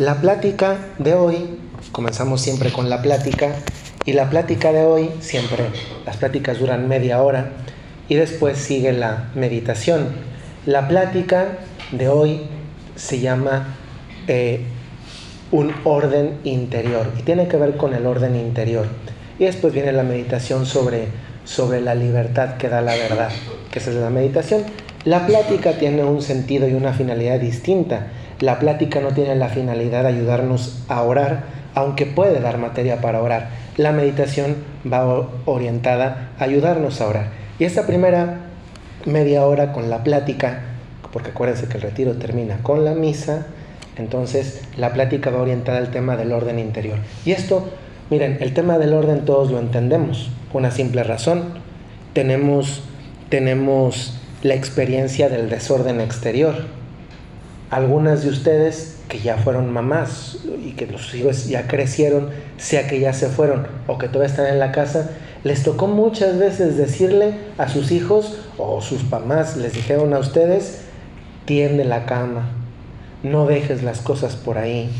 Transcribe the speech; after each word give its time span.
La 0.00 0.14
plática 0.14 0.78
de 0.96 1.12
hoy, 1.12 1.58
comenzamos 1.92 2.40
siempre 2.40 2.72
con 2.72 2.88
la 2.88 3.02
plática, 3.02 3.52
y 4.06 4.14
la 4.14 4.30
plática 4.30 4.72
de 4.72 4.82
hoy, 4.82 5.10
siempre, 5.20 5.66
las 6.06 6.16
pláticas 6.16 6.58
duran 6.58 6.88
media 6.88 7.22
hora, 7.22 7.50
y 8.08 8.14
después 8.14 8.56
sigue 8.56 8.94
la 8.94 9.28
meditación. 9.34 10.06
La 10.64 10.88
plática 10.88 11.48
de 11.92 12.08
hoy 12.08 12.40
se 12.96 13.20
llama 13.20 13.76
eh, 14.26 14.62
un 15.52 15.70
orden 15.84 16.38
interior, 16.44 17.12
y 17.18 17.22
tiene 17.22 17.46
que 17.46 17.58
ver 17.58 17.76
con 17.76 17.92
el 17.92 18.06
orden 18.06 18.36
interior. 18.36 18.86
Y 19.38 19.44
después 19.44 19.74
viene 19.74 19.92
la 19.92 20.02
meditación 20.02 20.64
sobre, 20.64 21.08
sobre 21.44 21.82
la 21.82 21.94
libertad 21.94 22.56
que 22.56 22.70
da 22.70 22.80
la 22.80 22.94
verdad, 22.94 23.28
que 23.70 23.80
esa 23.80 23.90
es 23.90 23.96
la 23.96 24.08
meditación. 24.08 24.62
La 25.04 25.26
plática 25.26 25.74
tiene 25.74 26.04
un 26.04 26.22
sentido 26.22 26.66
y 26.66 26.72
una 26.72 26.94
finalidad 26.94 27.38
distinta 27.38 28.06
la 28.40 28.58
plática 28.58 29.00
no 29.00 29.08
tiene 29.08 29.36
la 29.36 29.48
finalidad 29.48 30.02
de 30.02 30.08
ayudarnos 30.08 30.82
a 30.88 31.02
orar, 31.02 31.44
aunque 31.74 32.06
puede 32.06 32.40
dar 32.40 32.56
materia 32.58 33.00
para 33.00 33.22
orar. 33.22 33.50
La 33.76 33.92
meditación 33.92 34.56
va 34.90 35.28
orientada 35.44 36.30
a 36.38 36.44
ayudarnos 36.44 37.00
a 37.00 37.08
orar. 37.08 37.26
Y 37.58 37.64
esta 37.64 37.86
primera 37.86 38.40
media 39.04 39.46
hora 39.46 39.72
con 39.72 39.90
la 39.90 40.02
plática, 40.02 40.62
porque 41.12 41.30
acuérdense 41.30 41.68
que 41.68 41.76
el 41.76 41.82
retiro 41.82 42.14
termina 42.14 42.62
con 42.62 42.84
la 42.84 42.94
misa, 42.94 43.46
entonces 43.96 44.62
la 44.76 44.94
plática 44.94 45.30
va 45.30 45.42
orientada 45.42 45.78
al 45.78 45.90
tema 45.90 46.16
del 46.16 46.32
orden 46.32 46.58
interior. 46.58 46.98
Y 47.26 47.32
esto, 47.32 47.68
miren, 48.08 48.38
el 48.40 48.54
tema 48.54 48.78
del 48.78 48.94
orden 48.94 49.26
todos 49.26 49.50
lo 49.50 49.58
entendemos, 49.58 50.30
una 50.54 50.70
simple 50.70 51.02
razón. 51.02 51.44
Tenemos, 52.14 52.82
tenemos 53.28 54.18
la 54.42 54.54
experiencia 54.54 55.28
del 55.28 55.50
desorden 55.50 56.00
exterior 56.00 56.79
algunas 57.70 58.24
de 58.24 58.30
ustedes 58.30 58.96
que 59.08 59.20
ya 59.20 59.36
fueron 59.36 59.72
mamás 59.72 60.38
y 60.64 60.72
que 60.72 60.86
los 60.86 61.14
hijos 61.14 61.48
ya 61.48 61.68
crecieron, 61.68 62.30
sea 62.58 62.88
que 62.88 63.00
ya 63.00 63.12
se 63.12 63.28
fueron 63.28 63.66
o 63.86 63.96
que 63.96 64.08
todavía 64.08 64.30
están 64.30 64.46
en 64.46 64.58
la 64.58 64.72
casa, 64.72 65.10
les 65.44 65.62
tocó 65.62 65.86
muchas 65.86 66.38
veces 66.38 66.76
decirle 66.76 67.34
a 67.58 67.68
sus 67.68 67.92
hijos 67.92 68.38
o 68.58 68.82
sus 68.82 69.08
mamás 69.08 69.56
les 69.56 69.72
dijeron 69.72 70.12
a 70.14 70.18
ustedes, 70.18 70.82
tiende 71.44 71.84
la 71.84 72.06
cama, 72.06 72.50
no 73.22 73.46
dejes 73.46 73.82
las 73.82 74.00
cosas 74.00 74.36
por 74.36 74.58
ahí. 74.58 74.90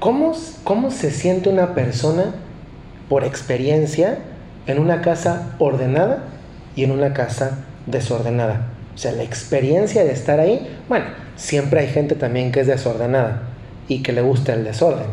¿Cómo, 0.00 0.32
cómo 0.64 0.90
se 0.90 1.12
siente 1.12 1.48
una 1.48 1.74
persona 1.74 2.34
por 3.08 3.24
experiencia 3.24 4.18
en 4.66 4.80
una 4.80 5.00
casa 5.00 5.54
ordenada 5.58 6.24
y 6.74 6.82
en 6.84 6.90
una 6.90 7.14
casa 7.14 7.58
desordenada? 7.86 8.72
O 8.94 8.98
sea, 8.98 9.12
la 9.12 9.22
experiencia 9.22 10.04
de 10.04 10.12
estar 10.12 10.40
ahí, 10.40 10.76
bueno, 10.88 11.06
siempre 11.42 11.80
hay 11.80 11.88
gente 11.88 12.14
también 12.14 12.52
que 12.52 12.60
es 12.60 12.68
desordenada 12.68 13.42
y 13.88 14.02
que 14.02 14.12
le 14.12 14.22
gusta 14.22 14.54
el 14.54 14.62
desorden. 14.62 15.06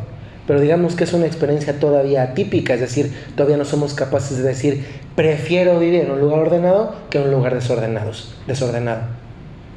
Pero 0.45 0.61
digamos 0.61 0.95
que 0.95 1.03
es 1.03 1.13
una 1.13 1.25
experiencia 1.25 1.79
todavía 1.79 2.21
atípica, 2.21 2.75
es 2.75 2.81
decir, 2.81 3.11
todavía 3.35 3.57
no 3.57 3.65
somos 3.65 3.95
capaces 3.95 4.37
de 4.37 4.43
decir, 4.43 4.85
prefiero 5.15 5.79
vivir 5.79 6.01
en 6.01 6.11
un 6.11 6.19
lugar 6.19 6.39
ordenado 6.39 6.93
que 7.09 7.17
en 7.17 7.25
un 7.25 7.31
lugar 7.31 7.55
desordenado. 7.55 9.01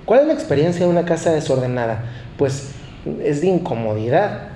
¿Cuál 0.04 0.20
es 0.20 0.26
la 0.26 0.32
experiencia 0.34 0.84
de 0.84 0.92
una 0.92 1.06
casa 1.06 1.32
desordenada? 1.32 2.04
Pues 2.36 2.72
es 3.22 3.40
de 3.40 3.46
incomodidad. 3.46 4.48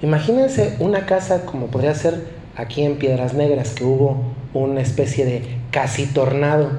Imagínense 0.00 0.74
una 0.78 1.04
casa 1.04 1.44
como 1.44 1.66
podría 1.66 1.94
ser 1.94 2.14
aquí 2.56 2.82
en 2.82 2.96
Piedras 2.96 3.34
Negras, 3.34 3.70
que 3.70 3.84
hubo 3.84 4.34
una 4.54 4.80
especie 4.80 5.26
de 5.26 5.42
casi 5.70 6.06
tornado 6.06 6.70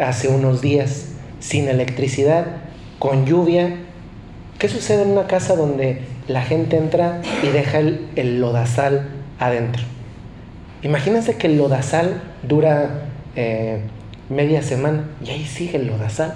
hace 0.00 0.28
unos 0.28 0.60
días 0.60 1.10
sin 1.38 1.68
electricidad, 1.68 2.46
con 2.98 3.26
lluvia. 3.26 3.76
¿Qué 4.58 4.68
sucede 4.68 5.02
en 5.02 5.10
una 5.10 5.26
casa 5.26 5.54
donde 5.54 6.00
la 6.28 6.42
gente 6.42 6.76
entra 6.76 7.20
y 7.42 7.48
deja 7.48 7.78
el, 7.78 8.40
lodazal 8.40 9.08
adentro? 9.38 9.82
Imagínense 10.82 11.36
que 11.36 11.46
el 11.48 11.58
lodazal 11.58 12.22
dura 12.42 13.08
eh, 13.34 13.80
media 14.28 14.62
semana 14.62 15.04
y 15.24 15.30
ahí 15.30 15.44
sigue 15.44 15.76
el 15.76 15.86
lodazal. 15.86 16.34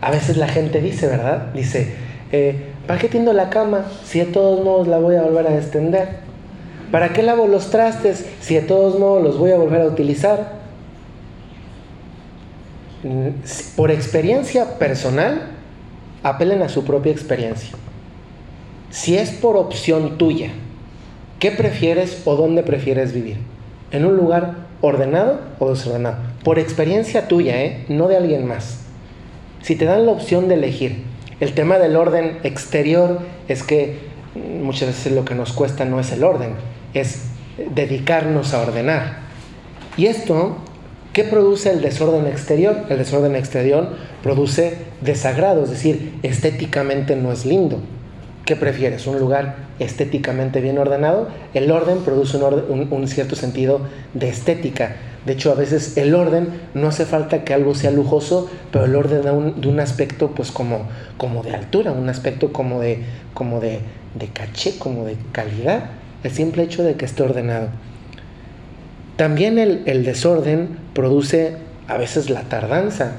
A 0.00 0.10
veces 0.10 0.36
la 0.36 0.48
gente 0.48 0.80
dice, 0.80 1.06
¿verdad? 1.06 1.52
Dice, 1.54 1.94
eh, 2.32 2.66
¿para 2.86 3.00
qué 3.00 3.08
tiendo 3.08 3.32
la 3.32 3.48
cama 3.50 3.86
si 4.04 4.18
de 4.18 4.26
todos 4.26 4.62
modos 4.64 4.88
la 4.88 4.98
voy 4.98 5.16
a 5.16 5.22
volver 5.22 5.46
a 5.46 5.56
extender? 5.56 6.26
¿Para 6.90 7.12
qué 7.12 7.22
lavo 7.22 7.46
los 7.46 7.70
trastes 7.70 8.26
si 8.40 8.54
de 8.54 8.62
todos 8.62 8.98
modos 8.98 9.22
los 9.22 9.38
voy 9.38 9.52
a 9.52 9.56
volver 9.56 9.80
a 9.80 9.86
utilizar? 9.86 10.55
Por 13.76 13.90
experiencia 13.90 14.78
personal, 14.78 15.52
apelen 16.22 16.62
a 16.62 16.68
su 16.68 16.84
propia 16.84 17.12
experiencia. 17.12 17.76
Si 18.90 19.16
es 19.16 19.30
por 19.30 19.56
opción 19.56 20.18
tuya, 20.18 20.50
¿qué 21.38 21.50
prefieres 21.50 22.22
o 22.24 22.36
dónde 22.36 22.62
prefieres 22.62 23.12
vivir? 23.12 23.36
¿En 23.90 24.04
un 24.04 24.16
lugar 24.16 24.54
ordenado 24.80 25.40
o 25.58 25.70
desordenado? 25.70 26.16
Por 26.42 26.58
experiencia 26.58 27.28
tuya, 27.28 27.62
¿eh? 27.62 27.84
no 27.88 28.08
de 28.08 28.16
alguien 28.16 28.46
más. 28.46 28.80
Si 29.62 29.76
te 29.76 29.84
dan 29.84 30.06
la 30.06 30.12
opción 30.12 30.48
de 30.48 30.54
elegir, 30.54 31.04
el 31.40 31.52
tema 31.52 31.78
del 31.78 31.96
orden 31.96 32.38
exterior 32.44 33.20
es 33.48 33.62
que 33.62 33.98
muchas 34.62 34.88
veces 34.88 35.12
lo 35.12 35.24
que 35.24 35.34
nos 35.34 35.52
cuesta 35.52 35.84
no 35.84 36.00
es 36.00 36.12
el 36.12 36.24
orden, 36.24 36.54
es 36.94 37.26
dedicarnos 37.74 38.54
a 38.54 38.62
ordenar. 38.62 39.18
Y 39.96 40.06
esto 40.06 40.56
¿Qué 41.16 41.24
produce 41.24 41.70
el 41.70 41.80
desorden 41.80 42.26
exterior? 42.26 42.76
El 42.90 42.98
desorden 42.98 43.36
exterior 43.36 43.88
produce 44.22 44.76
desagrado, 45.00 45.64
es 45.64 45.70
decir, 45.70 46.12
estéticamente 46.22 47.16
no 47.16 47.32
es 47.32 47.46
lindo. 47.46 47.78
¿Qué 48.44 48.54
prefieres? 48.54 49.06
¿Un 49.06 49.18
lugar 49.18 49.56
estéticamente 49.78 50.60
bien 50.60 50.76
ordenado? 50.76 51.28
El 51.54 51.70
orden 51.70 52.00
produce 52.00 52.36
un, 52.36 53.08
cierto 53.08 53.34
sentido 53.34 53.80
de 54.12 54.28
estética. 54.28 54.96
De 55.24 55.32
hecho, 55.32 55.50
a 55.50 55.54
veces 55.54 55.96
el 55.96 56.14
orden 56.14 56.48
no 56.74 56.88
hace 56.88 57.06
falta 57.06 57.44
que 57.44 57.54
algo 57.54 57.74
sea 57.74 57.92
lujoso, 57.92 58.50
pero 58.70 58.84
el 58.84 58.94
orden 58.94 59.22
da 59.22 59.32
un, 59.32 59.58
de 59.58 59.68
un 59.68 59.80
aspecto 59.80 60.32
pues 60.32 60.50
como, 60.50 60.86
de 61.42 61.54
altura, 61.54 61.92
un 61.92 62.10
aspecto 62.10 62.52
como 62.52 62.78
de, 62.80 62.98
de 63.32 64.28
caché, 64.34 64.78
como 64.78 65.06
de 65.06 65.16
calidad. 65.32 65.92
El 66.22 66.30
simple 66.30 66.64
hecho 66.64 66.82
de 66.82 66.96
que 66.96 67.06
esté 67.06 67.22
ordenado. 67.22 67.68
También 69.16 69.58
el, 69.58 70.04
desorden 70.04 70.76
produce 70.92 71.56
a 71.88 71.96
veces 71.96 72.28
la 72.28 72.42
tardanza. 72.42 73.12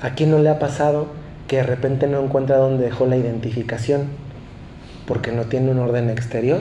¿A 0.00 0.14
quién 0.14 0.30
no 0.30 0.38
le 0.38 0.48
ha 0.48 0.58
pasado 0.58 1.08
que 1.46 1.56
de 1.56 1.62
repente 1.62 2.06
no 2.06 2.22
encuentra 2.22 2.56
dónde 2.56 2.84
dejó 2.84 3.04
la 3.04 3.16
identificación 3.16 4.04
porque 5.06 5.30
no 5.30 5.44
tiene 5.44 5.70
un 5.72 5.78
orden 5.78 6.08
exterior? 6.08 6.60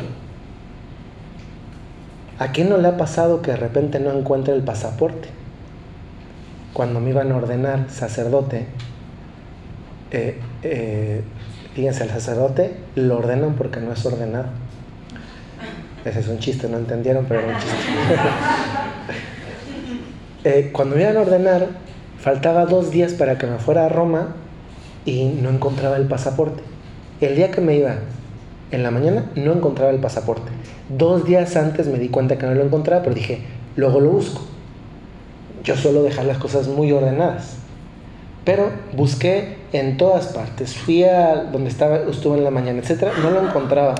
¿A 2.37 2.51
quién 2.51 2.67
no 2.67 2.77
le 2.77 2.89
ha 2.89 2.97
pasado 2.97 3.41
que 3.41 3.51
de 3.51 3.57
repente 3.57 3.99
no 4.01 4.11
encuentra 4.11 4.53
el 4.53 4.61
pasaporte? 4.61 5.29
Cuando 6.73 6.99
me 6.99 7.11
iban 7.11 7.31
a 7.31 7.37
ordenar 7.37 7.89
sacerdote, 7.89 8.67
eh, 10.11 10.37
eh, 10.63 11.23
fíjense, 11.75 12.03
al 12.03 12.09
sacerdote 12.09 12.75
lo 12.95 13.19
ordenan 13.19 13.55
porque 13.55 13.79
no 13.79 13.93
es 13.93 14.05
ordenado. 14.05 14.66
Ese 16.05 16.19
es 16.19 16.27
un 16.27 16.39
chiste, 16.39 16.67
no 16.69 16.77
entendieron, 16.77 17.25
pero 17.25 17.41
era 17.41 17.53
un 17.53 17.59
chiste. 17.59 17.75
Eh, 20.43 20.69
cuando 20.71 20.95
me 20.95 21.01
iban 21.01 21.17
a 21.17 21.21
ordenar, 21.21 21.67
faltaba 22.19 22.65
dos 22.65 22.89
días 22.89 23.11
para 23.13 23.37
que 23.37 23.47
me 23.47 23.57
fuera 23.57 23.85
a 23.85 23.89
Roma 23.89 24.35
y 25.03 25.25
no 25.25 25.49
encontraba 25.49 25.97
el 25.97 26.07
pasaporte. 26.07 26.63
El 27.19 27.35
día 27.35 27.51
que 27.51 27.59
me 27.59 27.75
iba 27.75 27.95
en 28.71 28.83
la 28.83 28.91
mañana, 28.91 29.25
no 29.35 29.53
encontraba 29.53 29.91
el 29.91 29.99
pasaporte. 29.99 30.51
Dos 30.89 31.25
días 31.25 31.55
antes 31.55 31.87
me 31.87 31.99
di 31.99 32.09
cuenta 32.09 32.37
que 32.37 32.45
no 32.45 32.53
lo 32.53 32.63
encontraba, 32.63 33.03
pero 33.03 33.15
dije, 33.15 33.41
luego 33.75 33.99
lo 33.99 34.11
busco. 34.11 34.41
Yo 35.63 35.75
suelo 35.75 36.03
dejar 36.03 36.25
las 36.25 36.37
cosas 36.37 36.67
muy 36.67 36.91
ordenadas. 36.91 37.55
Pero 38.45 38.69
busqué 38.93 39.57
en 39.73 39.97
todas 39.97 40.27
partes. 40.27 40.75
Fui 40.75 41.03
a 41.03 41.43
donde 41.43 41.69
estaba, 41.69 41.97
estuve 42.09 42.37
en 42.37 42.43
la 42.43 42.51
mañana, 42.51 42.79
etcétera, 42.79 43.11
no 43.21 43.31
lo 43.31 43.45
encontraba. 43.45 43.95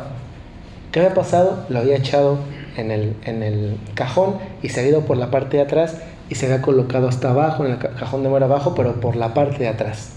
¿Qué 0.91 0.99
había 0.99 1.13
pasado? 1.13 1.65
Lo 1.69 1.79
había 1.79 1.97
echado 1.97 2.39
en 2.77 2.91
el, 2.91 3.15
en 3.25 3.43
el 3.43 3.77
cajón 3.93 4.37
y 4.61 4.69
se 4.69 4.79
había 4.79 4.91
ido 4.91 5.01
por 5.01 5.17
la 5.17 5.31
parte 5.31 5.57
de 5.57 5.63
atrás 5.63 5.97
y 6.29 6.35
se 6.35 6.45
había 6.45 6.61
colocado 6.61 7.07
hasta 7.07 7.29
abajo, 7.29 7.65
en 7.65 7.73
el 7.73 7.77
cajón 7.77 8.23
de 8.23 8.29
muera 8.29 8.45
abajo, 8.45 8.73
pero 8.75 8.99
por 8.99 9.15
la 9.15 9.33
parte 9.33 9.59
de 9.59 9.67
atrás. 9.67 10.11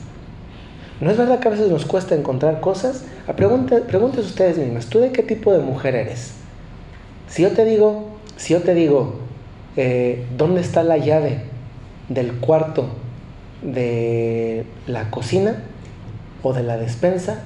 ¿No 1.01 1.11
es 1.11 1.17
verdad 1.17 1.41
que 1.41 1.49
a 1.49 1.51
veces 1.51 1.71
nos 1.71 1.87
cuesta 1.87 2.15
encontrar 2.15 2.61
cosas? 2.61 3.05
A 3.27 3.33
pregúntense 3.35 4.21
ustedes 4.21 4.59
mismas, 4.59 4.87
¿tú 4.87 5.01
de 5.01 5.13
qué 5.13 5.23
tipo 5.23 5.53
de 5.53 5.61
mujer 5.61 5.95
eres? 5.95 6.33
Si 7.29 7.43
yo 7.43 7.53
te 7.53 7.65
digo, 7.65 8.07
si 8.37 8.53
yo 8.53 8.61
te 8.61 8.75
digo, 8.75 9.15
eh, 9.77 10.27
¿dónde 10.37 10.61
está 10.61 10.83
la 10.83 10.99
llave 10.99 11.43
del 12.09 12.35
cuarto 12.35 12.89
de 13.63 14.67
la 14.87 15.11
cocina 15.11 15.63
o 16.43 16.53
de 16.53 16.63
la 16.63 16.77
despensa? 16.77 17.45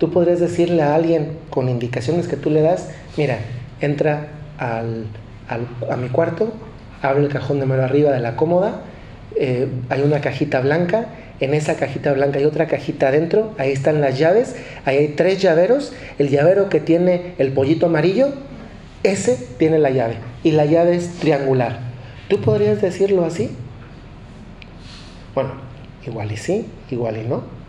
Tú 0.00 0.10
podrías 0.10 0.40
decirle 0.40 0.82
a 0.82 0.94
alguien 0.94 1.36
con 1.50 1.68
indicaciones 1.68 2.26
que 2.26 2.36
tú 2.36 2.48
le 2.48 2.62
das, 2.62 2.88
mira, 3.18 3.38
entra 3.82 4.28
al, 4.58 5.04
a 5.46 5.96
mi 5.96 6.08
cuarto, 6.08 6.54
abre 7.02 7.22
el 7.22 7.28
cajón 7.28 7.60
de 7.60 7.66
mano 7.66 7.82
arriba 7.82 8.10
de 8.10 8.20
la 8.20 8.34
cómoda, 8.34 8.80
eh, 9.36 9.68
hay 9.90 10.00
una 10.00 10.22
cajita 10.22 10.60
blanca, 10.60 11.08
en 11.38 11.52
esa 11.52 11.76
cajita 11.76 12.14
blanca 12.14 12.38
hay 12.38 12.46
otra 12.46 12.66
cajita 12.66 13.08
adentro, 13.08 13.52
ahí 13.58 13.72
están 13.72 14.00
las 14.00 14.18
llaves, 14.18 14.56
ahí 14.86 14.96
hay 14.96 15.08
tres 15.08 15.42
llaveros, 15.42 15.92
el 16.18 16.30
llavero 16.30 16.70
que 16.70 16.80
tiene 16.80 17.34
el 17.36 17.52
pollito 17.52 17.84
amarillo, 17.84 18.28
ese 19.02 19.36
tiene 19.58 19.78
la 19.78 19.90
llave 19.90 20.14
y 20.42 20.52
la 20.52 20.64
llave 20.64 20.96
es 20.96 21.10
triangular. 21.18 21.78
¿Tú 22.28 22.40
podrías 22.40 22.80
decirlo 22.80 23.26
así? 23.26 23.50
Bueno, 25.34 25.50
igual 26.06 26.32
y 26.32 26.38
sí, 26.38 26.66
igual 26.90 27.18
y 27.18 27.28
no. 27.28 27.59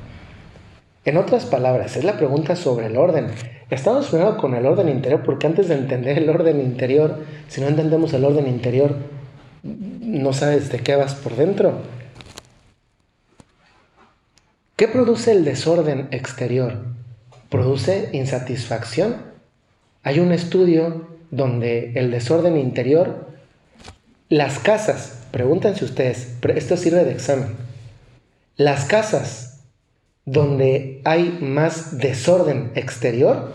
En 1.03 1.17
otras 1.17 1.45
palabras, 1.45 1.97
es 1.97 2.03
la 2.03 2.17
pregunta 2.17 2.55
sobre 2.55 2.85
el 2.85 2.95
orden. 2.95 3.27
Estamos 3.71 4.09
primero 4.09 4.37
con 4.37 4.53
el 4.53 4.67
orden 4.67 4.87
interior 4.87 5.23
porque 5.23 5.47
antes 5.47 5.67
de 5.67 5.75
entender 5.75 6.19
el 6.19 6.29
orden 6.29 6.61
interior, 6.61 7.23
si 7.47 7.59
no 7.59 7.67
entendemos 7.67 8.13
el 8.13 8.23
orden 8.23 8.47
interior, 8.47 8.95
no 9.63 10.31
sabes 10.33 10.71
de 10.71 10.79
qué 10.79 10.95
vas 10.95 11.15
por 11.15 11.35
dentro. 11.35 11.79
¿Qué 14.75 14.87
produce 14.87 15.31
el 15.31 15.43
desorden 15.43 16.07
exterior? 16.11 16.83
Produce 17.49 18.09
insatisfacción. 18.13 19.17
Hay 20.03 20.19
un 20.19 20.31
estudio 20.31 21.07
donde 21.31 21.93
el 21.95 22.11
desorden 22.11 22.57
interior, 22.57 23.27
las 24.29 24.59
casas, 24.59 25.23
pregúntense 25.31 25.83
ustedes, 25.83 26.35
esto 26.55 26.77
sirve 26.77 27.05
de 27.05 27.11
examen, 27.11 27.55
las 28.55 28.85
casas 28.85 29.50
donde 30.25 31.01
hay 31.03 31.37
más 31.41 31.97
desorden 31.97 32.71
exterior, 32.75 33.53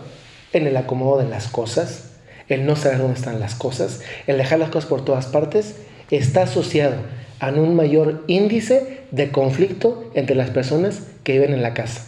en 0.53 0.67
el 0.67 0.77
acomodo 0.77 1.19
de 1.19 1.29
las 1.29 1.47
cosas, 1.47 2.11
el 2.47 2.65
no 2.65 2.75
saber 2.75 2.99
dónde 2.99 3.15
están 3.15 3.39
las 3.39 3.55
cosas, 3.55 4.01
el 4.27 4.37
dejar 4.37 4.59
las 4.59 4.69
cosas 4.69 4.89
por 4.89 5.03
todas 5.03 5.27
partes, 5.27 5.75
está 6.09 6.43
asociado 6.43 6.95
a 7.39 7.49
un 7.49 7.75
mayor 7.75 8.23
índice 8.27 9.01
de 9.11 9.31
conflicto 9.31 10.09
entre 10.13 10.35
las 10.35 10.49
personas 10.49 11.01
que 11.23 11.33
viven 11.33 11.53
en 11.53 11.61
la 11.61 11.73
casa. 11.73 12.05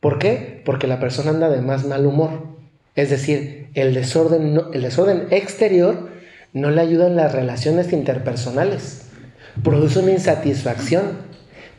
¿Por 0.00 0.18
qué? 0.18 0.62
Porque 0.64 0.86
la 0.86 1.00
persona 1.00 1.30
anda 1.30 1.48
de 1.48 1.62
más 1.62 1.84
mal 1.84 2.06
humor. 2.06 2.56
Es 2.94 3.10
decir, 3.10 3.68
el 3.74 3.94
desorden, 3.94 5.26
exterior 5.30 6.10
no 6.52 6.70
le 6.70 6.80
ayuda 6.80 7.06
en 7.06 7.16
las 7.16 7.32
relaciones 7.32 7.92
interpersonales. 7.92 9.02
Produce 9.62 10.00
una 10.00 10.12
insatisfacción. 10.12 11.25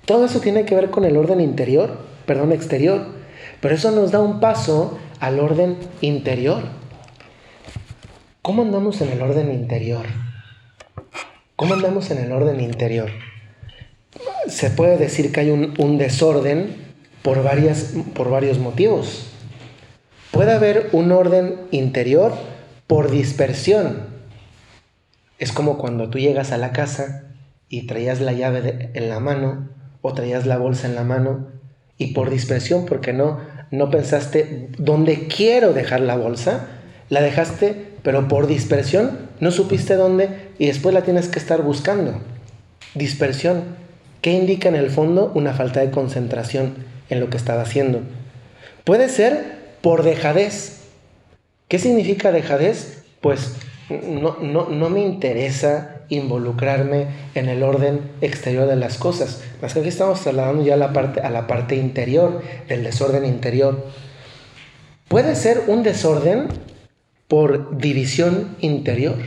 Todo 0.07 0.23
eso 0.23 0.39
tiene 0.39 0.63
que 0.63 0.73
ver 0.73 0.89
con 0.89 1.03
el 1.03 1.17
orden 1.17 1.41
interior, 1.41 1.97
perdón, 2.25 2.53
exterior. 2.53 3.07
Pero 3.59 3.75
eso 3.75 3.91
nos 3.91 4.11
da 4.11 4.19
un 4.21 4.39
paso 4.39 4.97
al 5.19 5.37
orden 5.37 5.75
interior. 5.99 6.63
¿Cómo 8.41 8.61
andamos 8.61 9.01
en 9.01 9.09
el 9.09 9.21
orden 9.21 9.51
interior? 9.51 10.05
¿Cómo 11.57 11.73
andamos 11.73 12.09
en 12.09 12.19
el 12.19 12.31
orden 12.31 12.61
interior? 12.61 13.09
Se 14.47 14.69
puede 14.69 14.95
decir 14.95 15.33
que 15.33 15.41
hay 15.41 15.49
un, 15.49 15.97
desorden 15.97 16.73
por, 17.21 17.43
varias, 17.43 17.91
por 18.13 18.29
varios 18.29 18.59
motivos. 18.59 19.27
Puede 20.31 20.53
haber 20.53 20.87
un 20.93 21.11
orden 21.11 21.57
interior 21.71 22.31
por 22.87 23.11
dispersión. 23.11 24.07
Es 25.37 25.51
como 25.51 25.77
cuando 25.77 26.09
tú 26.09 26.17
llegas 26.17 26.53
a 26.53 26.57
la 26.57 26.71
casa 26.71 27.25
y 27.67 27.87
traías 27.87 28.21
la 28.21 28.31
llave 28.31 28.91
en 28.93 29.09
la 29.09 29.19
mano 29.19 29.75
o 30.01 30.13
traías 30.13 30.45
la 30.45 30.57
bolsa 30.57 30.87
en 30.87 30.95
la 30.95 31.03
mano 31.03 31.47
y 31.97 32.13
por 32.13 32.29
dispersión, 32.29 32.85
porque 32.85 33.13
no, 33.13 33.39
no 33.71 33.89
pensaste 33.89 34.69
dónde 34.77 35.27
quiero 35.27 35.73
dejar 35.73 36.01
la 36.01 36.15
bolsa, 36.15 36.67
la 37.09 37.21
dejaste, 37.21 37.93
pero 38.03 38.27
por 38.27 38.47
dispersión 38.47 39.17
no 39.39 39.51
supiste 39.51 39.95
dónde 39.95 40.49
y 40.57 40.67
después 40.67 40.93
la 40.93 41.01
tienes 41.01 41.27
que 41.27 41.39
estar 41.39 41.61
buscando. 41.61 42.19
Dispersión, 42.95 43.63
¿qué 44.21 44.31
indica 44.31 44.69
en 44.69 44.75
el 44.75 44.89
fondo 44.89 45.31
una 45.35 45.53
falta 45.53 45.79
de 45.79 45.91
concentración 45.91 46.85
en 47.09 47.19
lo 47.19 47.29
que 47.29 47.37
estaba 47.37 47.61
haciendo. 47.61 48.01
Puede 48.83 49.09
ser 49.09 49.57
por 49.81 50.03
dejadez. 50.03 50.81
¿Qué 51.67 51.79
significa 51.79 52.31
dejadez? 52.31 53.03
Pues 53.21 53.53
no, 53.89 54.37
no, 54.39 54.89
me 54.89 55.01
interesa 55.01 55.96
involucrarme 56.09 57.07
en 57.35 57.49
el 57.49 57.63
orden 57.63 58.01
exterior 58.21 58.67
de 58.67 58.75
las 58.75 58.97
cosas. 58.97 59.41
Más 59.61 59.73
que 59.73 59.79
aquí 59.79 59.89
estamos 59.89 60.21
trasladando 60.21 60.63
ya 60.63 60.77
la 60.77 60.93
parte, 60.93 61.21
a 61.21 61.29
la 61.29 61.47
parte 61.47 61.75
interior, 61.75 62.41
del 62.67 62.83
desorden 62.83 63.25
interior. 63.25 63.85
Puede 65.07 65.35
ser 65.35 65.63
un 65.67 65.83
desorden 65.83 66.47
por 67.27 67.77
división 67.77 68.55
interior. 68.59 69.17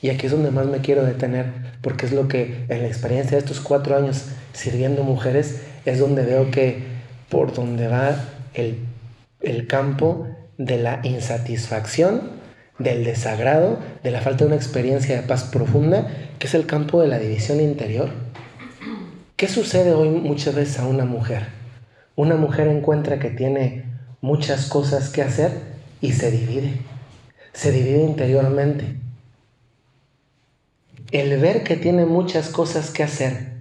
Y 0.00 0.10
aquí 0.10 0.26
es 0.26 0.32
donde 0.32 0.50
más 0.50 0.66
me 0.66 0.78
quiero 0.78 1.04
detener, 1.04 1.46
porque 1.80 2.06
es 2.06 2.12
lo 2.12 2.28
que 2.28 2.64
en 2.68 2.82
la 2.82 2.88
experiencia 2.88 3.32
de 3.32 3.38
estos 3.38 3.60
cuatro 3.60 3.96
años 3.96 4.26
sirviendo 4.52 5.04
mujeres, 5.04 5.62
es 5.84 5.98
donde 5.98 6.24
veo 6.24 6.50
que 6.50 6.82
por 7.28 7.54
donde 7.54 7.88
va 7.88 8.16
el 8.54 8.78
el 9.42 9.66
campo 9.66 10.26
de 10.58 10.78
la 10.78 11.00
insatisfacción, 11.02 12.41
del 12.78 13.04
desagrado, 13.04 13.78
de 14.02 14.10
la 14.10 14.20
falta 14.20 14.44
de 14.44 14.48
una 14.48 14.56
experiencia 14.56 15.16
de 15.16 15.26
paz 15.26 15.44
profunda, 15.44 16.08
que 16.38 16.46
es 16.46 16.54
el 16.54 16.66
campo 16.66 17.00
de 17.00 17.08
la 17.08 17.18
división 17.18 17.60
interior. 17.60 18.10
¿Qué 19.36 19.48
sucede 19.48 19.92
hoy 19.92 20.08
muchas 20.08 20.54
veces 20.54 20.78
a 20.78 20.86
una 20.86 21.04
mujer? 21.04 21.46
Una 22.16 22.36
mujer 22.36 22.68
encuentra 22.68 23.18
que 23.18 23.30
tiene 23.30 23.84
muchas 24.20 24.66
cosas 24.66 25.08
que 25.10 25.22
hacer 25.22 25.52
y 26.00 26.12
se 26.12 26.30
divide. 26.30 26.80
Se 27.52 27.72
divide 27.72 28.02
interiormente. 28.02 28.96
El 31.10 31.38
ver 31.40 31.62
que 31.62 31.76
tiene 31.76 32.06
muchas 32.06 32.48
cosas 32.48 32.90
que 32.90 33.02
hacer, 33.02 33.52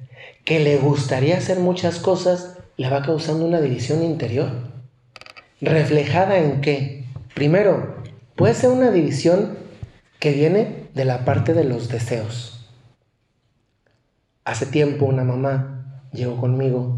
que 0.45 0.59
le 0.59 0.77
gustaría 0.77 1.37
hacer 1.37 1.59
muchas 1.59 1.99
cosas, 1.99 2.57
le 2.77 2.89
va 2.89 3.01
causando 3.01 3.45
una 3.45 3.59
división 3.59 4.03
interior 4.03 4.71
reflejada 5.61 6.37
en 6.39 6.61
qué? 6.61 7.05
Primero, 7.35 8.00
puede 8.41 8.55
ser 8.55 8.71
una 8.71 8.89
división 8.89 9.55
que 10.17 10.31
viene 10.31 10.87
de 10.95 11.05
la 11.05 11.25
parte 11.25 11.53
de 11.53 11.63
los 11.63 11.89
deseos. 11.89 12.67
Hace 14.45 14.65
tiempo 14.65 15.05
una 15.05 15.23
mamá 15.23 16.01
llegó 16.11 16.37
conmigo 16.37 16.97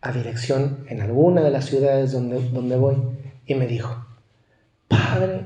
a 0.00 0.10
dirección 0.10 0.84
en 0.88 1.00
alguna 1.00 1.42
de 1.42 1.52
las 1.52 1.66
ciudades 1.66 2.10
donde, 2.10 2.40
donde 2.48 2.76
voy 2.76 2.96
y 3.46 3.54
me 3.54 3.68
dijo, 3.68 4.04
padre, 4.88 5.44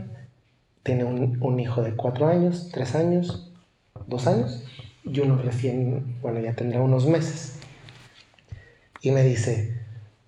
tiene 0.83 1.05
un, 1.05 1.37
un 1.43 1.61
hijo 1.61 1.83
de 1.83 1.95
cuatro 1.95 2.29
años, 2.29 2.71
tres 2.73 2.95
años, 2.95 3.53
dos 4.07 4.27
años, 4.27 4.65
y 5.05 5.21
uno 5.21 5.37
recién, 5.37 6.17
bueno, 6.23 6.41
ya 6.41 6.55
tendrá 6.55 6.81
unos 6.81 7.05
meses. 7.05 7.59
Y 9.03 9.11
me 9.11 9.23
dice, 9.25 9.79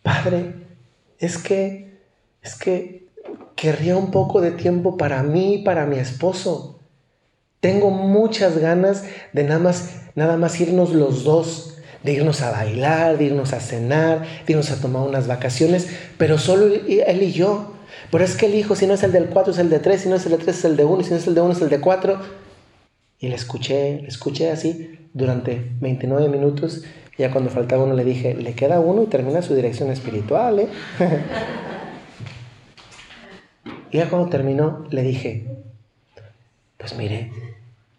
padre, 0.02 0.56
es 1.18 1.38
que, 1.38 2.02
es 2.42 2.54
que 2.54 2.97
querría 3.58 3.96
un 3.96 4.10
poco 4.10 4.40
de 4.40 4.52
tiempo 4.52 4.96
para 4.96 5.22
mí 5.22 5.54
y 5.54 5.58
para 5.58 5.84
mi 5.84 5.98
esposo. 5.98 6.78
Tengo 7.60 7.90
muchas 7.90 8.58
ganas 8.58 9.04
de 9.32 9.42
nada 9.42 9.58
más, 9.58 10.02
nada 10.14 10.36
más 10.36 10.60
irnos 10.60 10.92
los 10.92 11.24
dos, 11.24 11.78
de 12.04 12.12
irnos 12.12 12.40
a 12.40 12.52
bailar, 12.52 13.18
de 13.18 13.24
irnos 13.24 13.52
a 13.52 13.60
cenar, 13.60 14.22
de 14.46 14.52
irnos 14.52 14.70
a 14.70 14.80
tomar 14.80 15.02
unas 15.02 15.26
vacaciones, 15.26 15.88
pero 16.16 16.38
solo 16.38 16.66
él 16.66 17.22
y 17.22 17.32
yo. 17.32 17.74
Pero 18.12 18.22
es 18.22 18.36
que 18.36 18.46
el 18.46 18.54
hijo, 18.54 18.76
si 18.76 18.86
no 18.86 18.94
es 18.94 19.02
el 19.02 19.10
del 19.10 19.26
4, 19.26 19.52
es 19.52 19.58
el 19.58 19.70
de 19.70 19.80
3, 19.80 20.00
si 20.02 20.08
no 20.08 20.14
es 20.14 20.24
el 20.26 20.32
de 20.32 20.38
3, 20.38 20.56
es 20.56 20.64
el 20.64 20.76
de 20.76 20.84
1, 20.84 21.02
si 21.02 21.10
no 21.10 21.16
es 21.16 21.26
el 21.26 21.34
de 21.34 21.40
1, 21.40 21.52
es 21.52 21.60
el 21.62 21.68
de 21.68 21.80
4. 21.80 22.20
Y 23.18 23.28
le 23.28 23.34
escuché, 23.34 24.02
le 24.02 24.08
escuché 24.08 24.52
así 24.52 25.08
durante 25.12 25.72
29 25.80 26.28
minutos 26.28 26.84
ya 27.18 27.32
cuando 27.32 27.50
faltaba 27.50 27.82
uno 27.82 27.94
le 27.94 28.04
dije, 28.04 28.34
le 28.34 28.54
queda 28.54 28.78
uno 28.78 29.02
y 29.02 29.06
termina 29.06 29.42
su 29.42 29.54
dirección 29.54 29.90
espiritual, 29.90 30.60
¿eh? 30.60 30.68
y 33.90 33.98
ya 33.98 34.08
cuando 34.08 34.28
terminó 34.28 34.86
le 34.90 35.02
dije, 35.02 35.46
pues 36.76 36.94
mire, 36.96 37.32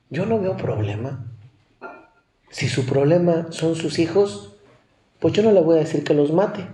yo 0.10 0.26
no 0.26 0.40
veo 0.40 0.58
problema. 0.58 1.26
Si 2.50 2.68
su 2.68 2.86
problema 2.86 3.48
son 3.52 3.76
sus 3.76 4.00
hijos, 4.00 4.56
pues 5.20 5.34
yo 5.34 5.44
no 5.44 5.52
le 5.52 5.62
voy 5.62 5.78
a 5.78 5.82
decir 5.82 6.04
que 6.04 6.14
los 6.14 6.32
mate. 6.32 6.66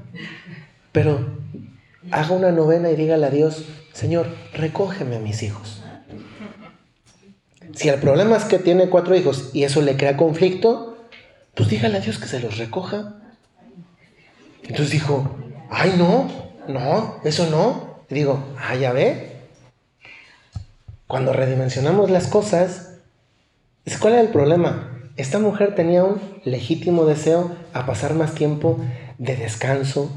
Pero 0.91 1.19
haga 2.12 2.31
una 2.31 2.51
novena 2.51 2.89
y 2.89 2.95
dígale 2.95 3.25
a 3.25 3.31
Dios, 3.31 3.65
Señor, 3.93 4.27
recógeme 4.53 5.17
a 5.17 5.19
mis 5.19 5.43
hijos. 5.43 5.81
Si 7.74 7.89
el 7.89 8.00
problema 8.00 8.38
es 8.38 8.45
que 8.45 8.60
tiene 8.60 8.89
cuatro 8.89 9.15
hijos 9.15 9.50
y 9.53 9.63
eso 9.63 9.81
le 9.81 9.98
crea 9.98 10.15
conflicto, 10.15 10.98
pues 11.55 11.69
dígale 11.69 11.98
a 11.98 12.01
Dios 12.01 12.19
que 12.19 12.27
se 12.27 12.39
los 12.39 12.57
recoja. 12.57 13.15
Entonces 14.63 14.91
dijo, 14.91 15.36
ay 15.69 15.95
no, 15.98 16.29
no, 16.67 17.19
eso 17.24 17.50
no. 17.50 17.94
Digo, 18.09 18.43
ah, 18.59 18.75
ya 18.75 18.91
ve. 18.91 19.31
Cuando 21.07 21.33
redimensionamos 21.33 22.09
las 22.09 22.27
cosas, 22.27 22.93
¿cuál 24.00 24.13
era 24.13 24.21
el 24.21 24.29
problema? 24.29 24.91
Esta 25.17 25.39
mujer 25.39 25.75
tenía 25.75 26.03
un 26.03 26.19
legítimo 26.43 27.05
deseo 27.05 27.55
a 27.74 27.85
pasar 27.85 28.13
más 28.15 28.33
tiempo 28.35 28.79
de 29.17 29.35
descanso. 29.35 30.12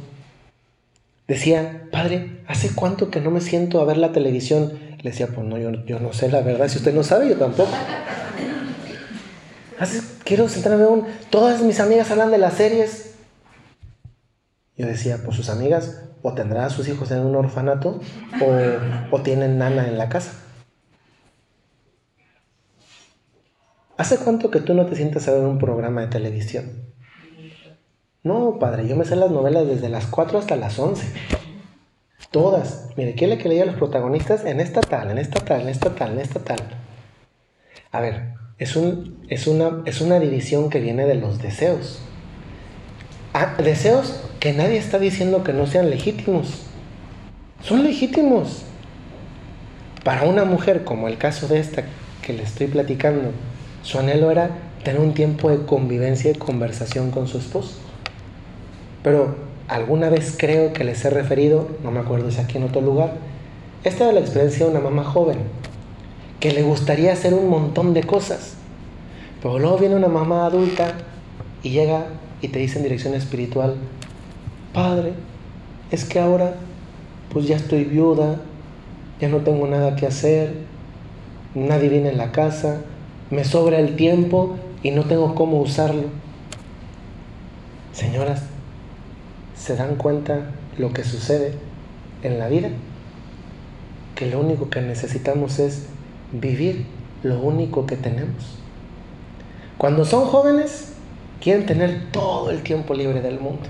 Decía, 1.27 1.89
padre, 1.93 2.41
¿hace 2.47 2.75
cuánto 2.75 3.11
que 3.11 3.21
no 3.21 3.31
me 3.31 3.41
siento 3.41 3.81
a 3.81 3.85
ver 3.85 3.99
la 3.99 4.13
televisión? 4.13 4.79
Le 5.03 5.11
decía, 5.11 5.29
pues 5.29 5.47
no, 5.47 5.59
yo, 5.59 5.71
yo 5.85 6.01
no 6.01 6.13
sé 6.13 6.31
la 6.31 6.41
verdad, 6.41 6.69
si 6.69 6.79
usted 6.79 6.95
no 6.95 7.03
sabe, 7.03 7.29
yo 7.29 7.37
tampoco 7.37 7.71
quiero 10.25 10.49
sentarme 10.49 10.87
un... 10.87 11.07
Todas 11.31 11.63
mis 11.63 11.81
amigas 11.81 12.11
hablan 12.11 12.31
de 12.31 12.39
las 12.39 12.55
series. 12.55 13.15
Yo 14.77 14.87
decía, 14.87 15.19
pues 15.25 15.37
sus 15.37 15.49
amigas 15.49 16.03
o 16.23 16.33
tendrán 16.35 16.65
a 16.65 16.71
sus 16.71 16.89
hijos 16.89 17.11
en 17.11 17.21
un 17.21 17.37
orfanato 17.37 18.01
o, 19.11 19.21
tienen 19.21 19.59
nana 19.59 19.87
en 19.87 19.99
la 19.99 20.09
casa. 20.09 20.33
¿Hace 23.97 24.19
cuánto 24.19 24.51
que 24.51 24.61
tú 24.61 24.75
no 24.75 24.87
te 24.87 24.95
sientes 24.95 25.27
a 25.27 25.33
ver 25.33 25.43
un 25.43 25.59
programa 25.59 26.03
de 26.03 26.07
televisión? 26.07 26.89
No, 28.23 28.59
padre, 28.59 28.87
yo 28.87 28.97
me 28.97 29.05
sé 29.05 29.17
las 29.17 29.31
novelas 29.31 29.67
desde 29.67 29.89
las 29.89 30.07
4 30.07 30.39
hasta 30.39 30.57
las 30.57 30.79
11. 30.79 31.07
Todas. 32.31 32.91
Mire, 32.97 33.15
¿quién 33.15 33.31
le 33.31 33.39
que 33.39 33.49
leía 33.49 33.63
a 33.63 33.67
los 33.67 33.77
protagonistas? 33.77 34.45
En 34.45 34.61
esta 34.61 34.81
tal, 34.81 35.11
en 35.11 35.19
esta 35.19 35.41
tal, 35.41 35.63
en 35.63 35.69
esta 35.69 35.95
tal, 35.95 36.13
en 36.13 36.19
esta 36.21 36.41
tal. 36.41 36.59
A 37.91 38.01
ver, 38.01 38.35
es, 38.59 38.77
un, 38.77 39.25
es, 39.29 39.47
una, 39.47 39.83
es 39.87 40.01
una 40.01 40.21
división 40.21 40.69
que 40.69 40.81
viene 40.81 41.07
de 41.07 41.15
los 41.15 41.41
deseos. 41.41 42.01
Ah, 43.33 43.57
deseos 43.59 44.28
que 44.41 44.53
nadie 44.53 44.79
está 44.79 44.99
diciendo 44.99 45.43
que 45.43 45.53
no 45.53 45.67
sean 45.67 45.91
legítimos. 45.91 46.63
Son 47.63 47.83
legítimos. 47.83 48.63
Para 50.05 50.25
una 50.25 50.45
mujer, 50.45 50.85
como 50.85 51.09
el 51.09 51.19
caso 51.19 51.49
de 51.49 51.59
esta 51.59 51.85
que 52.23 52.33
le 52.33 52.45
estoy 52.45 52.69
platicando, 52.69 53.33
su 53.83 53.99
anhelo 53.99 54.31
era 54.31 54.51
tener 54.85 55.01
un 55.01 55.13
tiempo 55.13 55.51
de 55.51 55.67
convivencia 55.67 56.31
y 56.31 56.35
conversación 56.35 57.11
con 57.11 57.27
su 57.27 57.39
esposo. 57.39 57.75
Pero 59.03 59.37
alguna 59.67 60.09
vez 60.09 60.35
creo 60.39 60.73
que 60.73 60.85
les 60.85 61.05
he 61.05 61.11
referido, 61.11 61.69
no 61.83 61.91
me 61.91 62.01
acuerdo 62.01 62.31
si 62.31 62.41
aquí 62.41 62.59
en 62.59 62.65
otro 62.65 62.81
lugar, 62.81 63.15
esta 63.85 64.05
era 64.05 64.13
la 64.13 64.21
experiencia 64.21 64.67
de 64.67 64.71
una 64.71 64.81
mamá 64.81 65.05
joven, 65.05 65.39
que 66.39 66.53
le 66.53 66.63
gustaría 66.63 67.13
hacer 67.13 67.35
un 67.35 67.49
montón 67.49 67.93
de 67.93 68.05
cosas. 68.05 68.55
Pero 69.43 69.59
luego 69.59 69.79
viene 69.79 69.97
una 69.97 70.09
mamá 70.09 70.47
adulta 70.47 70.95
y 71.63 71.71
llega 71.71 72.07
y 72.41 72.49
te 72.49 72.61
dice 72.61 72.79
en 72.79 72.85
dirección 72.85 73.15
espiritual, 73.15 73.77
Padre, 74.73 75.15
es 75.91 76.05
que 76.05 76.21
ahora 76.21 76.55
pues 77.33 77.47
ya 77.47 77.57
estoy 77.57 77.85
viuda, 77.85 78.41
ya 79.21 79.29
no 79.29 79.39
tengo 79.39 79.67
nada 79.67 79.97
que 79.97 80.07
hacer, 80.07 80.55
nadie 81.55 81.89
viene 81.89 82.11
en 82.11 82.19
la 82.19 82.33
casa, 82.33 82.83
me 83.31 83.45
sobra 83.45 83.79
el 83.79 83.97
tiempo 83.97 84.57
y 84.83 84.91
no 84.91 85.05
tengo 85.05 85.35
cómo 85.35 85.61
usarlo. 85.61 86.05
Señoras, 87.93 88.43
¿se 89.57 89.77
dan 89.77 89.97
cuenta 89.97 90.51
lo 90.79 90.93
que 90.93 91.05
sucede 91.05 91.53
en 92.23 92.39
la 92.39 92.49
vida? 92.49 92.71
Que 94.15 94.27
lo 94.27 94.41
único 94.41 94.71
que 94.71 94.81
necesitamos 94.81 95.59
es 95.59 95.87
vivir 96.33 96.87
lo 97.23 97.41
único 97.41 97.87
que 97.87 97.97
tenemos. 97.97 98.59
Cuando 99.77 100.05
son 100.05 100.25
jóvenes, 100.25 100.93
quieren 101.41 101.67
tener 101.67 102.11
todo 102.13 102.51
el 102.51 102.63
tiempo 102.63 102.95
libre 102.95 103.21
del 103.21 103.41
mundo. 103.41 103.69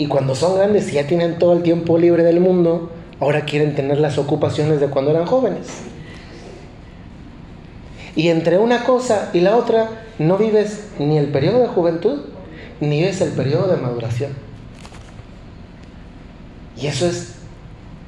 Y 0.00 0.06
cuando 0.06 0.34
son 0.34 0.56
grandes 0.56 0.88
y 0.88 0.92
ya 0.92 1.06
tienen 1.06 1.38
todo 1.38 1.52
el 1.52 1.62
tiempo 1.62 1.98
libre 1.98 2.22
del 2.22 2.40
mundo, 2.40 2.90
ahora 3.20 3.44
quieren 3.44 3.74
tener 3.74 4.00
las 4.00 4.16
ocupaciones 4.16 4.80
de 4.80 4.86
cuando 4.86 5.10
eran 5.10 5.26
jóvenes. 5.26 5.66
Y 8.16 8.28
entre 8.28 8.56
una 8.56 8.84
cosa 8.84 9.28
y 9.34 9.40
la 9.40 9.58
otra 9.58 9.90
no 10.18 10.38
vives 10.38 10.88
ni 10.98 11.18
el 11.18 11.26
periodo 11.26 11.60
de 11.60 11.66
juventud, 11.66 12.20
ni 12.80 13.00
vives 13.00 13.20
el 13.20 13.32
periodo 13.32 13.66
de 13.66 13.76
maduración. 13.76 14.30
Y 16.80 16.86
eso 16.86 17.06
es 17.06 17.34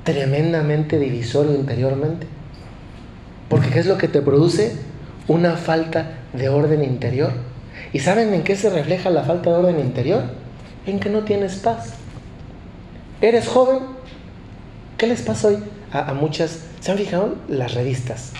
tremendamente 0.02 0.98
divisorio 0.98 1.54
interiormente. 1.54 2.26
Porque 3.50 3.68
¿qué 3.68 3.80
es 3.80 3.86
lo 3.86 3.98
que 3.98 4.08
te 4.08 4.22
produce? 4.22 4.76
Una 5.28 5.56
falta 5.56 6.20
de 6.32 6.48
orden 6.48 6.84
interior. 6.84 7.32
¿Y 7.92 7.98
saben 7.98 8.32
en 8.32 8.44
qué 8.44 8.56
se 8.56 8.70
refleja 8.70 9.10
la 9.10 9.24
falta 9.24 9.50
de 9.50 9.56
orden 9.56 9.78
interior? 9.78 10.40
En 10.86 10.98
que 10.98 11.08
no 11.08 11.20
tienes 11.20 11.56
paz. 11.56 11.94
¿Eres 13.20 13.46
joven? 13.46 13.80
¿Qué 14.98 15.06
les 15.06 15.22
pasa 15.22 15.48
hoy 15.48 15.58
a, 15.92 16.12
muchas? 16.12 16.64
¿Se 16.80 16.90
han 16.90 16.98
fijado 16.98 17.36
las 17.48 17.74
revistas? 17.74 18.32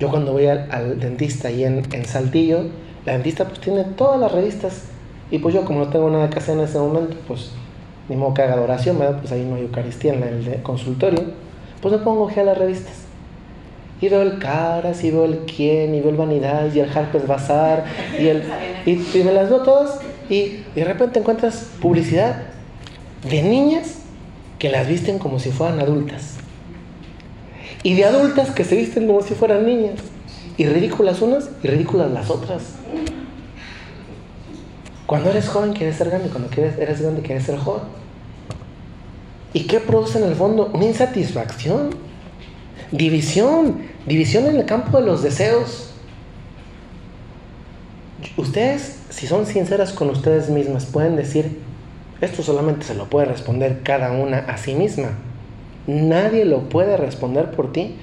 Yo 0.00 0.08
cuando 0.08 0.32
voy 0.32 0.46
al, 0.46 0.98
dentista 0.98 1.48
ahí 1.48 1.64
en, 1.64 1.82
en, 1.92 2.04
Saltillo, 2.04 2.64
la 3.04 3.12
dentista 3.12 3.46
pues 3.46 3.60
tiene 3.60 3.84
todas 3.84 4.18
las 4.18 4.32
revistas. 4.32 4.84
Y 5.30 5.38
pues 5.38 5.54
yo 5.54 5.64
como 5.64 5.80
no 5.80 5.88
tengo 5.88 6.10
nada 6.10 6.30
que 6.30 6.38
hacer 6.38 6.56
en 6.56 6.64
ese 6.64 6.78
momento, 6.78 7.16
pues 7.28 7.50
ni 8.08 8.16
modo 8.16 8.34
que 8.34 8.42
haga 8.42 8.54
adoración, 8.54 8.98
¿verdad? 8.98 9.18
Pues 9.20 9.32
ahí 9.32 9.44
no 9.44 9.56
hay 9.56 9.62
Eucaristía 9.62 10.14
en 10.14 10.22
el 10.22 10.62
consultorio. 10.62 11.22
Pues 11.80 11.92
me 11.92 11.98
pongo 11.98 12.28
a 12.28 12.42
las 12.42 12.56
revistas. 12.56 12.94
Y 14.00 14.08
veo 14.08 14.22
el 14.22 14.38
Caras, 14.38 15.04
y 15.04 15.10
veo 15.10 15.24
el 15.24 15.40
Quién, 15.40 15.94
y 15.94 16.00
veo 16.00 16.10
el 16.10 16.16
Vanidad, 16.16 16.72
y 16.74 16.80
el 16.80 16.90
Harper's 16.90 17.26
Bazaar, 17.26 17.84
y, 18.18 18.26
el, 18.26 18.42
y, 18.84 18.92
y 18.92 19.22
me 19.24 19.32
las 19.32 19.48
veo 19.48 19.62
todas. 19.62 20.00
Y 20.32 20.64
de 20.74 20.84
repente 20.84 21.18
encuentras 21.18 21.66
publicidad 21.82 22.44
de 23.28 23.42
niñas 23.42 23.98
que 24.58 24.70
las 24.70 24.88
visten 24.88 25.18
como 25.18 25.38
si 25.38 25.50
fueran 25.50 25.78
adultas 25.78 26.36
y 27.82 27.92
de 27.94 28.06
adultas 28.06 28.50
que 28.50 28.64
se 28.64 28.76
visten 28.76 29.06
como 29.06 29.20
si 29.20 29.34
fueran 29.34 29.66
niñas. 29.66 29.98
Y 30.56 30.64
ridículas 30.64 31.20
unas 31.20 31.50
y 31.62 31.68
ridículas 31.68 32.10
las 32.10 32.30
otras. 32.30 32.62
Cuando 35.06 35.28
eres 35.28 35.48
joven 35.48 35.74
quieres 35.74 35.96
ser 35.96 36.08
grande, 36.08 36.30
cuando 36.30 36.48
eres 36.56 37.02
grande 37.02 37.20
quieres 37.20 37.44
ser 37.44 37.58
joven. 37.58 37.82
¿Y 39.52 39.64
qué 39.64 39.80
produce 39.80 40.18
en 40.18 40.24
el 40.24 40.34
fondo? 40.34 40.70
Una 40.72 40.86
insatisfacción, 40.86 41.90
división, 42.90 43.82
división 44.06 44.46
en 44.46 44.56
el 44.56 44.64
campo 44.64 44.98
de 44.98 45.04
los 45.04 45.22
deseos. 45.22 45.91
Ustedes, 48.36 48.98
si 49.10 49.26
son 49.26 49.46
sinceras 49.46 49.92
con 49.92 50.10
ustedes 50.10 50.48
mismas, 50.48 50.86
pueden 50.86 51.16
decir, 51.16 51.58
esto 52.20 52.42
solamente 52.42 52.84
se 52.84 52.94
lo 52.94 53.06
puede 53.10 53.26
responder 53.26 53.80
cada 53.82 54.12
una 54.12 54.38
a 54.38 54.56
sí 54.56 54.74
misma. 54.74 55.10
Nadie 55.86 56.44
lo 56.44 56.68
puede 56.68 56.96
responder 56.96 57.50
por 57.50 57.72
ti. 57.72 57.96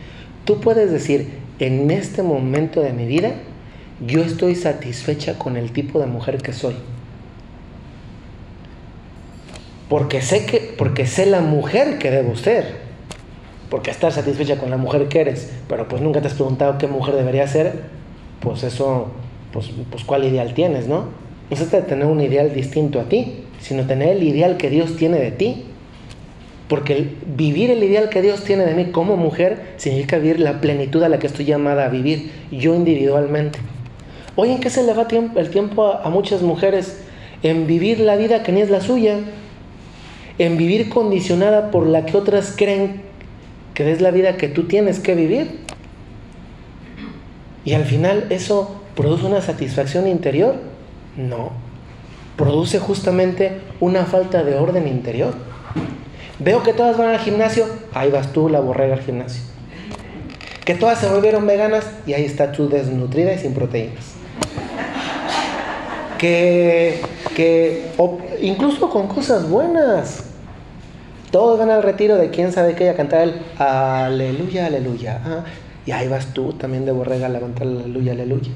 Tú 0.46 0.60
puedes 0.60 0.92
decir, 0.92 1.40
en 1.60 1.90
este 1.92 2.22
momento 2.22 2.82
de 2.82 2.92
mi 2.92 3.06
vida, 3.06 3.32
yo 4.06 4.22
estoy 4.22 4.56
satisfecha 4.56 5.38
con 5.38 5.58
el 5.58 5.72
tipo 5.72 6.00
de 6.00 6.06
mujer 6.06 6.42
que 6.42 6.54
soy. 6.54 6.76
Porque 9.90 10.22
sé 10.22 10.46
que 10.46 10.76
porque 10.78 11.08
sé 11.08 11.26
la 11.26 11.42
mujer 11.42 11.98
que 11.98 12.12
debo 12.12 12.36
ser. 12.36 12.78
Porque 13.70 13.92
estar 13.92 14.12
satisfecha 14.12 14.58
con 14.58 14.70
la 14.70 14.78
mujer 14.78 15.08
que 15.08 15.22
eres, 15.22 15.50
pero 15.68 15.88
pues 15.88 16.02
nunca 16.02 16.22
te 16.22 16.28
has 16.28 16.34
preguntado 16.34 16.78
qué 16.78 16.88
mujer 16.88 17.16
debería 17.16 17.48
ser, 17.48 17.84
pues 18.40 18.64
eso 18.64 19.12
pues, 19.52 19.72
pues 19.90 20.04
cuál 20.04 20.26
ideal 20.26 20.54
tienes, 20.54 20.88
¿no? 20.88 21.06
No 21.50 21.58
se 21.58 21.64
trata 21.66 21.86
de 21.86 21.90
tener 21.90 22.06
un 22.06 22.22
ideal 22.22 22.54
distinto 22.54 23.00
a 23.00 23.06
ti, 23.06 23.44
sino 23.60 23.86
tener 23.86 24.10
el 24.10 24.24
ideal 24.24 24.58
que 24.58 24.70
Dios 24.70 24.96
tiene 24.96 25.18
de 25.20 25.32
ti. 25.32 25.66
Porque 26.68 27.16
vivir 27.36 27.72
el 27.72 27.84
ideal 27.84 28.10
que 28.10 28.22
Dios 28.22 28.44
tiene 28.44 28.64
de 28.66 28.76
mí 28.76 28.92
como 28.92 29.18
mujer 29.18 29.74
significa 29.78 30.20
vivir 30.20 30.40
la 30.40 30.62
plenitud 30.62 31.02
a 31.02 31.10
la 31.10 31.18
que 31.18 31.26
estoy 31.26 31.46
llamada 31.46 31.86
a 31.86 31.90
vivir 31.90 32.32
yo 32.52 32.76
individualmente. 32.76 33.58
Hoy 34.36 34.52
en 34.52 34.60
qué 34.60 34.70
se 34.70 34.84
le 34.84 34.94
va 34.94 35.08
el 35.36 35.50
tiempo 35.50 35.88
a, 35.88 36.04
a 36.04 36.10
muchas 36.10 36.44
mujeres 36.44 37.02
en 37.42 37.66
vivir 37.66 38.00
la 38.00 38.18
vida 38.18 38.44
que 38.44 38.52
ni 38.52 38.62
es 38.62 38.70
la 38.70 38.82
suya, 38.82 39.18
en 40.38 40.58
vivir 40.58 40.90
condicionada 40.90 41.72
por 41.72 41.88
la 41.88 42.06
que 42.06 42.16
otras 42.16 42.54
creen 42.56 43.02
que 43.74 43.92
es 43.92 44.02
la 44.02 44.12
vida 44.12 44.38
que 44.38 44.48
tú 44.48 44.64
tienes 44.64 45.00
que 45.00 45.16
vivir. 45.16 45.60
Y 47.66 47.74
al 47.74 47.86
final 47.86 48.28
eso 48.30 48.79
produce 48.96 49.26
una 49.26 49.42
satisfacción 49.42 50.08
interior. 50.08 50.56
No, 51.18 51.52
produce 52.40 52.80
justamente 52.80 53.60
una 53.82 54.06
falta 54.06 54.44
de 54.44 54.56
orden 54.56 54.88
interior. 54.88 55.34
Veo 56.40 56.64
que 56.64 56.72
todas 56.72 56.98
van 56.98 57.10
al 57.10 57.20
gimnasio, 57.20 57.66
ahí 57.94 58.10
vas 58.10 58.32
tú, 58.32 58.48
la 58.48 58.62
borrega 58.62 58.94
al 58.96 59.02
gimnasio. 59.02 59.44
Que 60.64 60.74
todas 60.74 61.00
se 61.00 61.10
volvieron 61.10 61.46
veganas 61.46 61.86
y 62.08 62.14
ahí 62.14 62.24
está 62.24 62.54
tú 62.54 62.70
desnutrida 62.70 63.34
y 63.34 63.40
sin 63.40 63.54
proteínas. 63.54 64.14
Que, 66.18 67.02
que 67.36 67.92
incluso 68.42 68.90
con 68.90 69.08
cosas 69.08 69.50
buenas. 69.50 70.24
Todos 71.32 71.60
van 71.60 71.70
al 71.70 71.84
retiro 71.84 72.16
de 72.16 72.30
quién 72.30 72.54
sabe 72.54 72.74
qué 72.74 72.90
a 72.90 72.96
cantar 72.96 73.22
el 73.22 73.42
aleluya, 73.58 74.68
aleluya. 74.68 75.22
Ah, 75.26 75.44
y 75.86 75.92
ahí 75.92 76.08
vas 76.08 76.34
tú 76.34 76.54
también 76.54 76.86
de 76.86 76.92
borrega 76.92 77.26
a 77.26 77.30
levantar 77.30 77.68
el 77.68 77.80
aleluya, 77.80 78.14
aleluya. 78.14 78.52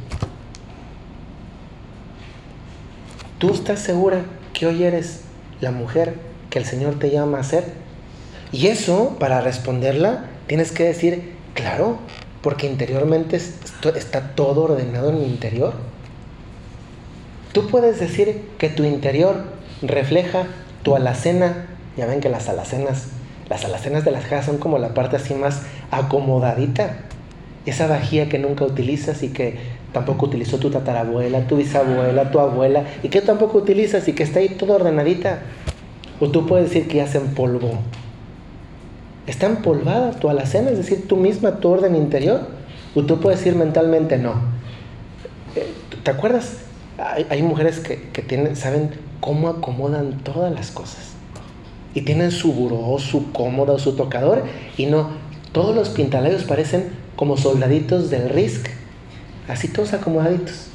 ¿Tú 3.43 3.51
estás 3.51 3.79
segura 3.79 4.23
que 4.53 4.67
hoy 4.67 4.83
eres 4.83 5.19
la 5.59 5.71
mujer 5.71 6.13
que 6.50 6.59
el 6.59 6.63
Señor 6.63 6.97
te 6.97 7.12
llama 7.12 7.39
a 7.39 7.41
hacer. 7.41 7.65
Y 8.53 8.67
eso, 8.67 9.17
para 9.19 9.41
responderla, 9.41 10.27
tienes 10.47 10.71
que 10.71 10.85
decir, 10.85 11.33
claro, 11.53 11.97
porque 12.41 12.67
interiormente 12.67 13.35
está 13.35 14.29
todo 14.35 14.63
ordenado 14.63 15.09
en 15.09 15.19
mi 15.19 15.25
interior. 15.25 15.73
Tú 17.51 17.67
puedes 17.67 18.00
decir 18.00 18.47
que 18.57 18.69
tu 18.69 18.85
interior 18.85 19.43
refleja 19.81 20.47
tu 20.83 20.95
alacena. 20.95 21.65
Ya 21.97 22.05
ven 22.05 22.21
que 22.21 22.29
las 22.29 22.47
alacenas, 22.47 23.07
las 23.50 23.65
alacenas 23.65 24.05
de 24.05 24.12
las 24.12 24.23
casas 24.23 24.45
son 24.45 24.57
como 24.57 24.77
la 24.77 24.93
parte 24.93 25.17
así 25.17 25.33
más 25.33 25.63
acomodadita. 25.91 26.95
esa 27.65 27.88
vajilla 27.88 28.29
que 28.29 28.39
nunca 28.39 28.63
utilizas 28.63 29.21
y 29.21 29.33
que 29.33 29.83
tampoco 29.93 30.25
utilizó 30.25 30.57
tu 30.57 30.69
tatarabuela, 30.69 31.47
tu 31.47 31.55
bisabuela, 31.57 32.31
tu 32.31 32.39
abuela, 32.39 32.83
y 33.03 33.09
que 33.09 33.21
tampoco 33.21 33.59
utilizas 33.59 34.07
y 34.07 34.13
que 34.13 34.23
está 34.23 34.39
ahí 34.39 34.50
toda 34.50 34.75
ordenadita. 34.75 35.43
O 36.19 36.29
tú 36.29 36.45
puedes 36.45 36.69
decir 36.69 36.88
que 36.88 36.97
ya 36.97 37.07
se 37.07 37.19
empolvó. 37.19 37.79
Está 39.27 39.45
empolvada 39.45 40.12
tu 40.12 40.29
alacena, 40.29 40.71
es 40.71 40.77
decir, 40.77 41.07
tú 41.07 41.15
misma, 41.15 41.59
tu 41.59 41.69
orden 41.69 41.95
interior. 41.95 42.41
O 42.95 43.03
tú 43.03 43.19
puedes 43.19 43.39
decir 43.39 43.55
mentalmente 43.55 44.17
no. 44.17 44.33
Eh, 45.55 45.71
¿Te 46.03 46.12
acuerdas? 46.12 46.57
Hay, 47.29 47.41
mujeres 47.41 47.79
que, 47.79 47.97
tienen, 48.21 48.55
saben 48.55 48.91
cómo 49.19 49.47
acomodan 49.47 50.19
todas 50.19 50.53
las 50.53 50.71
cosas. 50.71 51.13
Y 51.95 52.01
tienen 52.01 52.31
su 52.31 52.53
buró, 52.53 52.97
su 53.00 53.31
cómoda, 53.31 53.79
su 53.79 53.95
tocador. 53.95 54.43
Y 54.77 54.85
no, 54.85 55.09
todos 55.51 55.75
los 55.75 55.89
pintalabios 55.89 56.43
parecen 56.43 56.91
como 57.15 57.38
soldaditos 57.38 58.09
del 58.09 58.29
RISC. 58.29 58.69
Así 59.47 59.67
todos 59.67 59.93
acomodaditos. 59.93 60.67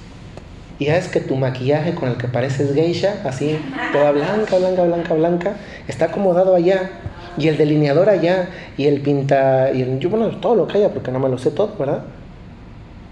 Y 0.78 0.86
ya 0.86 0.96
es 0.96 1.08
que 1.08 1.20
tu 1.20 1.34
maquillaje 1.34 1.94
con 1.94 2.08
el 2.08 2.16
que 2.16 2.28
pareces 2.28 2.72
geisha, 2.72 3.16
así, 3.24 3.58
toda 3.92 4.12
blanca, 4.12 4.56
blanca, 4.58 4.84
blanca, 4.84 5.14
blanca, 5.14 5.56
está 5.88 6.06
acomodado 6.06 6.54
allá. 6.54 6.90
Y 7.36 7.48
el 7.48 7.56
delineador 7.56 8.08
allá, 8.08 8.48
y 8.76 8.86
el 8.86 9.00
pinta, 9.00 9.70
y 9.72 9.84
bueno, 10.06 10.28
todo 10.38 10.56
lo 10.56 10.66
que 10.66 10.78
haya, 10.78 10.90
porque 10.90 11.12
no 11.12 11.20
me 11.20 11.28
lo 11.28 11.38
sé 11.38 11.50
todo, 11.50 11.76
¿verdad? 11.78 12.02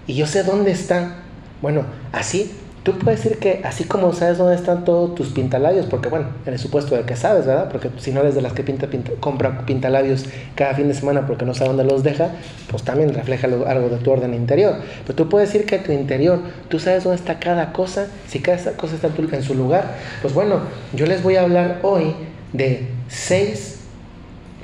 Y 0.05 0.15
yo 0.15 0.25
sé 0.27 0.43
dónde 0.43 0.71
está. 0.71 1.15
Bueno, 1.61 1.85
así 2.11 2.51
Tú 2.87 2.97
puedes 2.97 3.21
decir 3.21 3.37
que 3.37 3.59
así 3.65 3.83
como 3.83 4.13
sabes 4.13 4.37
dónde 4.37 4.55
están 4.55 4.85
todos 4.85 5.13
tus 5.13 5.33
pintalabios, 5.33 5.87
porque 5.87 6.07
bueno, 6.07 6.27
en 6.45 6.53
el 6.53 6.57
supuesto 6.57 6.95
de 6.95 7.01
que 7.01 7.17
sabes, 7.17 7.45
¿verdad? 7.45 7.67
Porque 7.69 7.89
si 7.97 8.13
no 8.13 8.21
eres 8.21 8.33
de 8.33 8.41
las 8.41 8.53
que 8.53 8.63
pinta, 8.63 8.87
compra 9.19 9.65
pintalabios 9.65 10.23
cada 10.55 10.73
fin 10.73 10.87
de 10.87 10.93
semana 10.93 11.27
porque 11.27 11.43
no 11.43 11.53
sabe 11.53 11.71
dónde 11.71 11.83
los 11.83 12.01
deja, 12.01 12.29
pues 12.71 12.83
también 12.83 13.13
refleja 13.13 13.47
algo 13.47 13.89
de 13.89 13.97
tu 13.97 14.09
orden 14.09 14.33
interior. 14.33 14.77
Pero 15.05 15.15
tú 15.17 15.27
puedes 15.27 15.51
decir 15.51 15.67
que 15.67 15.79
tu 15.79 15.91
interior, 15.91 16.39
tú 16.69 16.79
sabes 16.79 17.03
dónde 17.03 17.17
está 17.17 17.39
cada 17.39 17.73
cosa, 17.73 18.07
si 18.25 18.39
cada 18.39 18.71
cosa 18.77 18.95
está 18.95 19.09
en 19.35 19.43
su 19.43 19.53
lugar. 19.53 19.97
Pues 20.21 20.33
bueno, 20.33 20.61
yo 20.93 21.07
les 21.07 21.21
voy 21.21 21.35
a 21.35 21.41
hablar 21.41 21.79
hoy 21.81 22.15
de 22.53 22.87
seis, 23.09 23.81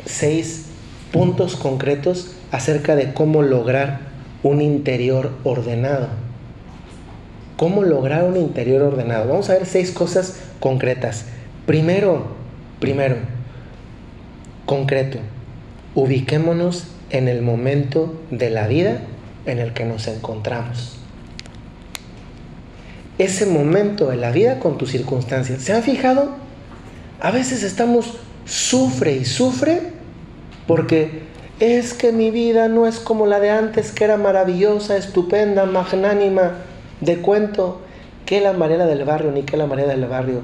seis 0.05 0.67
puntos 1.11 1.57
concretos 1.57 2.35
acerca 2.53 2.95
de 2.95 3.13
cómo 3.13 3.41
lograr 3.41 3.99
un 4.43 4.61
interior 4.61 5.31
ordenado. 5.43 6.22
¿Cómo 7.63 7.81
lograr 7.81 8.25
un 8.25 8.35
interior 8.35 8.81
ordenado? 8.81 9.29
Vamos 9.29 9.49
a 9.49 9.53
ver 9.53 9.65
seis 9.65 9.89
cosas 9.89 10.35
concretas. 10.59 11.27
Primero, 11.65 12.25
primero, 12.81 13.15
concreto, 14.65 15.19
ubiquémonos 15.95 16.87
en 17.09 17.29
el 17.29 17.41
momento 17.41 18.19
de 18.31 18.49
la 18.49 18.67
vida 18.67 18.99
en 19.45 19.59
el 19.59 19.71
que 19.71 19.85
nos 19.85 20.09
encontramos. 20.09 20.97
Ese 23.17 23.45
momento 23.45 24.09
de 24.09 24.17
la 24.17 24.31
vida 24.31 24.59
con 24.59 24.77
tus 24.77 24.91
circunstancias. 24.91 25.61
¿Se 25.61 25.71
han 25.71 25.83
fijado? 25.83 26.31
A 27.21 27.31
veces 27.31 27.63
estamos 27.63 28.17
sufre 28.43 29.15
y 29.15 29.23
sufre 29.23 29.83
porque 30.67 31.21
es 31.61 31.93
que 31.93 32.11
mi 32.11 32.29
vida 32.29 32.67
no 32.67 32.87
es 32.87 32.99
como 32.99 33.25
la 33.25 33.39
de 33.39 33.51
antes, 33.51 33.93
que 33.93 34.03
era 34.03 34.17
maravillosa, 34.17 34.97
estupenda, 34.97 35.65
magnánima 35.65 36.55
de 37.03 37.17
cuento 37.17 37.81
que 38.25 38.41
la 38.41 38.53
manera 38.53 38.85
del 38.85 39.03
barrio 39.03 39.31
ni 39.31 39.43
que 39.43 39.57
la 39.57 39.67
manera 39.67 39.89
del 39.89 40.05
barrio. 40.05 40.41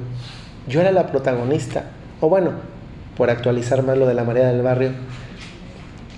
Yo 0.67 0.81
era 0.81 0.91
la 0.91 1.07
protagonista. 1.07 1.85
O 2.21 2.29
bueno, 2.29 2.51
por 3.15 3.29
actualizar 3.29 3.83
más 3.83 3.97
lo 3.97 4.07
de 4.07 4.13
la 4.13 4.23
manera 4.23 4.51
del 4.51 4.61
barrio, 4.61 4.91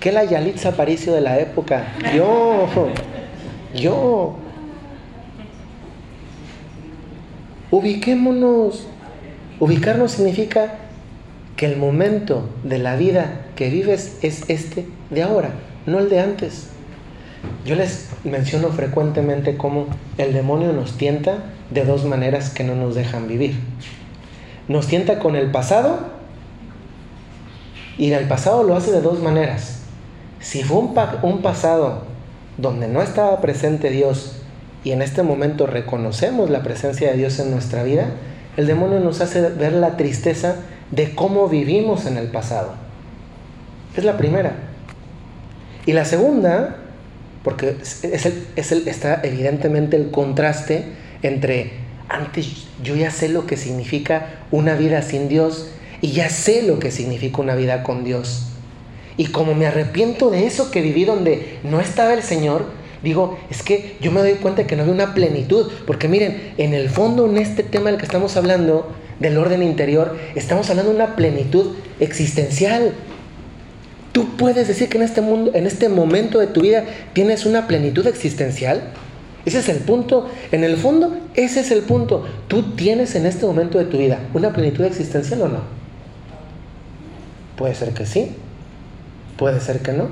que 0.00 0.12
la 0.12 0.24
Yalitza 0.24 0.70
Aparicio 0.70 1.12
de 1.12 1.20
la 1.20 1.38
época. 1.38 1.94
Yo, 2.14 2.68
yo. 3.74 4.36
Ubiquémonos. 7.70 8.86
Ubicarnos 9.60 10.12
significa 10.12 10.74
que 11.56 11.66
el 11.66 11.76
momento 11.76 12.48
de 12.64 12.78
la 12.78 12.96
vida 12.96 13.42
que 13.54 13.70
vives 13.70 14.18
es 14.22 14.48
este 14.48 14.86
de 15.10 15.22
ahora, 15.22 15.50
no 15.86 16.00
el 16.00 16.08
de 16.08 16.18
antes. 16.18 16.71
Yo 17.64 17.76
les 17.76 18.08
menciono 18.24 18.68
frecuentemente 18.68 19.56
cómo 19.56 19.86
el 20.18 20.32
demonio 20.32 20.72
nos 20.72 20.96
tienta 20.96 21.38
de 21.70 21.84
dos 21.84 22.04
maneras 22.04 22.50
que 22.50 22.64
no 22.64 22.74
nos 22.74 22.94
dejan 22.94 23.28
vivir. 23.28 23.56
Nos 24.68 24.86
tienta 24.86 25.18
con 25.18 25.36
el 25.36 25.50
pasado 25.50 26.00
y 27.98 28.10
el 28.12 28.26
pasado 28.26 28.62
lo 28.62 28.76
hace 28.76 28.90
de 28.90 29.00
dos 29.00 29.20
maneras. 29.20 29.80
Si 30.40 30.62
fue 30.62 30.78
un, 30.78 30.94
un 31.22 31.42
pasado 31.42 32.02
donde 32.58 32.88
no 32.88 33.00
estaba 33.00 33.40
presente 33.40 33.90
Dios 33.90 34.42
y 34.84 34.90
en 34.90 35.02
este 35.02 35.22
momento 35.22 35.66
reconocemos 35.66 36.50
la 36.50 36.62
presencia 36.62 37.12
de 37.12 37.16
Dios 37.16 37.38
en 37.38 37.52
nuestra 37.52 37.84
vida, 37.84 38.08
el 38.56 38.66
demonio 38.66 39.00
nos 39.00 39.20
hace 39.20 39.40
ver 39.50 39.72
la 39.72 39.96
tristeza 39.96 40.56
de 40.90 41.14
cómo 41.14 41.48
vivimos 41.48 42.06
en 42.06 42.18
el 42.18 42.28
pasado. 42.28 42.74
Es 43.96 44.04
la 44.04 44.16
primera. 44.16 44.54
Y 45.86 45.92
la 45.92 46.04
segunda 46.04 46.76
porque 47.42 47.76
es 47.82 48.72
el, 48.72 48.88
está 48.88 49.20
evidentemente 49.22 49.96
el 49.96 50.10
contraste 50.10 50.84
entre 51.22 51.72
antes 52.08 52.66
yo 52.82 52.94
ya 52.94 53.10
sé 53.10 53.28
lo 53.28 53.46
que 53.46 53.56
significa 53.56 54.44
una 54.50 54.74
vida 54.74 55.02
sin 55.02 55.28
Dios 55.28 55.68
y 56.00 56.12
ya 56.12 56.28
sé 56.28 56.62
lo 56.62 56.78
que 56.78 56.90
significa 56.90 57.40
una 57.40 57.54
vida 57.54 57.82
con 57.82 58.04
Dios. 58.04 58.48
Y 59.16 59.26
como 59.26 59.54
me 59.54 59.66
arrepiento 59.66 60.30
de 60.30 60.46
eso 60.46 60.70
que 60.70 60.82
viví 60.82 61.04
donde 61.04 61.58
no 61.62 61.80
estaba 61.80 62.12
el 62.12 62.22
Señor, 62.22 62.66
digo, 63.02 63.38
es 63.50 63.62
que 63.62 63.96
yo 64.00 64.10
me 64.10 64.20
doy 64.20 64.34
cuenta 64.34 64.66
que 64.66 64.74
no 64.74 64.82
había 64.82 64.94
una 64.94 65.14
plenitud, 65.14 65.70
porque 65.86 66.08
miren, 66.08 66.54
en 66.58 66.74
el 66.74 66.88
fondo 66.88 67.26
en 67.26 67.38
este 67.38 67.62
tema 67.62 67.90
del 67.90 67.98
que 67.98 68.06
estamos 68.06 68.36
hablando, 68.36 68.92
del 69.20 69.38
orden 69.38 69.62
interior, 69.62 70.18
estamos 70.34 70.68
hablando 70.70 70.90
de 70.90 70.96
una 70.96 71.14
plenitud 71.14 71.76
existencial, 72.00 72.92
¿Tú 74.12 74.36
puedes 74.36 74.68
decir 74.68 74.88
que 74.90 74.98
en 74.98 75.04
este 75.04 75.22
mundo, 75.22 75.52
en 75.54 75.66
este 75.66 75.88
momento 75.88 76.38
de 76.38 76.46
tu 76.46 76.60
vida, 76.60 76.84
tienes 77.14 77.46
una 77.46 77.66
plenitud 77.66 78.06
existencial? 78.06 78.82
Ese 79.44 79.58
es 79.58 79.68
el 79.68 79.78
punto. 79.78 80.28
En 80.52 80.64
el 80.64 80.76
fondo, 80.76 81.16
ese 81.34 81.60
es 81.60 81.70
el 81.70 81.80
punto. 81.80 82.26
¿Tú 82.46 82.74
tienes 82.74 83.14
en 83.14 83.26
este 83.26 83.46
momento 83.46 83.78
de 83.78 83.86
tu 83.86 83.98
vida 83.98 84.20
una 84.34 84.52
plenitud 84.52 84.84
existencial 84.84 85.42
o 85.42 85.48
no? 85.48 85.60
Puede 87.56 87.74
ser 87.74 87.94
que 87.94 88.06
sí. 88.06 88.36
Puede 89.36 89.60
ser 89.60 89.80
que 89.80 89.92
no. 89.92 90.08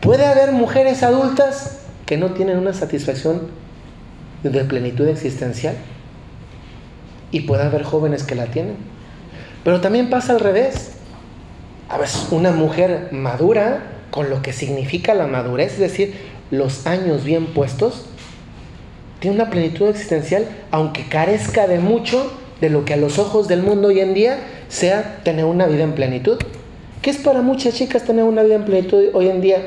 Puede 0.00 0.26
haber 0.26 0.52
mujeres 0.52 1.02
adultas 1.02 1.78
que 2.04 2.16
no 2.18 2.32
tienen 2.32 2.58
una 2.58 2.74
satisfacción 2.74 3.48
de 4.42 4.64
plenitud 4.64 5.08
existencial. 5.08 5.74
Y 7.30 7.40
puede 7.40 7.62
haber 7.62 7.84
jóvenes 7.84 8.22
que 8.22 8.34
la 8.34 8.46
tienen. 8.46 8.76
Pero 9.64 9.80
también 9.80 10.10
pasa 10.10 10.32
al 10.32 10.40
revés. 10.40 10.91
A 11.92 11.98
ver, 11.98 12.08
una 12.30 12.52
mujer 12.52 13.08
madura, 13.12 13.82
con 14.10 14.30
lo 14.30 14.40
que 14.40 14.54
significa 14.54 15.12
la 15.12 15.26
madurez, 15.26 15.74
es 15.74 15.78
decir, 15.78 16.14
los 16.50 16.86
años 16.86 17.22
bien 17.22 17.44
puestos, 17.44 18.06
tiene 19.20 19.36
una 19.36 19.50
plenitud 19.50 19.88
existencial, 19.88 20.46
aunque 20.70 21.06
carezca 21.06 21.66
de 21.66 21.80
mucho 21.80 22.32
de 22.62 22.70
lo 22.70 22.86
que 22.86 22.94
a 22.94 22.96
los 22.96 23.18
ojos 23.18 23.46
del 23.46 23.62
mundo 23.62 23.88
hoy 23.88 24.00
en 24.00 24.14
día 24.14 24.38
sea 24.68 25.20
tener 25.22 25.44
una 25.44 25.66
vida 25.66 25.84
en 25.84 25.92
plenitud. 25.92 26.38
¿Qué 27.02 27.10
es 27.10 27.18
para 27.18 27.42
muchas 27.42 27.74
chicas 27.74 28.04
tener 28.04 28.24
una 28.24 28.42
vida 28.42 28.54
en 28.54 28.64
plenitud 28.64 29.10
hoy 29.12 29.28
en 29.28 29.42
día? 29.42 29.58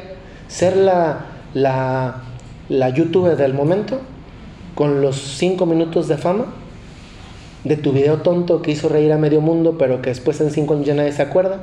Ser 0.48 0.78
la, 0.78 1.28
la, 1.54 2.24
la 2.70 2.90
youtuber 2.90 3.38
del 3.38 3.54
momento, 3.54 4.00
con 4.74 5.00
los 5.00 5.16
cinco 5.16 5.68
minutos 5.68 6.08
de 6.08 6.18
fama, 6.18 6.46
de 7.64 7.78
tu 7.78 7.92
video 7.92 8.18
tonto 8.24 8.64
que 8.64 8.72
hizo 8.72 8.90
reír 8.90 9.12
a 9.12 9.20
medio 9.20 9.42
mundo, 9.42 9.76
pero 9.78 10.02
que 10.02 10.10
después 10.10 10.42
en 10.42 10.50
cinco 10.50 10.74
años 10.74 10.88
ya 10.88 10.96
nadie 10.96 11.12
se 11.12 11.22
acuerda 11.22 11.60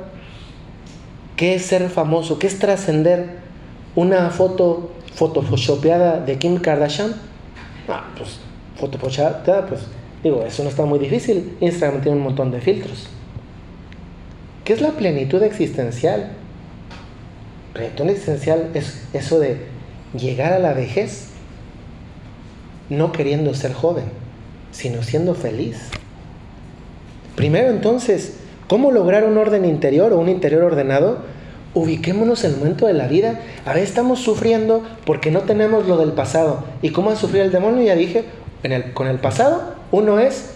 ¿Qué 1.43 1.55
es 1.55 1.65
ser 1.65 1.89
famoso? 1.89 2.39
¿Qué 2.39 2.47
es 2.47 2.57
trascender 2.57 3.31
una 3.97 4.29
foto 4.29 4.91
photoshopeada 5.13 6.21
de 6.21 6.37
Kim 6.37 6.57
Kardashian? 6.57 7.15
Ah, 7.89 8.05
pues 8.17 8.39
photoshopeada, 8.77 9.65
pues 9.65 9.81
digo, 10.23 10.45
eso 10.45 10.63
no 10.63 10.69
está 10.69 10.85
muy 10.85 10.99
difícil. 10.99 11.57
Instagram 11.59 11.99
tiene 11.99 12.17
un 12.17 12.23
montón 12.23 12.49
de 12.49 12.61
filtros. 12.61 13.09
¿Qué 14.63 14.71
es 14.71 14.79
la 14.79 14.91
plenitud 14.91 15.43
existencial? 15.43 16.31
Plenitud 17.73 18.05
existencial 18.05 18.69
es 18.73 19.03
eso 19.11 19.37
de 19.37 19.65
llegar 20.17 20.53
a 20.53 20.59
la 20.59 20.71
vejez 20.71 21.27
no 22.87 23.11
queriendo 23.11 23.53
ser 23.53 23.73
joven, 23.73 24.05
sino 24.71 25.03
siendo 25.03 25.35
feliz. 25.35 25.89
Primero 27.35 27.69
entonces, 27.69 28.37
¿Cómo 28.67 28.91
lograr 28.91 29.25
un 29.25 29.37
orden 29.37 29.65
interior 29.65 30.13
o 30.13 30.19
un 30.19 30.29
interior 30.29 30.63
ordenado? 30.63 31.19
Ubiquémonos 31.73 32.43
en 32.43 32.51
el 32.51 32.57
momento 32.57 32.87
de 32.87 32.93
la 32.93 33.07
vida. 33.07 33.39
A 33.65 33.73
veces 33.73 33.89
estamos 33.89 34.19
sufriendo 34.19 34.83
porque 35.05 35.31
no 35.31 35.41
tenemos 35.41 35.87
lo 35.87 35.97
del 35.97 36.11
pasado. 36.11 36.63
¿Y 36.81 36.89
cómo 36.89 37.09
ha 37.09 37.15
sufrido 37.15 37.45
el 37.45 37.51
demonio? 37.51 37.83
Ya 37.83 37.95
dije, 37.95 38.25
con 38.93 39.07
el 39.07 39.19
pasado, 39.19 39.75
uno 39.91 40.19
es 40.19 40.51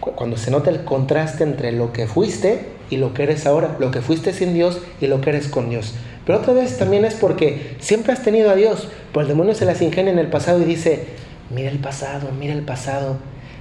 cuando 0.00 0.36
se 0.36 0.50
nota 0.50 0.70
el 0.70 0.84
contraste 0.84 1.42
entre 1.42 1.72
lo 1.72 1.92
que 1.92 2.06
fuiste 2.06 2.66
y 2.90 2.98
lo 2.98 3.14
que 3.14 3.24
eres 3.24 3.46
ahora, 3.46 3.76
lo 3.80 3.90
que 3.90 4.00
fuiste 4.00 4.32
sin 4.32 4.54
Dios 4.54 4.80
y 5.00 5.08
lo 5.08 5.20
que 5.20 5.30
eres 5.30 5.48
con 5.48 5.68
Dios. 5.70 5.94
Pero 6.24 6.38
otra 6.38 6.52
vez 6.52 6.78
también 6.78 7.04
es 7.04 7.14
porque 7.14 7.76
siempre 7.80 8.12
has 8.12 8.22
tenido 8.22 8.50
a 8.50 8.54
Dios, 8.54 8.88
pero 9.12 9.22
el 9.22 9.28
demonio 9.28 9.54
se 9.54 9.64
las 9.64 9.82
ingenia 9.82 10.12
en 10.12 10.18
el 10.18 10.28
pasado 10.28 10.60
y 10.60 10.64
dice, 10.64 11.06
mira 11.50 11.70
el 11.70 11.78
pasado, 11.78 12.28
mira 12.38 12.52
el 12.52 12.62
pasado, 12.62 13.16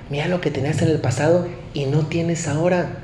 mira 0.09 0.27
lo 0.27 0.41
que 0.41 0.51
tenías 0.51 0.81
en 0.81 0.89
el 0.89 0.99
pasado 0.99 1.47
y 1.73 1.85
no 1.85 2.07
tienes 2.07 2.47
ahora. 2.47 2.99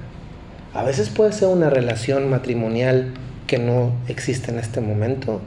A 0.74 0.84
veces 0.84 1.10
puede 1.10 1.34
ser 1.34 1.50
una 1.50 1.70
relación 1.70 2.30
matrimonial 2.30 3.14
que 3.52 3.60
no 3.60 3.92
existe 4.08 4.50
en 4.50 4.60
este 4.60 4.80
momento. 4.80 5.42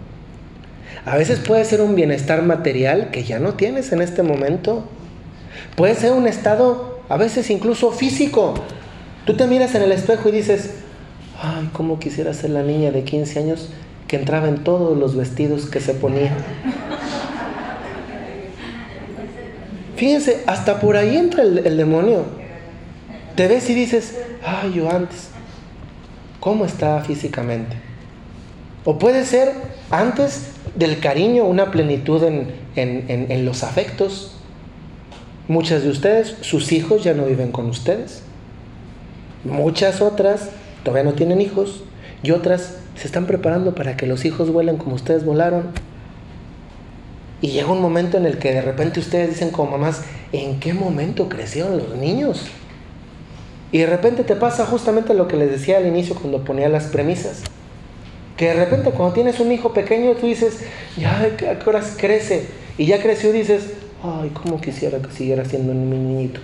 A 1.06 1.16
veces 1.16 1.38
puede 1.38 1.64
ser 1.64 1.80
un 1.80 1.94
bienestar 1.94 2.42
material 2.42 3.10
que 3.10 3.24
ya 3.24 3.38
no 3.38 3.54
tienes 3.54 3.92
en 3.92 4.02
este 4.02 4.22
momento. 4.22 4.84
Puede 5.74 5.94
ser 5.94 6.12
un 6.12 6.26
estado, 6.26 7.00
a 7.08 7.16
veces 7.16 7.48
incluso 7.48 7.92
físico. 7.92 8.52
Tú 9.24 9.38
te 9.38 9.46
miras 9.46 9.74
en 9.74 9.80
el 9.80 9.90
espejo 9.90 10.28
y 10.28 10.32
dices, 10.32 10.72
ay, 11.42 11.70
cómo 11.72 11.98
quisiera 11.98 12.34
ser 12.34 12.50
la 12.50 12.62
niña 12.62 12.90
de 12.90 13.04
15 13.04 13.38
años 13.38 13.70
que 14.06 14.16
entraba 14.16 14.48
en 14.48 14.64
todos 14.64 14.98
los 14.98 15.16
vestidos 15.16 15.64
que 15.64 15.80
se 15.80 15.94
ponía. 15.94 16.36
Fíjense, 19.96 20.42
hasta 20.46 20.78
por 20.78 20.98
ahí 20.98 21.16
entra 21.16 21.42
el, 21.42 21.76
demonio. 21.78 22.26
Te 23.34 23.48
ves 23.48 23.70
y 23.70 23.74
dices, 23.74 24.14
ay, 24.44 24.74
yo 24.74 24.90
antes, 24.90 25.28
¿cómo 26.38 26.66
estaba 26.66 27.00
físicamente? 27.00 27.83
O 28.84 28.98
puede 28.98 29.24
ser 29.24 29.52
antes 29.90 30.48
del 30.76 31.00
cariño, 31.00 31.44
una 31.44 31.70
plenitud 31.70 32.22
en, 32.24 32.54
en, 32.76 33.44
los 33.46 33.62
afectos. 33.62 34.32
Muchas 35.48 35.82
de 35.82 35.90
ustedes, 35.90 36.36
sus 36.42 36.72
hijos 36.72 37.02
ya 37.02 37.14
no 37.14 37.24
viven 37.24 37.50
con 37.50 37.66
ustedes. 37.66 38.22
Muchas 39.44 40.00
otras 40.00 40.50
todavía 40.82 41.10
no 41.10 41.14
tienen 41.16 41.40
hijos 41.40 41.82
y 42.22 42.30
otras 42.30 42.76
se 42.96 43.06
están 43.06 43.26
preparando 43.26 43.74
para 43.74 43.96
que 43.96 44.06
los 44.06 44.24
hijos 44.24 44.50
vuelen 44.50 44.76
como 44.76 44.96
ustedes 44.96 45.24
volaron. 45.24 45.68
Y 47.40 47.48
llega 47.48 47.72
un 47.72 47.80
momento 47.80 48.16
en 48.16 48.26
el 48.26 48.38
que 48.38 48.52
de 48.52 48.62
repente 48.62 49.00
ustedes 49.00 49.30
dicen 49.30 49.50
como 49.50 49.72
mamás, 49.72 50.02
¿en 50.32 50.60
qué 50.60 50.72
momento 50.72 51.28
crecieron 51.28 51.78
los 51.78 51.96
niños? 51.96 52.46
Y 53.72 53.78
de 53.78 53.86
repente 53.86 54.24
te 54.24 54.36
pasa 54.36 54.64
justamente 54.66 55.14
lo 55.14 55.26
que 55.26 55.36
les 55.36 55.50
decía 55.50 55.78
al 55.78 55.86
inicio 55.86 56.14
cuando 56.14 56.44
ponía 56.44 56.68
las 56.68 56.84
premisas. 56.84 57.42
Que 58.36 58.46
de 58.46 58.54
repente 58.54 58.90
cuando 58.90 59.14
tienes 59.14 59.38
un 59.40 59.52
hijo 59.52 59.72
pequeño 59.72 60.12
tú 60.14 60.26
dices, 60.26 60.60
ya, 60.96 61.20
¿a 61.20 61.58
qué 61.58 61.68
horas 61.68 61.94
crece? 61.96 62.46
Y 62.76 62.86
ya 62.86 63.00
creció 63.00 63.32
dices, 63.32 63.74
ay, 64.02 64.30
cómo 64.30 64.60
quisiera 64.60 64.98
que 64.98 65.10
siguiera 65.10 65.44
siendo 65.44 65.72
mi 65.72 65.96
niñito. 65.96 66.40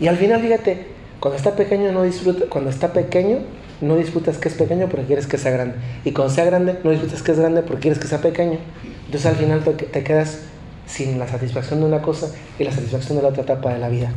Y 0.00 0.08
al 0.08 0.16
final, 0.16 0.42
fíjate, 0.42 0.86
cuando 1.20 1.36
está 1.36 1.56
pequeño 1.56 1.92
no 1.92 2.02
disfruta, 2.02 2.46
cuando 2.48 2.70
está 2.70 2.92
pequeño 2.92 3.38
no 3.80 3.96
disfrutas 3.96 4.38
que 4.38 4.48
es 4.48 4.54
pequeño 4.54 4.88
porque 4.88 5.06
quieres 5.06 5.26
que 5.26 5.38
sea 5.38 5.50
grande. 5.50 5.76
Y 6.04 6.12
cuando 6.12 6.34
sea 6.34 6.44
grande 6.44 6.78
no 6.82 6.90
disfrutas 6.90 7.22
que 7.22 7.32
es 7.32 7.38
grande 7.38 7.62
porque 7.62 7.82
quieres 7.82 7.98
que 7.98 8.06
sea 8.06 8.20
pequeño. 8.20 8.58
Entonces 9.06 9.26
al 9.26 9.36
final 9.36 9.62
te, 9.62 10.02
quedas 10.02 10.40
sin 10.86 11.18
la 11.18 11.28
satisfacción 11.28 11.80
de 11.80 11.86
una 11.86 12.02
cosa 12.02 12.30
y 12.58 12.64
la 12.64 12.72
satisfacción 12.72 13.16
de 13.16 13.22
la 13.22 13.28
otra 13.28 13.42
etapa 13.42 13.72
de 13.72 13.78
la 13.78 13.88
vida. 13.88 14.10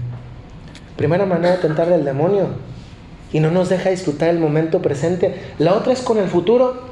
Primera 0.96 1.26
manera 1.26 1.56
de 1.56 1.62
tentarle 1.62 1.96
al 1.96 2.06
demonio 2.06 2.48
y 3.32 3.40
no 3.40 3.52
nos 3.52 3.70
deja 3.70 3.90
disfrutar 3.90 4.30
el 4.30 4.40
momento 4.40 4.82
presente. 4.82 5.36
La 5.60 5.74
otra 5.74 5.94
es 5.94 6.02
con 6.02 6.18
el 6.18 6.28
futuro 6.28 6.90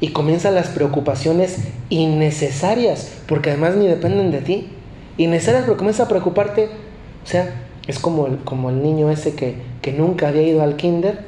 y 0.00 0.08
comienzan 0.08 0.54
las 0.54 0.68
preocupaciones 0.68 1.58
innecesarias 1.88 3.12
porque 3.26 3.50
además 3.50 3.76
ni 3.76 3.86
dependen 3.86 4.30
de 4.30 4.40
ti. 4.40 4.68
Innecesarias 5.18 5.64
porque 5.64 5.78
comienza 5.78 6.04
a 6.04 6.08
preocuparte. 6.08 6.68
O 7.24 7.26
sea, 7.26 7.62
es 7.86 7.98
como 7.98 8.26
el, 8.26 8.38
como 8.38 8.70
el 8.70 8.82
niño 8.82 9.10
ese 9.10 9.34
que, 9.34 9.56
que 9.80 9.92
nunca 9.92 10.28
había 10.28 10.42
ido 10.42 10.62
al 10.62 10.76
kinder. 10.76 11.24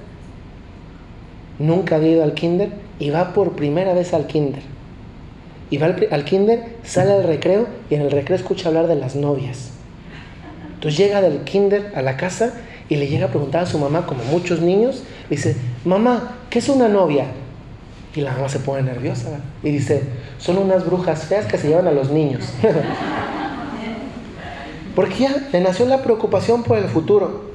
Nunca 1.58 1.96
había 1.96 2.10
ido 2.10 2.24
al 2.24 2.34
kinder 2.34 2.70
y 2.98 3.10
va 3.10 3.32
por 3.32 3.52
primera 3.52 3.94
vez 3.94 4.12
al 4.14 4.26
kinder 4.26 4.74
y 5.74 5.78
va 5.78 5.86
al, 5.88 6.24
kinder, 6.24 6.76
sale 6.84 7.12
al 7.12 7.24
recreo 7.24 7.66
y 7.90 7.94
en 7.94 8.02
el 8.02 8.10
recreo 8.10 8.36
escucha 8.36 8.68
hablar 8.68 8.86
de 8.86 8.96
las 8.96 9.16
novias. 9.16 9.70
Entonces 10.74 10.98
llega 10.98 11.20
del 11.20 11.40
kinder 11.40 11.92
a 11.96 12.02
la 12.02 12.16
casa 12.16 12.54
y 12.88 12.96
le 12.96 13.06
llega 13.06 13.26
a 13.26 13.30
preguntar 13.30 13.62
a 13.62 13.66
su 13.66 13.78
mamá, 13.78 14.06
como 14.06 14.24
muchos 14.24 14.60
niños, 14.60 15.02
dice, 15.30 15.56
mamá, 15.84 16.36
¿qué 16.50 16.58
es 16.58 16.68
una 16.68 16.88
novia? 16.88 17.26
Y 18.14 18.20
la 18.20 18.32
mamá 18.32 18.48
se 18.48 18.60
pone 18.60 18.82
nerviosa 18.82 19.40
y 19.62 19.70
dice, 19.70 20.02
son 20.38 20.58
unas 20.58 20.86
brujas 20.86 21.24
feas 21.24 21.46
que 21.46 21.58
se 21.58 21.68
llevan 21.68 21.88
a 21.88 21.92
los 21.92 22.10
niños. 22.10 22.44
Porque 24.94 25.14
ya 25.16 25.48
le 25.52 25.60
nació 25.60 25.86
la 25.86 26.02
preocupación 26.02 26.62
por 26.62 26.78
el 26.78 26.84
futuro. 26.84 27.52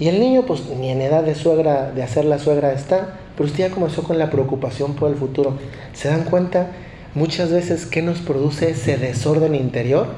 Y 0.00 0.08
el 0.08 0.18
niño, 0.18 0.42
pues 0.42 0.64
ni 0.68 0.90
en 0.90 1.00
edad 1.00 1.22
de 1.22 1.36
suegra, 1.36 1.92
de 1.92 2.02
hacer 2.02 2.24
la 2.24 2.40
suegra 2.40 2.72
está, 2.72 3.20
pero 3.36 3.48
usted 3.48 3.68
ya 3.68 3.74
comenzó 3.74 4.02
con 4.02 4.18
la 4.18 4.30
preocupación 4.30 4.94
por 4.94 5.08
el 5.08 5.16
futuro. 5.16 5.56
¿Se 5.92 6.08
dan 6.08 6.24
cuenta 6.24 6.72
muchas 7.14 7.52
veces 7.52 7.86
¿qué 7.86 8.02
nos 8.02 8.18
produce 8.18 8.70
ese 8.70 8.96
desorden 8.96 9.54
interior 9.54 10.08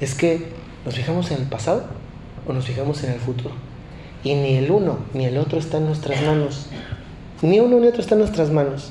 es 0.00 0.14
que 0.14 0.46
nos 0.86 0.94
fijamos 0.94 1.30
en 1.30 1.42
el 1.42 1.46
pasado 1.46 1.84
o 2.48 2.52
nos 2.52 2.66
fijamos 2.66 3.04
en 3.04 3.12
el 3.12 3.20
futuro. 3.20 3.54
Y 4.24 4.34
ni 4.34 4.56
el 4.56 4.70
uno 4.70 4.98
ni 5.14 5.26
el 5.26 5.38
otro 5.38 5.58
está 5.58 5.76
en 5.76 5.86
nuestras 5.86 6.22
manos. 6.22 6.66
Ni 7.42 7.60
uno 7.60 7.78
ni 7.78 7.86
otro 7.86 8.00
está 8.00 8.14
en 8.14 8.20
nuestras 8.20 8.50
manos. 8.50 8.90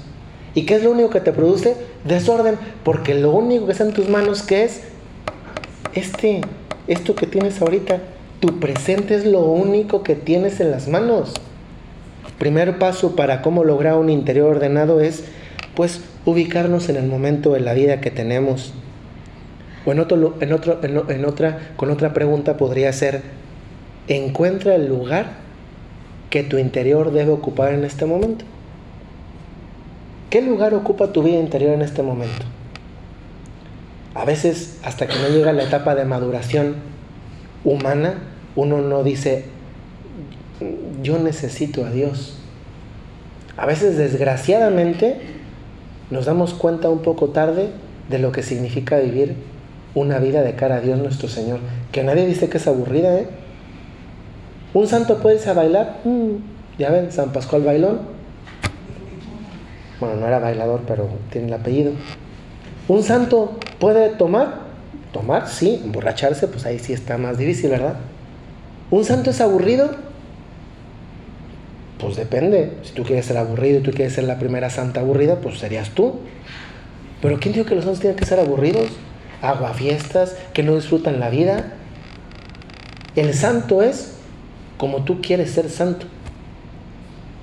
¿Y 0.56 0.64
qué 0.64 0.76
es 0.76 0.84
lo 0.84 0.92
único 0.92 1.10
que 1.10 1.20
te 1.20 1.34
produce? 1.34 1.76
Desorden. 2.06 2.56
Porque 2.84 3.14
lo 3.14 3.32
único 3.32 3.66
que 3.66 3.74
está 3.74 3.84
en 3.84 3.94
tus 3.94 4.08
manos, 4.10 4.42
¿qué 4.42 4.64
es? 4.64 4.84
Este, 5.94 6.42
esto 6.88 7.16
que 7.16 7.28
tienes 7.28 7.62
ahorita. 7.62 8.00
Tu 8.40 8.60
presente 8.60 9.16
es 9.16 9.26
lo 9.26 9.42
único 9.42 10.04
que 10.04 10.16
tienes 10.16 10.60
en 10.60 10.72
las 10.72 10.88
manos. 10.88 11.34
Primer 12.40 12.78
paso 12.78 13.16
para 13.16 13.42
cómo 13.42 13.64
lograr 13.64 13.96
un 13.96 14.10
interior 14.10 14.56
ordenado 14.56 15.02
es, 15.02 15.26
pues, 15.76 16.02
ubicarnos 16.26 16.88
en 16.90 16.98
el 16.98 17.08
momento 17.08 17.54
de 17.54 17.60
la 17.62 17.74
vida 17.74 18.00
que 18.00 18.12
tenemos. 18.12 18.74
O 19.86 19.92
en, 19.92 20.00
otro, 20.00 20.36
en, 20.40 20.54
otro, 20.54 20.80
en, 20.84 21.26
otra, 21.26 21.72
con 21.78 21.90
otra 21.90 22.14
pregunta 22.14 22.58
podría 22.58 22.92
ser, 22.94 23.22
encuentra 24.08 24.76
el 24.76 24.88
lugar 24.88 25.34
que 26.30 26.44
tu 26.44 26.58
interior 26.58 27.12
debe 27.12 27.32
ocupar 27.32 27.74
en 27.74 27.84
este 27.84 28.06
momento. 28.06 28.46
¿Qué 30.30 30.42
lugar 30.42 30.74
ocupa 30.74 31.14
tu 31.14 31.24
vida 31.24 31.40
interior 31.40 31.74
en 31.74 31.82
este 31.82 32.04
momento? 32.04 32.46
A 34.14 34.26
veces, 34.26 34.80
hasta 34.84 35.08
que 35.08 35.18
no 35.20 35.30
llega 35.30 35.54
la 35.54 35.64
etapa 35.64 35.96
de 35.96 36.04
maduración 36.04 36.76
humana, 37.64 38.16
uno 38.56 38.82
no 38.82 39.04
dice, 39.04 39.46
yo 41.02 41.20
necesito 41.20 41.86
a 41.86 41.92
Dios. 41.92 42.38
A 43.56 43.66
veces, 43.66 43.98
desgraciadamente, 43.98 45.18
nos 46.10 46.26
damos 46.26 46.54
cuenta 46.54 46.90
un 46.90 47.00
poco 47.00 47.30
tarde 47.30 47.70
de 48.10 48.20
lo 48.20 48.32
que 48.32 48.44
significa 48.44 48.98
vivir 48.98 49.36
una 49.96 50.20
vida 50.20 50.42
de 50.42 50.56
cara 50.56 50.78
a 50.78 50.82
Dios 50.82 51.00
nuestro 51.00 51.30
Señor. 51.30 51.60
Que 51.92 52.04
nadie 52.04 52.26
dice 52.26 52.50
que 52.50 52.58
es 52.58 52.68
aburrida, 52.68 53.16
¿eh? 53.18 53.28
¿Un 54.78 54.88
santo 54.88 55.18
puede 55.18 55.38
irse 55.38 55.50
a 55.50 55.54
bailar? 55.54 56.02
Mm, 56.04 56.34
ya 56.78 56.92
ven, 56.92 57.12
San 57.12 57.34
Pascual 57.34 57.64
Bailón. 57.64 57.98
Bueno, 60.00 60.18
no 60.18 60.28
era 60.28 60.38
bailador, 60.38 60.82
pero 60.86 61.10
tiene 61.32 61.48
el 61.48 61.54
apellido. 61.56 61.94
¿Un 62.88 63.02
santo 63.02 63.58
puede 63.80 64.10
tomar? 64.10 64.68
Tomar, 65.12 65.48
sí. 65.50 65.82
Emborracharse, 65.84 66.48
pues 66.48 66.68
ahí 66.68 66.78
sí 66.78 66.94
está 66.94 67.18
más 67.18 67.40
difícil, 67.40 67.72
¿verdad? 67.72 67.96
¿Un 68.92 69.04
santo 69.04 69.32
es 69.32 69.42
aburrido? 69.42 69.90
Pues 71.98 72.16
depende. 72.16 72.74
Si 72.84 72.94
tú 72.94 73.02
quieres 73.02 73.26
ser 73.26 73.38
aburrido 73.38 73.80
y 73.80 73.82
tú 73.82 73.90
quieres 73.90 74.14
ser 74.14 74.26
la 74.26 74.38
primera 74.38 74.70
santa 74.70 75.00
aburrida, 75.00 75.38
pues 75.38 75.58
serías 75.58 75.90
tú. 75.90 76.20
Pero 77.20 77.40
¿quién 77.40 77.56
dijo 77.56 77.66
que 77.66 77.74
los 77.74 77.84
santos 77.84 78.02
tienen 78.02 78.16
que 78.16 78.28
ser 78.28 78.40
aburridos? 78.40 78.92
Aguafiestas, 79.42 80.36
que 80.54 80.62
no 80.62 80.76
disfrutan 80.76 81.20
la 81.20 81.32
vida. 81.32 81.74
El 83.16 83.34
santo 83.34 83.82
es 83.82 84.17
como 84.78 85.04
tú 85.04 85.22
quieres 85.22 85.52
ser 85.52 85.70
santo. 85.70 86.06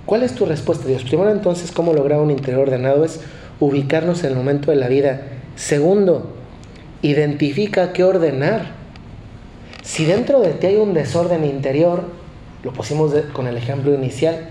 ¿Cuál 0.07 0.23
es 0.23 0.35
tu 0.35 0.47
respuesta, 0.47 0.87
Dios? 0.87 1.03
Primero 1.05 1.31
entonces, 1.31 1.73
¿cómo 1.73 1.93
lograr 1.93 2.21
un 2.21 2.31
interior 2.31 2.63
ordenado? 2.63 3.05
Es 3.05 3.21
ubicarnos 3.61 4.23
en 4.23 4.31
el 4.31 4.37
momento 4.37 4.71
de 4.71 4.77
la 4.77 4.89
vida. 4.89 5.23
Segundo, 5.57 6.35
identifica 7.03 7.93
qué 7.93 8.05
ordenar. 8.05 8.73
Si 9.83 10.05
dentro 10.05 10.41
de 10.41 10.51
ti 10.51 10.67
hay 10.67 10.77
un 10.77 10.95
desorden 10.95 11.45
interior, 11.45 12.05
lo 12.63 12.73
pusimos 12.73 13.15
con 13.33 13.47
el 13.47 13.57
ejemplo 13.57 13.95
inicial. 13.95 14.49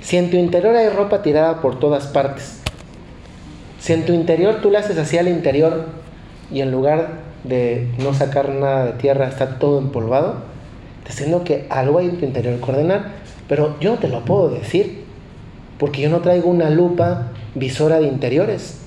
Si 0.00 0.16
en 0.16 0.30
tu 0.30 0.36
interior 0.36 0.74
hay 0.74 0.88
ropa 0.88 1.22
tirada 1.22 1.60
por 1.60 1.78
todas 1.78 2.06
partes, 2.06 2.60
si 3.80 3.92
en 3.92 4.06
tu 4.06 4.12
interior 4.12 4.60
tú 4.60 4.70
le 4.70 4.78
haces 4.78 4.98
así 4.98 5.18
al 5.18 5.28
interior 5.28 5.86
y 6.52 6.60
en 6.60 6.70
lugar 6.70 7.30
de 7.44 7.88
no 7.98 8.12
sacar 8.14 8.50
nada 8.50 8.86
de 8.86 8.92
tierra 8.92 9.28
está 9.28 9.58
todo 9.58 9.78
empolvado, 9.78 10.49
te 11.10 11.24
diciendo 11.24 11.44
que 11.44 11.66
algo 11.70 11.98
hay 11.98 12.08
en 12.08 12.18
tu 12.18 12.24
interior 12.24 12.58
que 12.60 12.70
ordenar, 12.70 13.12
pero 13.48 13.78
yo 13.80 13.92
no 13.92 13.98
te 13.98 14.08
lo 14.08 14.24
puedo 14.24 14.50
decir, 14.50 15.04
porque 15.78 16.02
yo 16.02 16.10
no 16.10 16.20
traigo 16.20 16.50
una 16.50 16.70
lupa 16.70 17.32
visora 17.54 18.00
de 18.00 18.06
interiores. 18.06 18.78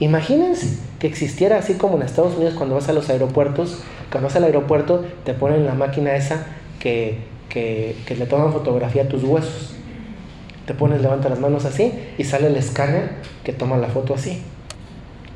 Imagínense 0.00 0.78
que 0.98 1.06
existiera 1.06 1.58
así 1.58 1.74
como 1.74 1.96
en 1.96 2.02
Estados 2.02 2.36
Unidos 2.36 2.54
cuando 2.54 2.74
vas 2.74 2.88
a 2.88 2.92
los 2.92 3.08
aeropuertos, 3.10 3.82
cuando 4.10 4.28
vas 4.28 4.36
al 4.36 4.44
aeropuerto 4.44 5.04
te 5.24 5.34
ponen 5.34 5.66
la 5.66 5.74
máquina 5.74 6.16
esa 6.16 6.46
que 6.80 7.32
que, 7.52 8.16
le 8.18 8.26
toman 8.26 8.52
fotografía 8.52 9.02
a 9.02 9.08
tus 9.08 9.22
huesos. 9.22 9.74
Te 10.66 10.74
pones, 10.74 11.02
levanta 11.02 11.28
las 11.28 11.40
manos 11.40 11.64
así 11.64 11.92
y 12.16 12.24
sale 12.24 12.46
el 12.46 12.56
escáner 12.56 13.10
que 13.44 13.52
toma 13.52 13.76
la 13.76 13.88
foto 13.88 14.14
así. 14.14 14.42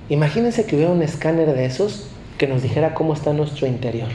Imagínense 0.09 0.67
que 0.67 0.77
hubiera 0.77 0.93
un 0.93 1.03
escáner 1.03 1.53
de 1.53 1.65
esos 1.65 2.09
que 2.39 2.47
nos 2.47 2.63
dijera 2.63 2.95
cómo 2.95 3.13
está 3.13 3.33
nuestro 3.33 3.67
interior. 3.67 4.09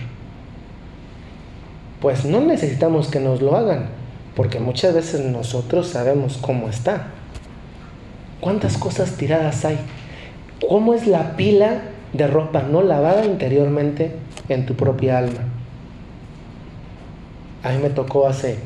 Pues 2.01 2.25
no 2.25 2.41
necesitamos 2.41 3.07
que 3.09 3.19
nos 3.19 3.41
lo 3.41 3.55
hagan, 3.55 3.89
porque 4.35 4.59
muchas 4.59 4.93
veces 4.93 5.21
nosotros 5.21 5.87
sabemos 5.87 6.37
cómo 6.41 6.67
está. 6.67 7.07
¿Cuántas 8.39 8.77
cosas 8.77 9.11
tiradas 9.17 9.63
hay? 9.65 9.77
¿Cómo 10.67 10.95
es 10.95 11.05
la 11.05 11.37
pila 11.37 11.81
de 12.13 12.27
ropa 12.27 12.63
no 12.63 12.81
lavada 12.81 13.23
interiormente 13.23 14.15
en 14.49 14.65
tu 14.65 14.75
propia 14.75 15.19
alma? 15.19 15.41
A 17.63 17.71
mí 17.71 17.77
me 17.77 17.91
tocó 17.91 18.27
hace 18.27 18.57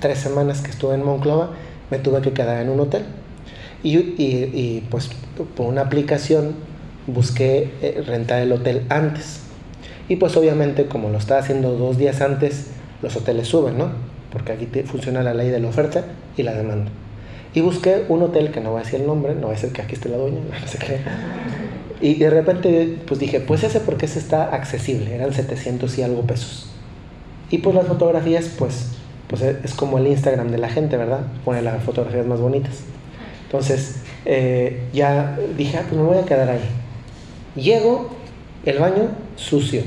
tres 0.00 0.18
semanas 0.18 0.60
que 0.60 0.70
estuve 0.70 0.94
en 0.94 1.04
Monclova, 1.04 1.50
me 1.90 1.98
tuve 1.98 2.20
que 2.20 2.32
quedar 2.32 2.60
en 2.60 2.68
un 2.68 2.80
hotel. 2.80 3.04
Y, 3.82 3.96
y, 3.96 4.86
pues 4.90 5.10
por 5.56 5.66
una 5.66 5.82
aplicación 5.82 6.54
busqué 7.06 7.72
eh, 7.80 8.02
rentar 8.06 8.42
el 8.42 8.52
hotel 8.52 8.84
antes. 8.90 9.41
Y 10.12 10.16
pues 10.16 10.36
obviamente 10.36 10.84
como 10.84 11.08
lo 11.08 11.16
estaba 11.16 11.40
haciendo 11.40 11.74
dos 11.78 11.96
días 11.96 12.20
antes, 12.20 12.66
los 13.00 13.16
hoteles 13.16 13.48
suben, 13.48 13.78
¿no? 13.78 13.92
Porque 14.30 14.52
aquí 14.52 14.68
funciona 14.84 15.22
la 15.22 15.32
ley 15.32 15.48
de 15.48 15.58
la 15.58 15.68
oferta 15.68 16.04
y 16.36 16.42
la 16.42 16.52
demanda. 16.52 16.90
Y 17.54 17.62
busqué 17.62 18.04
un 18.10 18.20
hotel 18.20 18.50
que 18.50 18.60
no 18.60 18.72
voy 18.72 18.82
a 18.82 18.84
decir 18.84 19.00
el 19.00 19.06
nombre, 19.06 19.34
no 19.34 19.46
va 19.46 19.54
a 19.54 19.56
ser 19.56 19.72
que 19.72 19.80
aquí 19.80 19.94
esté 19.94 20.10
la 20.10 20.18
dueña, 20.18 20.40
no 20.60 20.68
sé 20.68 20.76
qué. 20.76 20.98
Y 22.06 22.16
de 22.16 22.28
repente 22.28 22.98
pues 23.08 23.20
dije, 23.20 23.40
pues 23.40 23.64
ese 23.64 23.80
porque 23.80 24.04
ese 24.04 24.18
está 24.18 24.54
accesible, 24.54 25.14
eran 25.14 25.32
700 25.32 25.96
y 25.96 26.02
algo 26.02 26.20
pesos. 26.24 26.68
Y 27.50 27.56
pues 27.56 27.74
las 27.74 27.86
fotografías 27.86 28.50
pues, 28.58 28.88
pues 29.28 29.40
es 29.40 29.72
como 29.72 29.96
el 29.96 30.06
Instagram 30.08 30.50
de 30.50 30.58
la 30.58 30.68
gente, 30.68 30.98
¿verdad? 30.98 31.20
Pone 31.42 31.62
las 31.62 31.82
fotografías 31.84 32.26
más 32.26 32.38
bonitas. 32.38 32.80
Entonces 33.46 33.96
eh, 34.26 34.82
ya 34.92 35.38
dije, 35.56 35.78
ah, 35.78 35.86
pues 35.88 35.98
me 35.98 36.06
voy 36.06 36.18
a 36.18 36.26
quedar 36.26 36.50
ahí. 36.50 36.68
Llego, 37.56 38.10
el 38.66 38.78
baño 38.78 39.08
sucio, 39.36 39.82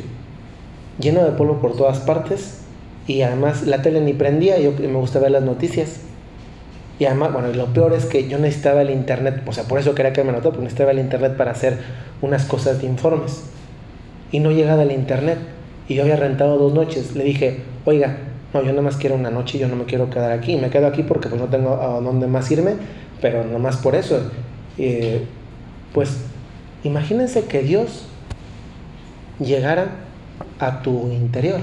lleno 0.99 1.23
de 1.23 1.31
polvo 1.31 1.59
por 1.59 1.75
todas 1.75 1.99
partes 1.99 2.61
y 3.07 3.21
además 3.21 3.67
la 3.67 3.81
tele 3.81 4.01
ni 4.01 4.13
prendía, 4.13 4.59
yo 4.59 4.71
me 4.71 4.93
gusta 4.93 5.19
ver 5.19 5.31
las 5.31 5.43
noticias. 5.43 6.01
Y 6.97 7.05
además, 7.05 7.33
bueno, 7.33 7.49
lo 7.49 7.67
peor 7.67 7.93
es 7.93 8.05
que 8.05 8.29
yo 8.29 8.39
necesitaba 8.39 8.81
el 8.81 8.89
internet, 8.89 9.43
o 9.45 9.51
sea, 9.51 9.65
por 9.65 9.79
eso 9.79 9.93
quería 9.93 10.13
que 10.13 10.23
me 10.23 10.31
notara, 10.31 10.51
porque 10.51 10.63
necesitaba 10.63 10.91
el 10.91 10.99
internet 10.99 11.35
para 11.35 11.51
hacer 11.51 11.77
unas 12.21 12.45
cosas 12.45 12.81
de 12.81 12.87
informes. 12.87 13.43
Y 14.31 14.39
no 14.39 14.51
llegaba 14.51 14.83
el 14.83 14.91
internet. 14.91 15.37
Y 15.87 15.95
yo 15.95 16.03
había 16.03 16.15
rentado 16.15 16.57
dos 16.57 16.73
noches. 16.73 17.15
Le 17.15 17.25
dije, 17.25 17.59
oiga, 17.83 18.17
no, 18.53 18.61
yo 18.61 18.69
nada 18.69 18.81
más 18.81 18.95
quiero 18.95 19.15
una 19.15 19.29
noche 19.29 19.57
y 19.57 19.61
yo 19.61 19.67
no 19.67 19.75
me 19.75 19.83
quiero 19.83 20.09
quedar 20.09 20.31
aquí. 20.31 20.55
Me 20.55 20.69
quedo 20.69 20.87
aquí 20.87 21.03
porque 21.03 21.27
pues 21.27 21.39
no 21.39 21.47
tengo 21.47 21.73
a 21.73 21.99
dónde 21.99 22.27
más 22.27 22.49
irme, 22.49 22.75
pero 23.21 23.43
nomás 23.43 23.77
por 23.77 23.93
eso. 23.93 24.31
Pues 25.93 26.17
imagínense 26.83 27.43
que 27.43 27.61
Dios 27.61 28.05
llegara 29.39 29.87
a 30.59 30.81
tu 30.81 31.11
interior. 31.11 31.59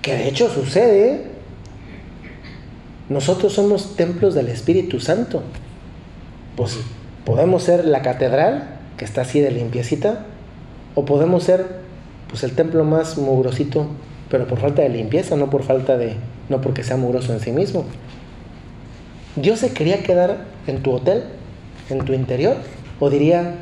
Que 0.00 0.14
de 0.16 0.28
hecho 0.28 0.48
sucede. 0.48 1.32
Nosotros 3.08 3.52
somos 3.52 3.96
templos 3.96 4.34
del 4.34 4.48
Espíritu 4.48 5.00
Santo. 5.00 5.42
Pues 6.56 6.78
podemos 7.24 7.62
ser 7.62 7.84
la 7.84 8.02
catedral, 8.02 8.78
que 8.96 9.04
está 9.04 9.22
así 9.22 9.40
de 9.40 9.50
limpiecita, 9.50 10.26
o 10.94 11.04
podemos 11.04 11.44
ser 11.44 11.82
pues 12.28 12.44
el 12.44 12.52
templo 12.52 12.84
más 12.84 13.18
mugrosito, 13.18 13.86
pero 14.30 14.46
por 14.46 14.58
falta 14.58 14.82
de 14.82 14.88
limpieza, 14.88 15.36
no 15.36 15.50
por 15.50 15.62
falta 15.62 15.98
de, 15.98 16.16
no 16.48 16.60
porque 16.60 16.82
sea 16.82 16.96
mugroso 16.96 17.32
en 17.32 17.40
sí 17.40 17.52
mismo. 17.52 17.84
Dios 19.36 19.60
se 19.60 19.72
quería 19.72 20.02
quedar 20.02 20.44
en 20.66 20.82
tu 20.82 20.92
hotel, 20.92 21.24
en 21.90 22.04
tu 22.04 22.12
interior, 22.12 22.56
o 23.00 23.10
diría, 23.10 23.56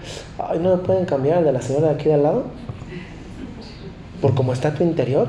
no 0.60 0.76
me 0.76 0.82
pueden 0.82 1.04
cambiar 1.04 1.44
de 1.44 1.52
la 1.52 1.62
señora 1.62 1.88
de 1.88 1.94
aquí 1.94 2.04
de 2.04 2.14
al 2.14 2.22
lado, 2.22 2.44
por 4.20 4.34
cómo 4.34 4.52
está 4.52 4.74
tu 4.74 4.82
interior. 4.82 5.28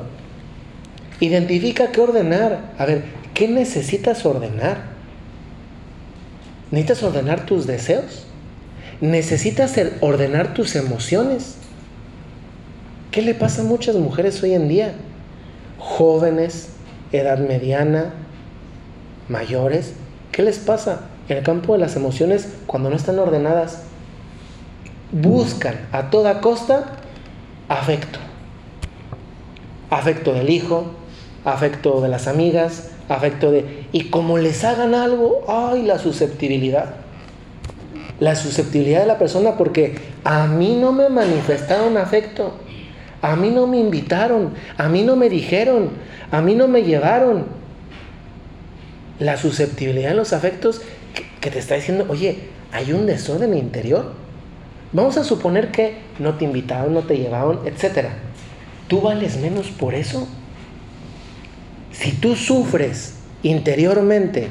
Identifica 1.19 1.91
qué 1.91 2.01
ordenar. 2.01 2.73
A 2.77 2.85
ver, 2.85 3.03
¿qué 3.33 3.47
necesitas 3.47 4.25
ordenar? 4.25 4.91
¿Necesitas 6.71 7.03
ordenar 7.03 7.45
tus 7.45 7.67
deseos? 7.67 8.25
¿Necesitas 9.01 9.79
ordenar 9.99 10.53
tus 10.53 10.75
emociones? 10.75 11.55
¿Qué 13.11 13.21
le 13.21 13.33
pasa 13.35 13.61
a 13.61 13.65
muchas 13.65 13.95
mujeres 13.95 14.41
hoy 14.41 14.53
en 14.53 14.67
día? 14.67 14.93
Jóvenes, 15.77 16.69
edad 17.11 17.39
mediana, 17.39 18.13
mayores. 19.27 19.93
¿Qué 20.31 20.43
les 20.43 20.59
pasa? 20.59 21.01
En 21.27 21.37
el 21.37 21.43
campo 21.43 21.73
de 21.73 21.79
las 21.79 21.95
emociones, 21.95 22.49
cuando 22.67 22.89
no 22.89 22.95
están 22.95 23.19
ordenadas, 23.19 23.83
buscan 25.11 25.75
a 25.91 26.09
toda 26.09 26.41
costa 26.41 26.97
afecto. 27.67 28.19
Afecto 29.91 30.33
del 30.33 30.49
hijo, 30.49 30.85
afecto 31.45 32.01
de 32.01 32.09
las 32.09 32.27
amigas, 32.27 32.89
afecto 33.07 33.51
de... 33.51 33.85
Y 33.91 34.05
como 34.05 34.39
les 34.39 34.63
hagan 34.63 34.95
algo, 34.95 35.45
¡ay, 35.47 35.83
la 35.83 35.99
susceptibilidad! 35.99 36.95
La 38.19 38.35
susceptibilidad 38.35 39.01
de 39.01 39.07
la 39.07 39.19
persona 39.19 39.57
porque 39.57 39.99
a 40.23 40.47
mí 40.47 40.77
no 40.79 40.91
me 40.91 41.09
manifestaron 41.09 41.97
afecto. 41.97 42.53
A 43.21 43.35
mí 43.35 43.49
no 43.49 43.67
me 43.67 43.77
invitaron, 43.79 44.53
a 44.77 44.89
mí 44.89 45.03
no 45.03 45.15
me 45.15 45.29
dijeron, 45.29 45.89
a 46.31 46.41
mí 46.41 46.55
no 46.55 46.67
me 46.67 46.83
llevaron. 46.83 47.45
La 49.19 49.37
susceptibilidad 49.37 50.11
en 50.11 50.17
los 50.17 50.33
afectos 50.33 50.81
que, 51.39 51.51
te 51.51 51.59
está 51.59 51.75
diciendo, 51.75 52.05
oye, 52.09 52.49
hay 52.71 52.93
un 52.93 53.05
desorden 53.05 53.55
interior. 53.55 54.13
Vamos 54.93 55.17
a 55.17 55.23
suponer 55.23 55.71
que 55.71 55.97
no 56.17 56.35
te 56.35 56.45
invitaron, 56.45 56.93
no 56.93 57.01
te 57.01 57.17
llevaron, 57.17 57.59
etc. 57.65 58.07
¿Tú 58.91 58.99
vales 58.99 59.37
menos 59.37 59.67
por 59.67 59.93
eso? 59.93 60.27
Si 61.93 62.11
tú 62.11 62.35
sufres 62.35 63.19
interiormente, 63.41 64.49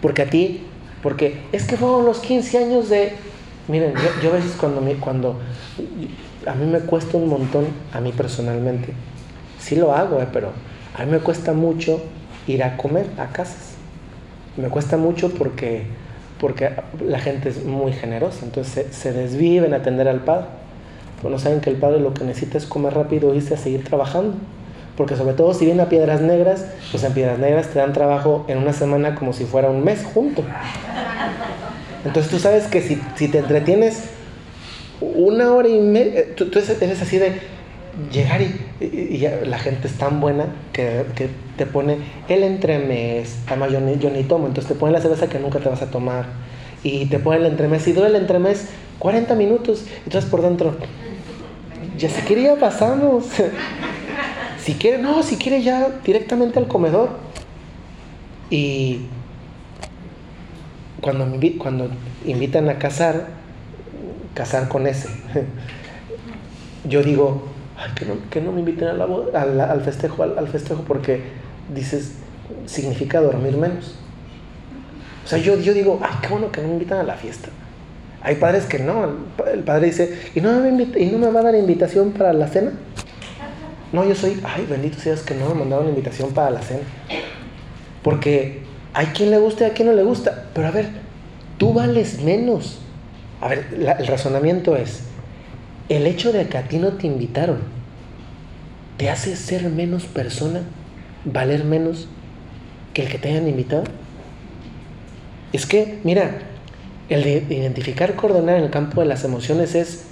porque 0.00 0.22
a 0.22 0.30
ti, 0.30 0.62
porque 1.02 1.40
es 1.50 1.64
que 1.64 1.76
fueron 1.76 2.04
los 2.06 2.20
15 2.20 2.58
años 2.58 2.88
de... 2.88 3.14
Miren, 3.66 3.94
yo, 4.22 4.30
a 4.30 4.34
veces 4.34 4.52
cuando, 4.52 4.80
cuando 5.00 5.40
a 6.46 6.54
mí 6.54 6.66
me 6.66 6.78
cuesta 6.78 7.16
un 7.16 7.28
montón, 7.28 7.66
a 7.92 8.00
mí 8.00 8.12
personalmente. 8.12 8.92
Sí 9.58 9.74
lo 9.74 9.92
hago, 9.92 10.20
eh, 10.22 10.28
pero 10.32 10.52
a 10.96 11.04
mí 11.04 11.10
me 11.10 11.18
cuesta 11.18 11.52
mucho 11.52 12.00
ir 12.46 12.62
a 12.62 12.76
comer 12.76 13.06
a 13.18 13.32
casas. 13.32 13.74
Me 14.56 14.68
cuesta 14.68 14.98
mucho 14.98 15.34
porque, 15.34 15.82
porque 16.38 16.70
la 17.04 17.18
gente 17.18 17.48
es 17.48 17.64
muy 17.64 17.92
generosa, 17.92 18.44
entonces 18.44 18.94
se, 18.94 19.12
desvive 19.12 19.66
en 19.66 19.74
atender 19.74 20.06
al 20.06 20.20
padre. 20.20 20.46
Pero 21.20 21.30
no 21.30 21.38
saben 21.38 21.60
que 21.60 21.70
el 21.70 21.76
padre 21.76 22.00
lo 22.00 22.14
que 22.14 22.24
necesita 22.24 22.58
es 22.58 22.66
comer 22.66 22.94
rápido 22.94 23.34
irse 23.34 23.54
a 23.54 23.56
seguir 23.56 23.84
trabajando. 23.84 24.34
Porque 24.96 25.16
sobre 25.16 25.34
todo 25.34 25.54
si 25.54 25.64
viene 25.64 25.82
a 25.82 25.88
Piedras 25.88 26.20
Negras, 26.20 26.66
pues 26.90 27.04
en 27.04 27.12
Piedras 27.12 27.38
Negras 27.38 27.68
te 27.68 27.78
dan 27.78 27.92
trabajo 27.92 28.44
en 28.48 28.58
una 28.58 28.72
semana 28.72 29.14
como 29.14 29.32
si 29.32 29.44
fuera 29.44 29.70
un 29.70 29.84
mes 29.84 30.04
junto. 30.12 30.44
Entonces 32.04 32.30
tú 32.30 32.38
sabes 32.38 32.66
que 32.66 32.80
si, 32.80 33.28
te 33.28 33.38
entretienes 33.38 34.04
una 35.00 35.52
hora 35.52 35.68
y 35.68 35.78
media, 35.78 36.20
eh, 36.20 36.34
tú, 36.36 36.50
eres 36.52 37.02
así 37.02 37.18
de 37.18 37.40
llegar 38.12 38.40
y, 38.40 39.26
la 39.46 39.58
gente 39.58 39.86
es 39.86 39.94
tan 39.94 40.20
buena 40.20 40.46
que, 40.72 41.04
te 41.56 41.66
pone 41.66 41.98
el 42.28 42.42
entremés, 42.42 43.38
además 43.46 43.72
yo 43.72 43.80
ni, 43.80 43.98
yo 43.98 44.10
ni 44.10 44.22
tomo, 44.22 44.46
entonces 44.46 44.72
te 44.72 44.78
pone 44.78 44.92
la 44.92 45.00
cerveza 45.00 45.28
que 45.28 45.38
nunca 45.38 45.58
te 45.58 45.68
vas 45.68 45.82
a 45.82 45.90
tomar 45.90 46.24
y 46.82 47.04
te 47.06 47.18
pone 47.18 47.38
el 47.38 47.46
entremés 47.46 47.86
y 47.86 47.92
dura 47.92 48.06
el 48.08 48.16
entremés 48.16 48.68
40 48.98 49.34
minutos, 49.34 49.84
entonces 50.04 50.30
por 50.30 50.40
dentro, 50.40 50.76
ya 52.00 52.08
si 52.08 52.22
quiere 52.22 52.42
ya 52.44 52.56
pasamos, 52.56 53.26
si 54.58 54.74
quiere, 54.74 54.98
no, 54.98 55.22
si 55.22 55.36
quiere 55.36 55.62
ya 55.62 56.00
directamente 56.02 56.58
al 56.58 56.66
comedor 56.66 57.10
y 58.48 59.02
cuando, 61.02 61.26
cuando 61.58 61.90
invitan 62.24 62.70
a 62.70 62.78
casar, 62.78 63.28
casar 64.34 64.68
con 64.68 64.86
ese. 64.86 65.08
Yo 66.88 67.02
digo, 67.02 67.42
que, 67.94 68.06
no, 68.06 68.14
que, 68.30 68.40
no, 68.40 68.52
me 68.52 68.60
inviten 68.60 68.88
a 68.88 68.94
la 68.94 69.04
al, 69.70 69.82
festejo, 69.82 70.22
al, 70.22 70.48
festejo, 70.48 70.82
porque 70.84 71.22
dices, 71.74 72.14
significa 72.64 73.20
dormir 73.20 73.58
menos. 73.58 73.96
O 75.22 75.28
sea, 75.28 75.38
yo, 75.38 75.58
yo 75.58 75.74
digo, 75.74 76.00
ay, 76.02 76.16
qué 76.22 76.28
bueno 76.28 76.50
que 76.50 76.62
no 76.62 76.68
me 76.68 76.74
invitan 76.74 76.98
a 76.98 77.02
la 77.02 77.16
fiesta. 77.16 77.50
Hay 78.22 78.36
padres 78.36 78.64
que 78.64 78.78
no, 78.78 79.08
el 79.52 79.60
padre 79.60 79.86
dice, 79.86 80.18
¿y 80.34 80.40
no, 80.40 80.60
me 80.60 80.82
¿y 80.98 81.06
no 81.06 81.32
va 81.32 81.40
a 81.40 81.44
dar 81.44 81.54
invitación 81.54 82.12
para 82.12 82.32
la 82.32 82.48
cena? 82.48 82.72
No, 83.92 84.04
yo 84.04 84.14
soy, 84.14 84.40
ay, 84.44 84.66
bendito 84.68 84.98
seas 85.00 85.22
que 85.22 85.34
no 85.34 85.48
me 85.48 85.54
mandaron 85.54 85.88
invitación 85.88 86.32
para 86.32 86.50
la 86.50 86.60
cena. 86.60 86.82
Porque 88.02 88.62
hay 88.92 89.06
quien 89.06 89.30
le 89.30 89.38
gusta 89.38 89.66
y 89.66 89.70
a 89.70 89.74
quien 89.74 89.88
no 89.88 89.94
le 89.94 90.02
gusta. 90.02 90.44
Pero 90.54 90.68
a 90.68 90.70
ver, 90.70 90.88
tú 91.58 91.72
vales 91.72 92.22
menos 92.22 92.80
a 93.40 93.48
ver, 93.48 93.66
el 93.72 94.06
razonamiento 94.06 94.76
es, 94.76 95.00
el 95.88 96.06
hecho 96.06 96.32
de 96.32 96.46
que 96.48 96.58
a 96.58 96.68
ti 96.68 96.76
no 96.76 96.92
te 96.92 97.06
invitaron, 97.06 97.60
¿te 98.98 99.08
hace 99.08 99.34
ser 99.34 99.70
menos 99.70 100.04
persona, 100.04 100.60
valer 101.24 101.64
menos 101.64 102.06
que 102.92 103.02
el 103.02 103.08
que 103.08 103.18
te 103.18 103.30
hayan 103.30 103.48
invitado? 103.48 103.84
Es 105.54 105.64
que, 105.64 105.98
mira, 106.04 106.38
el 107.10 107.24
de 107.24 107.44
identificar, 107.50 108.14
coordenar 108.14 108.56
en 108.56 108.64
el 108.64 108.70
campo 108.70 109.00
de 109.00 109.06
las 109.06 109.24
emociones 109.24 109.74
es, 109.74 110.04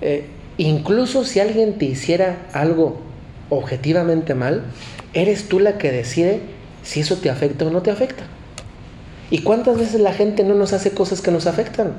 eh, 0.00 0.26
incluso 0.58 1.24
si 1.24 1.40
alguien 1.40 1.78
te 1.78 1.86
hiciera 1.86 2.48
algo 2.52 3.00
objetivamente 3.48 4.34
mal, 4.34 4.64
eres 5.14 5.48
tú 5.48 5.60
la 5.60 5.78
que 5.78 5.92
decide 5.92 6.40
si 6.82 7.00
eso 7.00 7.16
te 7.16 7.30
afecta 7.30 7.66
o 7.66 7.70
no 7.70 7.82
te 7.82 7.92
afecta. 7.92 8.24
¿Y 9.30 9.42
cuántas 9.42 9.78
veces 9.78 10.00
la 10.00 10.12
gente 10.12 10.42
no 10.44 10.54
nos 10.54 10.72
hace 10.72 10.90
cosas 10.90 11.22
que 11.22 11.30
nos 11.30 11.46
afectan? 11.46 11.94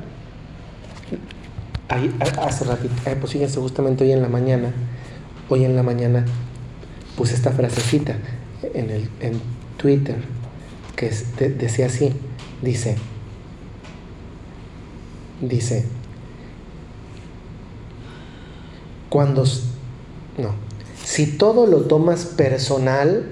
hace 2.42 2.66
ratito, 2.66 2.94
eh, 3.06 3.16
pues 3.20 3.34
fíjense, 3.34 3.60
justamente 3.60 4.04
hoy 4.04 4.12
en 4.12 4.22
la 4.22 4.30
mañana, 4.30 4.72
hoy 5.48 5.64
en 5.64 5.76
la 5.76 5.84
mañana 5.84 6.26
puse 7.16 7.36
esta 7.36 7.52
frasecita 7.52 8.16
en, 8.74 8.90
el, 8.90 9.10
en 9.20 9.40
Twitter 9.78 10.16
que 10.96 11.12
decía 11.38 11.86
así, 11.86 12.12
dice, 12.64 12.98
dice, 15.42 15.86
cuando, 19.10 19.44
no, 20.38 20.50
si 21.04 21.26
todo 21.26 21.68
lo 21.68 21.82
tomas 21.82 22.26
personal, 22.26 23.26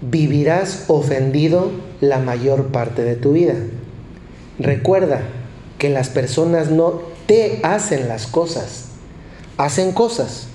vivirás 0.00 0.84
ofendido 0.88 1.70
la 2.00 2.18
mayor 2.18 2.68
parte 2.68 3.02
de 3.02 3.16
tu 3.16 3.32
vida. 3.32 3.54
Recuerda 4.58 5.22
que 5.78 5.88
las 5.88 6.08
personas 6.08 6.70
no 6.70 7.00
te 7.26 7.60
hacen 7.62 8.08
las 8.08 8.26
cosas, 8.26 8.86
hacen 9.56 9.92
cosas. 9.92 10.48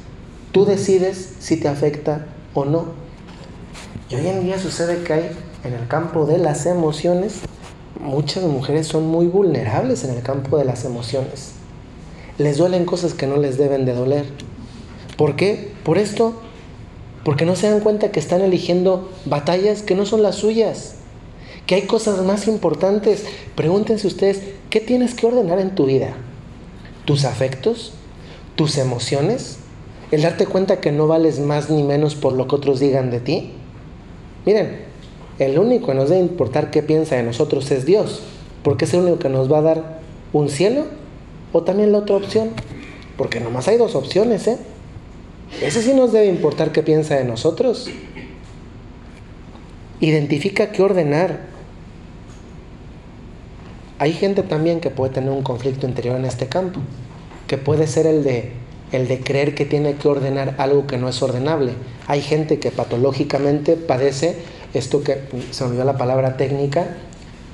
Tú 0.51 0.65
decides 0.65 1.29
si 1.39 1.57
te 1.57 1.67
afecta 1.67 2.27
o 2.53 2.65
no. 2.65 2.87
Y 4.09 4.15
hoy 4.15 4.27
en 4.27 4.43
día 4.43 4.59
sucede 4.59 5.03
que 5.03 5.13
hay 5.13 5.31
en 5.63 5.73
el 5.73 5.87
campo 5.87 6.25
de 6.25 6.37
las 6.37 6.65
emociones, 6.65 7.39
muchas 8.03 8.43
mujeres 8.43 8.87
son 8.87 9.07
muy 9.07 9.27
vulnerables 9.27 10.03
en 10.03 10.11
el 10.11 10.21
campo 10.21 10.57
de 10.57 10.65
las 10.65 10.85
emociones. 10.85 11.53
Les 12.37 12.57
duelen 12.57 12.85
cosas 12.85 13.13
que 13.13 13.27
no 13.27 13.37
les 13.37 13.57
deben 13.57 13.85
de 13.85 13.93
doler. 13.93 14.25
¿Por 15.17 15.35
qué? 15.35 15.71
Por 15.83 15.97
esto, 15.97 16.33
porque 17.23 17.45
no 17.45 17.55
se 17.55 17.69
dan 17.69 17.79
cuenta 17.79 18.11
que 18.11 18.19
están 18.19 18.41
eligiendo 18.41 19.09
batallas 19.25 19.81
que 19.81 19.95
no 19.95 20.05
son 20.05 20.23
las 20.23 20.35
suyas, 20.35 20.95
que 21.65 21.75
hay 21.75 21.83
cosas 21.83 22.23
más 22.23 22.47
importantes. 22.47 23.25
Pregúntense 23.55 24.07
ustedes, 24.07 24.41
¿qué 24.69 24.79
tienes 24.79 25.13
que 25.13 25.27
ordenar 25.27 25.59
en 25.59 25.75
tu 25.75 25.85
vida? 25.85 26.13
tus 27.05 27.25
afectos, 27.25 27.93
tus 28.55 28.77
emociones, 28.77 29.57
el 30.11 30.21
darte 30.21 30.45
cuenta 30.45 30.79
que 30.79 30.91
no 30.91 31.07
vales 31.07 31.39
más 31.39 31.69
ni 31.69 31.83
menos 31.83 32.15
por 32.15 32.33
lo 32.33 32.47
que 32.47 32.55
otros 32.55 32.79
digan 32.79 33.09
de 33.09 33.19
ti. 33.19 33.51
Miren, 34.45 34.85
el 35.39 35.57
único 35.57 35.87
que 35.87 35.93
nos 35.93 36.09
debe 36.09 36.21
importar 36.21 36.71
qué 36.71 36.83
piensa 36.83 37.15
de 37.15 37.23
nosotros 37.23 37.69
es 37.71 37.85
Dios, 37.85 38.21
porque 38.63 38.85
es 38.85 38.93
el 38.93 39.01
único 39.01 39.19
que 39.19 39.29
nos 39.29 39.51
va 39.51 39.59
a 39.59 39.61
dar 39.61 39.99
un 40.31 40.49
cielo 40.49 40.85
o 41.51 41.63
también 41.63 41.91
la 41.91 41.99
otra 41.99 42.15
opción, 42.15 42.49
porque 43.17 43.39
nomás 43.39 43.67
hay 43.67 43.77
dos 43.77 43.95
opciones, 43.95 44.47
¿eh? 44.47 44.57
Ese 45.61 45.81
sí 45.83 45.93
nos 45.93 46.11
debe 46.11 46.27
importar 46.27 46.71
qué 46.71 46.81
piensa 46.81 47.15
de 47.15 47.25
nosotros. 47.25 47.89
Identifica 49.99 50.71
qué 50.71 50.81
ordenar, 50.81 51.53
hay 53.99 54.11
gente 54.11 54.43
también 54.43 54.81
que 54.81 54.89
puede 54.89 55.13
tener 55.13 55.29
un 55.29 55.43
conflicto 55.43 55.87
interior 55.87 56.17
en 56.17 56.25
este 56.25 56.47
campo, 56.47 56.81
que 57.47 57.57
puede 57.57 57.87
ser 57.87 58.05
el 58.05 58.23
de, 58.23 58.51
el 58.91 59.07
de 59.07 59.19
creer 59.21 59.55
que 59.55 59.65
tiene 59.65 59.95
que 59.95 60.07
ordenar 60.07 60.55
algo 60.57 60.87
que 60.87 60.97
no 60.97 61.07
es 61.07 61.21
ordenable. 61.21 61.73
Hay 62.07 62.21
gente 62.21 62.59
que 62.59 62.71
patológicamente 62.71 63.77
padece 63.77 64.35
esto 64.73 65.03
que 65.03 65.19
se 65.51 65.63
me 65.63 65.71
olvidó 65.71 65.85
la 65.85 65.97
palabra 65.97 66.37
técnica, 66.37 66.87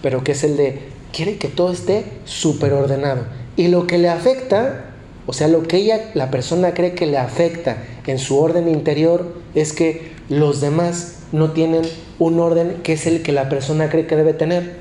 pero 0.01 0.23
que 0.23 0.33
es 0.33 0.43
el 0.43 0.57
de 0.57 0.79
quiere 1.11 1.37
que 1.37 1.47
todo 1.47 1.71
esté 1.71 2.05
súper 2.25 2.73
ordenado. 2.73 3.23
Y 3.55 3.67
lo 3.67 3.87
que 3.87 3.97
le 3.97 4.09
afecta, 4.09 4.85
o 5.25 5.33
sea, 5.33 5.47
lo 5.47 5.63
que 5.63 5.77
ella, 5.77 6.11
la 6.13 6.31
persona 6.31 6.73
cree 6.73 6.93
que 6.93 7.05
le 7.05 7.17
afecta 7.17 7.77
en 8.09 8.17
su 8.17 8.39
orden 8.39 8.67
interior 8.67 9.35
es 9.53 9.73
que 9.73 10.11
los 10.29 10.61
demás 10.61 11.19
no 11.31 11.51
tienen 11.51 11.83
un 12.17 12.39
orden 12.39 12.81
que 12.83 12.93
es 12.93 13.05
el 13.05 13.21
que 13.21 13.31
la 13.31 13.49
persona 13.49 13.89
cree 13.89 14.07
que 14.07 14.15
debe 14.15 14.33
tener. 14.33 14.77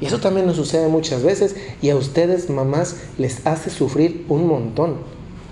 Y 0.00 0.06
eso 0.06 0.20
también 0.20 0.46
nos 0.46 0.56
sucede 0.56 0.88
muchas 0.88 1.22
veces 1.22 1.56
y 1.80 1.90
a 1.90 1.96
ustedes 1.96 2.50
mamás 2.50 2.96
les 3.18 3.46
hace 3.46 3.70
sufrir 3.70 4.24
un 4.28 4.46
montón 4.46 4.98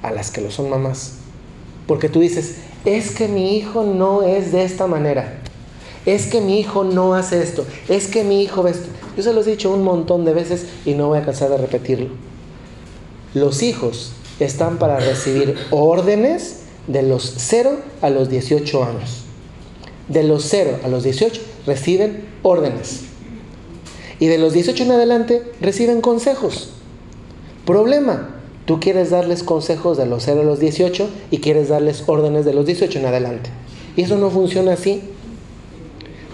a 0.03 0.11
las 0.11 0.31
que 0.31 0.41
lo 0.41 0.51
son 0.51 0.69
mamás. 0.69 1.15
Porque 1.87 2.09
tú 2.09 2.21
dices, 2.21 2.57
es 2.85 3.11
que 3.11 3.27
mi 3.27 3.57
hijo 3.57 3.85
no 3.85 4.23
es 4.23 4.53
de 4.53 4.65
esta 4.65 4.87
manera. 4.87 5.41
Es 6.07 6.27
que 6.27 6.41
mi 6.41 6.59
hijo 6.59 6.85
no 6.85 7.15
hace 7.15 7.43
esto. 7.43 7.65
Es 7.89 8.09
que 8.09 8.25
mi 8.25 8.43
hijo 8.43 8.63
ve 8.63 8.73
esto. 8.73 8.89
Yo 9.17 9.23
se 9.23 9.33
los 9.33 9.47
he 9.47 9.53
dicho 9.53 9.71
un 9.71 9.83
montón 9.83 10.25
de 10.25 10.35
veces 10.35 10.67
y 10.85 10.95
no 10.95 11.09
voy 11.09 11.19
a 11.19 11.25
cansar 11.25 11.51
de 11.51 11.57
repetirlo. 11.57 12.09
Los 13.33 13.63
hijos 13.63 14.13
están 14.39 14.79
para 14.79 15.01
recibir 15.01 15.57
órdenes 15.71 16.61
de 16.87 17.03
los 17.03 17.35
0 17.37 17.79
a 18.03 18.11
los 18.11 18.29
18 18.29 18.85
años. 18.85 19.25
De 20.09 20.23
los 20.23 20.45
0 20.45 20.81
a 20.85 20.89
los 20.89 21.05
18 21.05 21.41
reciben 21.67 22.27
órdenes. 22.43 23.01
Y 24.21 24.27
de 24.27 24.39
los 24.39 24.53
18 24.53 24.85
en 24.85 24.93
adelante 24.93 25.43
reciben 25.61 26.01
consejos. 26.01 26.71
Problema, 27.65 28.37
tú 28.67 28.79
quieres 28.79 29.11
darles 29.11 29.43
consejos 29.43 29.97
de 29.97 30.07
los 30.07 30.25
0 30.25 30.43
a 30.43 30.45
los 30.45 30.61
18 30.61 31.09
y 31.31 31.39
quieres 31.39 31.69
darles 31.69 32.05
órdenes 32.07 32.45
de 32.45 32.53
los 32.53 32.67
18 32.67 32.99
en 32.99 33.07
adelante. 33.07 33.51
Y 33.97 34.03
eso 34.03 34.17
no 34.19 34.31
funciona 34.31 34.75
así. 34.75 35.03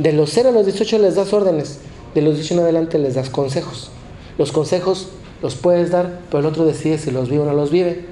De 0.00 0.12
los 0.12 0.30
0 0.30 0.48
a 0.48 0.52
los 0.52 0.64
18 0.64 0.98
les 0.98 1.14
das 1.14 1.32
órdenes, 1.34 1.78
de 2.14 2.22
los 2.22 2.36
18 2.36 2.54
en 2.54 2.60
adelante 2.60 2.98
les 2.98 3.14
das 3.14 3.28
consejos. 3.28 3.90
Los 4.38 4.50
consejos 4.50 5.10
los 5.42 5.56
puedes 5.56 5.90
dar, 5.90 6.20
pero 6.30 6.40
el 6.40 6.46
otro 6.46 6.64
decide 6.64 6.96
si 6.96 7.10
los 7.10 7.28
vive 7.28 7.42
o 7.42 7.44
no 7.44 7.52
los 7.52 7.70
vive. 7.70 8.06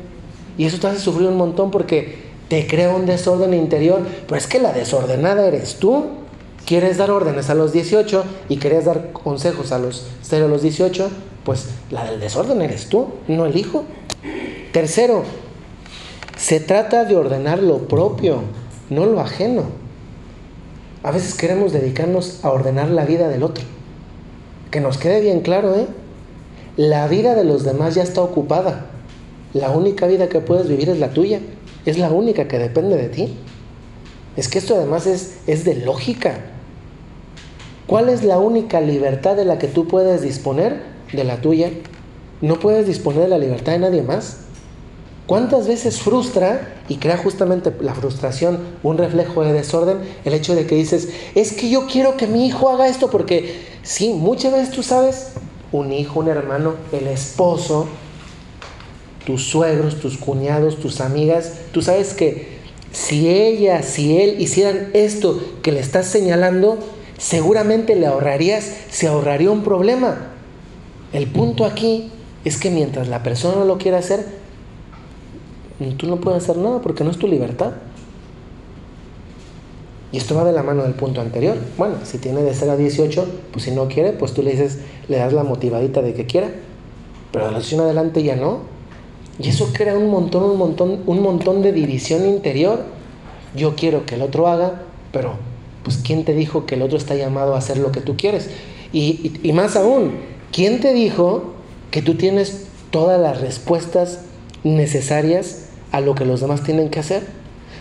Y 0.58 0.66
eso 0.66 0.78
te 0.78 0.86
hace 0.86 1.00
sufrir 1.00 1.28
un 1.28 1.38
montón 1.38 1.70
porque 1.70 2.18
te 2.48 2.66
crea 2.66 2.90
un 2.90 3.06
desorden 3.06 3.54
interior. 3.54 4.02
Pero 4.26 4.36
es 4.36 4.46
que 4.46 4.60
la 4.60 4.74
desordenada 4.74 5.46
eres 5.46 5.76
tú 5.76 6.04
quieres 6.68 6.98
dar 6.98 7.10
órdenes 7.10 7.48
a 7.48 7.54
los 7.54 7.72
18 7.72 8.24
y 8.50 8.58
quieres 8.58 8.84
dar 8.84 9.12
consejos 9.12 9.72
a 9.72 9.78
los 9.78 10.04
0 10.20 10.44
a 10.44 10.48
los 10.48 10.60
18, 10.60 11.08
pues 11.42 11.70
la 11.90 12.04
del 12.04 12.20
desorden 12.20 12.60
eres 12.60 12.90
tú, 12.90 13.06
no 13.26 13.46
el 13.46 13.56
hijo. 13.56 13.84
Tercero, 14.70 15.24
se 16.36 16.60
trata 16.60 17.06
de 17.06 17.16
ordenar 17.16 17.62
lo 17.62 17.88
propio, 17.88 18.42
no 18.90 19.06
lo 19.06 19.18
ajeno. 19.18 19.87
A 21.08 21.10
veces 21.10 21.32
queremos 21.32 21.72
dedicarnos 21.72 22.44
a 22.44 22.50
ordenar 22.50 22.90
la 22.90 23.06
vida 23.06 23.28
del 23.28 23.42
otro. 23.42 23.64
Que 24.70 24.82
nos 24.82 24.98
quede 24.98 25.22
bien 25.22 25.40
claro, 25.40 25.74
¿eh? 25.74 25.86
La 26.76 27.08
vida 27.08 27.34
de 27.34 27.44
los 27.44 27.64
demás 27.64 27.94
ya 27.94 28.02
está 28.02 28.20
ocupada. 28.20 28.90
La 29.54 29.70
única 29.70 30.06
vida 30.06 30.28
que 30.28 30.40
puedes 30.40 30.68
vivir 30.68 30.90
es 30.90 30.98
la 30.98 31.08
tuya. 31.14 31.40
Es 31.86 31.96
la 31.96 32.10
única 32.10 32.46
que 32.46 32.58
depende 32.58 32.96
de 32.96 33.08
ti. 33.08 33.38
Es 34.36 34.48
que 34.48 34.58
esto 34.58 34.74
además 34.74 35.06
es, 35.06 35.38
es 35.46 35.64
de 35.64 35.76
lógica. 35.76 36.40
¿Cuál 37.86 38.10
es 38.10 38.22
la 38.22 38.36
única 38.36 38.82
libertad 38.82 39.34
de 39.34 39.46
la 39.46 39.58
que 39.58 39.68
tú 39.68 39.88
puedes 39.88 40.20
disponer? 40.20 40.82
De 41.14 41.24
la 41.24 41.40
tuya. 41.40 41.70
No 42.42 42.60
puedes 42.60 42.86
disponer 42.86 43.22
de 43.22 43.28
la 43.28 43.38
libertad 43.38 43.72
de 43.72 43.78
nadie 43.78 44.02
más. 44.02 44.40
¿Cuántas 45.28 45.68
veces 45.68 46.00
frustra 46.00 46.76
y 46.88 46.96
crea 46.96 47.18
justamente 47.18 47.70
la 47.82 47.94
frustración 47.94 48.60
un 48.82 48.96
reflejo 48.96 49.44
de 49.44 49.52
desorden 49.52 49.98
el 50.24 50.32
hecho 50.32 50.54
de 50.54 50.66
que 50.66 50.74
dices, 50.74 51.10
es 51.34 51.52
que 51.52 51.68
yo 51.68 51.86
quiero 51.86 52.16
que 52.16 52.26
mi 52.26 52.46
hijo 52.46 52.70
haga 52.70 52.88
esto 52.88 53.10
porque 53.10 53.60
sí, 53.82 54.14
muchas 54.14 54.54
veces 54.54 54.70
tú 54.70 54.82
sabes, 54.82 55.32
un 55.70 55.92
hijo, 55.92 56.20
un 56.20 56.28
hermano, 56.28 56.76
el 56.92 57.08
esposo, 57.08 57.88
tus 59.26 59.44
suegros, 59.44 60.00
tus 60.00 60.16
cuñados, 60.16 60.80
tus 60.80 61.02
amigas, 61.02 61.52
tú 61.72 61.82
sabes 61.82 62.14
que 62.14 62.56
si 62.92 63.28
ella, 63.28 63.82
si 63.82 64.16
él 64.16 64.40
hicieran 64.40 64.88
esto 64.94 65.38
que 65.60 65.72
le 65.72 65.80
estás 65.80 66.06
señalando, 66.06 66.78
seguramente 67.18 67.96
le 67.96 68.06
ahorrarías, 68.06 68.72
se 68.90 69.08
ahorraría 69.08 69.50
un 69.50 69.62
problema. 69.62 70.30
El 71.12 71.26
punto 71.26 71.66
aquí 71.66 72.10
es 72.46 72.56
que 72.56 72.70
mientras 72.70 73.08
la 73.08 73.22
persona 73.22 73.56
no 73.56 73.66
lo 73.66 73.76
quiera 73.76 73.98
hacer, 73.98 74.47
tú 75.96 76.06
no 76.06 76.16
puedes 76.16 76.42
hacer 76.42 76.56
nada 76.56 76.80
porque 76.80 77.04
no 77.04 77.10
es 77.10 77.18
tu 77.18 77.28
libertad. 77.28 77.72
Y 80.10 80.16
esto 80.16 80.34
va 80.34 80.44
de 80.44 80.52
la 80.52 80.62
mano 80.62 80.84
del 80.84 80.94
punto 80.94 81.20
anterior. 81.20 81.56
Bueno, 81.76 81.96
si 82.04 82.18
tiene 82.18 82.42
de 82.42 82.54
ser 82.54 82.70
a 82.70 82.76
18, 82.76 83.26
pues 83.52 83.64
si 83.64 83.72
no 83.72 83.88
quiere, 83.88 84.12
pues 84.12 84.32
tú 84.32 84.42
le 84.42 84.52
dices, 84.52 84.78
le 85.08 85.18
das 85.18 85.32
la 85.32 85.44
motivadita 85.44 86.00
de 86.00 86.14
que 86.14 86.26
quiera. 86.26 86.50
Pero 87.30 87.46
de 87.46 87.52
la 87.52 87.60
sesión 87.60 87.82
adelante 87.82 88.22
ya 88.22 88.34
no. 88.34 88.60
Y 89.38 89.48
eso 89.50 89.70
crea 89.72 89.96
un 89.96 90.10
montón, 90.10 90.44
un 90.44 90.56
montón, 90.56 91.02
un 91.06 91.22
montón 91.22 91.62
de 91.62 91.72
división 91.72 92.26
interior. 92.26 92.80
Yo 93.54 93.76
quiero 93.76 94.06
que 94.06 94.14
el 94.14 94.22
otro 94.22 94.48
haga, 94.48 94.82
pero 95.12 95.34
pues 95.84 95.98
¿quién 95.98 96.24
te 96.24 96.34
dijo 96.34 96.66
que 96.66 96.74
el 96.74 96.82
otro 96.82 96.98
está 96.98 97.14
llamado 97.14 97.54
a 97.54 97.58
hacer 97.58 97.78
lo 97.78 97.92
que 97.92 98.00
tú 98.00 98.16
quieres? 98.16 98.50
Y, 98.92 99.52
más 99.52 99.76
aún, 99.76 100.12
¿quién 100.52 100.80
te 100.80 100.94
dijo 100.94 101.52
que 101.90 102.02
tú 102.02 102.14
tienes 102.14 102.66
todas 102.90 103.20
las 103.20 103.40
respuestas 103.40 104.20
necesarias 104.64 105.67
a 105.92 106.00
lo 106.00 106.14
que 106.14 106.24
los 106.24 106.40
demás 106.40 106.62
tienen 106.62 106.90
que 106.90 107.00
hacer? 107.00 107.26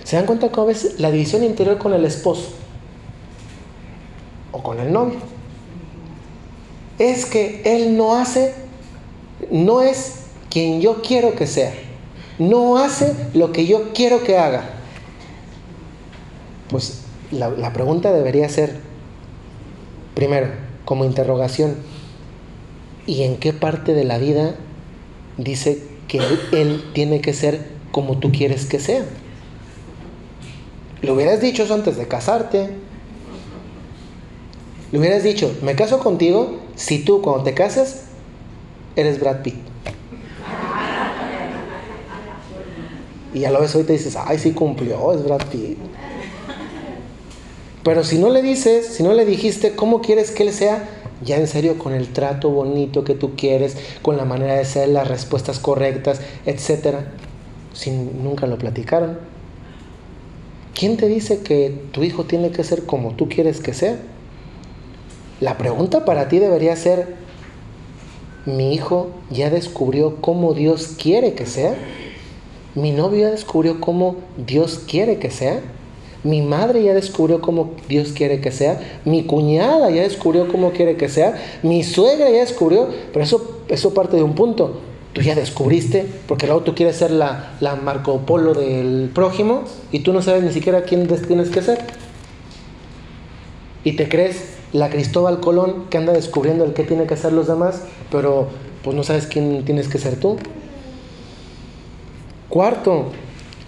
¿Se 0.04 0.16
dan 0.16 0.26
cuenta 0.26 0.52
cómo 0.52 0.68
ves 0.68 1.00
la 1.00 1.12
división 1.12 1.44
interior 1.44 1.78
con 1.78 1.94
el 1.94 2.06
esposo 2.06 2.50
o 4.52 4.64
con 4.64 4.80
el 4.80 4.92
novio? 4.92 5.38
es 7.00 7.26
que 7.26 7.62
Él 7.66 7.96
no 7.98 8.16
hace, 8.16 8.54
no 9.52 9.82
es 9.82 10.22
quien 10.50 10.82
yo 10.82 11.02
quiero 11.02 11.36
que 11.36 11.48
sea. 11.48 11.74
No 12.40 12.78
hace 12.78 13.14
lo 13.34 13.52
que 13.52 13.66
yo 13.66 13.94
quiero 13.94 14.24
que 14.24 14.38
haga. 14.38 14.70
Pues 16.70 17.02
la, 17.32 17.50
la 17.50 17.74
pregunta 17.74 18.12
debería 18.12 18.48
ser, 18.50 18.76
primero, 20.14 20.50
como 20.86 21.06
interrogación, 21.06 21.76
¿y 23.06 23.24
en 23.24 23.38
qué 23.38 23.54
parte 23.54 23.94
de 23.94 24.04
la 24.04 24.18
vida 24.18 24.56
dice 25.38 25.84
que 26.08 26.20
él, 26.52 26.84
tiene 26.94 27.22
que 27.22 27.34
ser 27.34 27.77
como 27.92 28.18
tú 28.18 28.32
quieres 28.32 28.66
que 28.66 28.80
sea? 28.80 29.04
Le 31.02 31.12
hubieras 31.12 31.42
dicho 31.42 31.64
eso 31.64 31.74
antes 31.74 31.98
de 31.98 32.08
casarte. 32.08 32.70
Le 34.92 35.00
hubieras 35.00 35.24
dicho, 35.24 35.56
me 35.62 35.76
caso 35.76 36.00
contigo 36.00 36.60
si 36.76 37.00
tú 37.00 37.22
cuando 37.22 37.44
te 37.44 37.54
casas 37.54 38.04
eres 38.96 39.20
Brad 39.20 39.42
Pitt. 39.42 39.56
Y 43.34 43.42
ya 43.42 43.52
lo 43.52 43.62
ves 43.62 43.76
hoy 43.76 43.84
te 43.84 43.94
dices, 43.94 44.16
ay, 44.16 44.40
sí 44.40 44.54
cumplió, 44.54 45.14
es 45.14 45.24
Brad 45.24 45.46
Pitt. 45.52 45.78
Pero 47.84 48.04
si 48.04 48.18
no 48.18 48.30
le 48.30 48.42
dices, 48.42 48.88
si 48.88 49.04
no 49.04 49.14
le 49.14 49.26
dijiste 49.26 49.76
cómo 49.76 50.02
quieres 50.02 50.32
que 50.32 50.44
él 50.44 50.52
sea, 50.52 50.90
ya 51.24 51.38
en 51.38 51.48
serio 51.48 51.78
con 51.78 51.94
el 51.94 52.12
trato 52.14 52.50
bonito 52.50 53.04
que 53.04 53.14
tú 53.14 53.36
quieres, 53.36 53.78
con 54.02 54.18
la 54.18 54.26
manera 54.26 54.56
de 54.56 54.66
ser, 54.66 54.90
las 54.90 55.08
respuestas 55.08 55.60
correctas, 55.60 56.20
etcétera, 56.46 57.12
si 57.78 57.92
nunca 57.92 58.48
lo 58.48 58.58
platicaron. 58.58 59.20
¿Quién 60.74 60.98
te 60.98 61.08
dice 61.08 61.42
que 61.42 61.74
tu 61.92 62.04
hijo 62.04 62.26
tiene 62.26 62.50
que 62.50 62.64
ser 62.64 62.86
como 62.86 63.12
tú 63.12 63.30
quieres 63.30 63.62
que 63.62 63.74
sea? 63.74 63.98
La 65.40 65.58
pregunta 65.58 66.04
para 66.04 66.28
ti 66.28 66.40
debería 66.40 66.76
ser, 66.76 67.16
¿mi 68.46 68.74
hijo 68.74 69.12
ya 69.30 69.52
descubrió 69.52 70.16
cómo 70.22 70.56
Dios 70.56 70.96
quiere 71.00 71.34
que 71.34 71.46
sea? 71.46 71.76
¿Mi 72.74 72.92
novio 72.92 73.22
ya 73.22 73.32
descubrió 73.32 73.80
cómo 73.80 74.16
Dios 74.38 74.82
quiere 74.88 75.20
que 75.20 75.30
sea? 75.30 75.62
Mi 76.24 76.42
madre 76.42 76.84
ya 76.84 76.96
descubrió 76.96 77.42
cómo 77.42 77.74
Dios 77.88 78.12
quiere 78.12 78.42
que 78.42 78.52
sea. 78.52 78.82
Mi 79.06 79.24
cuñada 79.24 79.92
ya 79.92 80.02
descubrió 80.02 80.48
cómo 80.48 80.72
quiere 80.72 80.98
que 80.98 81.10
sea. 81.10 81.36
Mi 81.62 81.84
suegra 81.84 82.30
ya 82.32 82.40
descubrió. 82.40 82.90
Pero 83.14 83.24
eso, 83.24 83.62
eso 83.68 83.94
parte 83.94 84.18
de 84.18 84.24
un 84.24 84.34
punto. 84.34 84.82
Tú 85.18 85.24
ya 85.24 85.34
descubriste, 85.34 86.06
porque 86.28 86.46
luego 86.46 86.62
tú 86.62 86.76
quieres 86.76 86.96
ser 86.96 87.10
la, 87.10 87.54
la 87.60 87.76
Marco 87.76 88.20
Polo 88.28 88.54
del 88.54 89.10
prójimo 89.16 89.64
y 89.92 90.02
tú 90.02 90.14
no 90.14 90.22
sabes 90.22 90.44
ni 90.44 90.54
siquiera 90.54 90.84
quién 90.84 91.08
tienes 91.08 91.50
que 91.50 91.64
ser. 91.64 91.80
Y 93.84 93.94
te 93.94 94.10
crees 94.10 94.58
la 94.74 94.92
Cristóbal 94.92 95.40
Colón 95.40 95.86
que 95.90 95.98
anda 95.98 96.14
descubriendo 96.14 96.66
el 96.66 96.74
que 96.74 96.84
tiene 96.84 97.08
que 97.08 97.18
ser 97.18 97.34
los 97.34 97.48
demás, 97.48 97.82
pero 98.12 98.50
pues 98.84 98.96
no 98.96 99.02
sabes 99.02 99.26
quién 99.26 99.66
tienes 99.66 99.88
que 99.88 99.98
ser 99.98 100.20
tú. 100.20 100.38
Cuarto, 102.48 103.12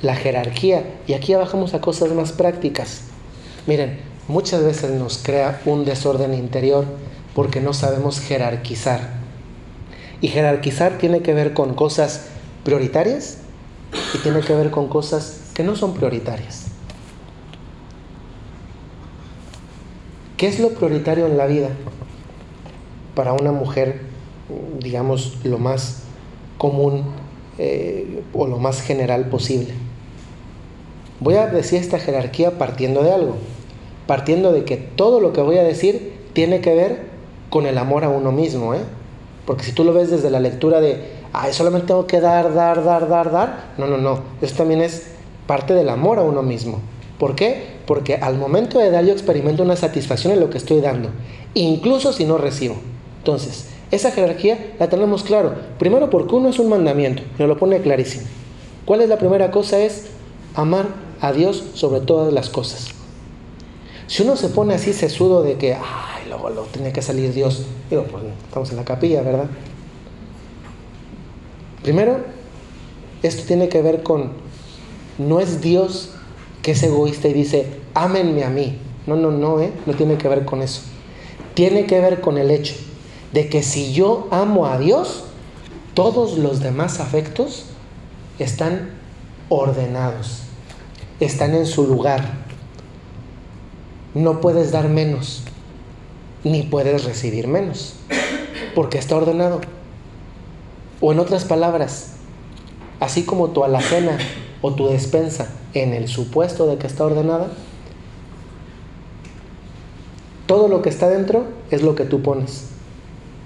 la 0.03 0.15
jerarquía. 0.15 0.99
Y 1.07 1.13
aquí 1.13 1.33
bajamos 1.33 1.73
a 1.73 1.81
cosas 1.81 2.11
más 2.11 2.31
prácticas. 2.31 3.05
Miren, 3.65 3.97
muchas 4.27 4.63
veces 4.63 4.91
nos 4.91 5.17
crea 5.17 5.59
un 5.65 5.83
desorden 5.83 6.35
interior 6.35 6.85
porque 7.33 7.59
no 7.59 7.73
sabemos 7.73 8.19
jerarquizar. 8.19 9.18
Y 10.21 10.27
jerarquizar 10.27 10.97
tiene 10.97 11.21
que 11.21 11.33
ver 11.33 11.53
con 11.53 11.73
cosas 11.75 12.27
prioritarias 12.63 13.37
y 14.13 14.17
tiene 14.19 14.41
que 14.41 14.53
ver 14.53 14.71
con 14.71 14.87
cosas 14.87 15.51
que 15.53 15.63
no 15.63 15.75
son 15.75 15.93
prioritarias. 15.93 16.65
¿Qué 20.37 20.47
es 20.47 20.59
lo 20.59 20.69
prioritario 20.69 21.25
en 21.25 21.37
la 21.37 21.47
vida? 21.47 21.69
Para 23.13 23.33
una 23.33 23.51
mujer, 23.51 24.01
digamos, 24.79 25.37
lo 25.43 25.57
más 25.57 26.03
común 26.57 27.03
eh, 27.57 28.23
o 28.33 28.47
lo 28.47 28.57
más 28.57 28.81
general 28.81 29.25
posible. 29.25 29.73
Voy 31.19 31.35
a 31.35 31.47
decir 31.47 31.81
esta 31.81 31.99
jerarquía 31.99 32.57
partiendo 32.57 33.03
de 33.03 33.11
algo, 33.11 33.35
partiendo 34.07 34.53
de 34.53 34.63
que 34.63 34.77
todo 34.77 35.19
lo 35.19 35.33
que 35.33 35.41
voy 35.41 35.57
a 35.57 35.63
decir 35.63 36.13
tiene 36.31 36.61
que 36.61 36.73
ver 36.73 37.09
con 37.49 37.65
el 37.65 37.77
amor 37.77 38.05
a 38.05 38.09
uno 38.09 38.31
mismo, 38.31 38.73
¿eh? 38.73 38.79
Porque 39.49 39.63
si 39.63 39.71
tú 39.71 39.83
lo 39.83 39.93
ves 39.93 40.11
desde 40.11 40.29
la 40.29 40.39
lectura 40.39 40.79
de, 40.79 41.01
ay, 41.33 41.53
solamente 41.53 41.87
tengo 41.87 42.05
que 42.05 42.21
dar, 42.21 42.53
dar, 42.53 42.83
dar, 42.83 43.09
dar, 43.09 43.31
dar, 43.31 43.73
no, 43.79 43.87
no, 43.87 43.97
no, 43.97 44.19
eso 44.43 44.55
también 44.55 44.79
es 44.79 45.07
parte 45.47 45.73
del 45.73 45.89
amor 45.89 46.19
a 46.19 46.21
uno 46.21 46.43
mismo. 46.43 46.81
¿Por 47.17 47.33
qué? 47.33 47.63
Porque 47.87 48.13
al 48.13 48.37
momento 48.37 48.77
de 48.77 48.91
dar 48.91 49.03
yo 49.03 49.11
experimento 49.11 49.63
una 49.63 49.75
satisfacción 49.75 50.33
en 50.33 50.39
lo 50.39 50.51
que 50.51 50.59
estoy 50.59 50.81
dando, 50.81 51.09
incluso 51.55 52.13
si 52.13 52.25
no 52.25 52.37
recibo. 52.37 52.75
Entonces, 53.17 53.69
esa 53.89 54.11
jerarquía 54.11 54.75
la 54.77 54.87
tenemos 54.87 55.23
claro. 55.23 55.55
Primero 55.79 56.11
porque 56.11 56.35
uno 56.35 56.49
es 56.49 56.59
un 56.59 56.69
mandamiento, 56.69 57.23
nos 57.39 57.49
lo 57.49 57.57
pone 57.57 57.81
clarísimo. 57.81 58.27
¿Cuál 58.85 59.01
es 59.01 59.09
la 59.09 59.17
primera 59.17 59.49
cosa? 59.49 59.79
Es 59.79 60.09
amar 60.53 60.85
a 61.21 61.31
Dios 61.31 61.63
sobre 61.73 62.01
todas 62.01 62.31
las 62.31 62.49
cosas. 62.49 62.89
Si 64.05 64.21
uno 64.21 64.35
se 64.35 64.49
pone 64.49 64.75
así 64.75 64.93
sesudo 64.93 65.41
de 65.41 65.55
que, 65.55 65.73
ay, 65.73 66.08
luego, 66.29 66.49
lo 66.49 66.61
tiene 66.63 66.93
que 66.93 67.01
salir 67.01 67.33
Dios, 67.33 67.65
digo, 67.89 68.03
pues 68.03 68.23
estamos 68.45 68.69
en 68.71 68.77
la 68.77 68.85
capilla, 68.85 69.21
¿verdad? 69.21 69.47
Primero, 71.83 72.19
esto 73.23 73.43
tiene 73.45 73.67
que 73.69 73.81
ver 73.81 74.03
con, 74.03 74.31
no 75.17 75.39
es 75.39 75.61
Dios 75.61 76.11
que 76.61 76.71
es 76.71 76.83
egoísta 76.83 77.27
y 77.27 77.33
dice, 77.33 77.67
ámenme 77.93 78.43
a 78.43 78.49
mí. 78.49 78.77
No, 79.07 79.15
no, 79.15 79.31
no, 79.31 79.59
¿eh? 79.59 79.71
no 79.85 79.93
tiene 79.93 80.17
que 80.17 80.27
ver 80.27 80.45
con 80.45 80.61
eso. 80.61 80.81
Tiene 81.55 81.85
que 81.85 81.99
ver 81.99 82.21
con 82.21 82.37
el 82.37 82.51
hecho 82.51 82.75
de 83.33 83.49
que 83.49 83.63
si 83.63 83.91
yo 83.93 84.27
amo 84.29 84.67
a 84.67 84.77
Dios, 84.77 85.23
todos 85.93 86.37
los 86.37 86.59
demás 86.59 86.99
afectos 86.99 87.65
están 88.37 88.91
ordenados 89.49 90.43
están 91.19 91.53
en 91.53 91.65
su 91.65 91.85
lugar. 91.85 92.23
No 94.13 94.41
puedes 94.41 94.71
dar 94.71 94.89
menos, 94.89 95.43
ni 96.43 96.63
puedes 96.63 97.03
recibir 97.03 97.47
menos, 97.47 97.95
porque 98.75 98.97
está 98.97 99.15
ordenado. 99.15 99.61
O 101.01 101.11
en 101.11 101.19
otras 101.19 101.45
palabras, 101.45 102.13
así 102.99 103.23
como 103.23 103.49
tu 103.49 103.63
alacena 103.63 104.17
o 104.61 104.73
tu 104.73 104.87
despensa, 104.87 105.49
en 105.73 105.93
el 105.93 106.07
supuesto 106.07 106.67
de 106.67 106.77
que 106.77 106.87
está 106.87 107.05
ordenada, 107.05 107.51
todo 110.47 110.67
lo 110.67 110.81
que 110.81 110.89
está 110.89 111.09
dentro 111.09 111.45
es 111.69 111.83
lo 111.83 111.95
que 111.95 112.05
tú 112.05 112.21
pones. 112.21 112.65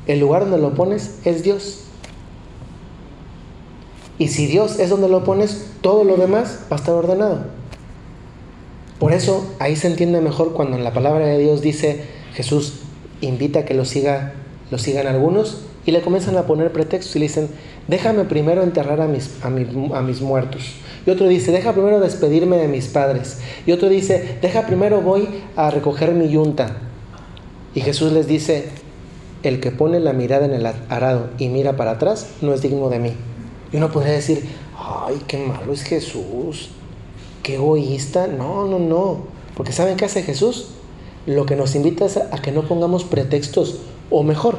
El 0.08 0.20
lugar 0.20 0.44
donde 0.44 0.58
lo 0.58 0.74
pones 0.74 1.20
es 1.26 1.44
Dios. 1.44 1.80
Y 4.18 4.30
si 4.30 4.46
Dios 4.48 4.80
es 4.80 4.90
donde 4.90 5.10
lo 5.10 5.24
pones, 5.24 5.68
todo 5.82 6.04
lo 6.04 6.18
demás 6.18 6.60
va 6.72 6.78
a 6.78 6.80
estar 6.80 6.94
ordenado. 6.96 7.46
Por 9.00 9.12
eso 9.12 9.46
ahí 9.60 9.76
se 9.76 9.88
entiende 9.88 10.22
mejor 10.22 10.54
cuando 10.54 10.78
en 10.78 10.84
la 10.84 10.94
palabra 10.94 11.26
de 11.26 11.38
Dios 11.40 11.62
dice 11.62 12.06
Jesús 12.36 12.83
invita 13.26 13.60
a 13.60 13.66
que 13.66 13.74
lo, 13.74 13.86
siga, 13.86 14.34
lo 14.72 14.78
sigan 14.78 15.08
algunos 15.08 15.62
y 15.86 15.92
le 15.92 16.02
comienzan 16.02 16.38
a 16.38 16.44
poner 16.44 16.72
pretextos 16.72 17.16
y 17.16 17.20
le 17.20 17.26
dicen, 17.26 17.50
déjame 17.88 18.26
primero 18.26 18.64
enterrar 18.64 19.02
a 19.02 19.08
mis, 19.08 19.32
a, 19.44 19.48
a 19.48 20.02
mis 20.02 20.22
muertos. 20.22 20.74
Y 21.06 21.10
otro 21.10 21.28
dice, 21.28 21.52
deja 21.52 21.74
primero 21.74 22.00
despedirme 22.00 22.58
de 22.58 22.68
mis 22.68 22.88
padres. 22.88 23.40
Y 23.66 23.72
otro 23.72 23.90
dice, 23.90 24.38
deja 24.42 24.66
primero 24.66 25.02
voy 25.02 25.28
a 25.56 25.70
recoger 25.70 26.14
mi 26.14 26.30
yunta. 26.30 26.78
Y 27.76 27.82
Jesús 27.82 28.14
les 28.14 28.28
dice, 28.28 28.70
el 29.44 29.60
que 29.60 29.72
pone 29.72 30.00
la 30.00 30.14
mirada 30.14 30.46
en 30.46 30.54
el 30.54 30.66
arado 30.66 31.30
y 31.38 31.50
mira 31.50 31.76
para 31.76 31.92
atrás 31.92 32.30
no 32.42 32.54
es 32.54 32.62
digno 32.62 32.90
de 32.90 33.00
mí. 33.00 33.14
Y 33.74 33.78
uno 33.78 33.92
podría 33.92 34.14
decir, 34.14 34.44
ay, 34.78 35.22
qué 35.28 35.38
malo 35.38 35.74
es 35.74 35.84
Jesús 35.84 36.70
qué 37.44 37.56
egoísta. 37.56 38.26
No, 38.26 38.66
no, 38.66 38.80
no. 38.80 39.28
Porque 39.56 39.74
¿saben 39.74 39.98
qué 39.98 40.06
hace 40.06 40.24
Jesús? 40.24 40.70
Lo 41.26 41.46
que 41.46 41.56
nos 41.56 41.76
invita 41.76 42.06
es 42.06 42.18
a 42.18 42.42
que 42.42 42.52
no 42.52 42.64
pongamos 42.64 43.04
pretextos, 43.04 43.80
o 44.10 44.24
mejor, 44.24 44.58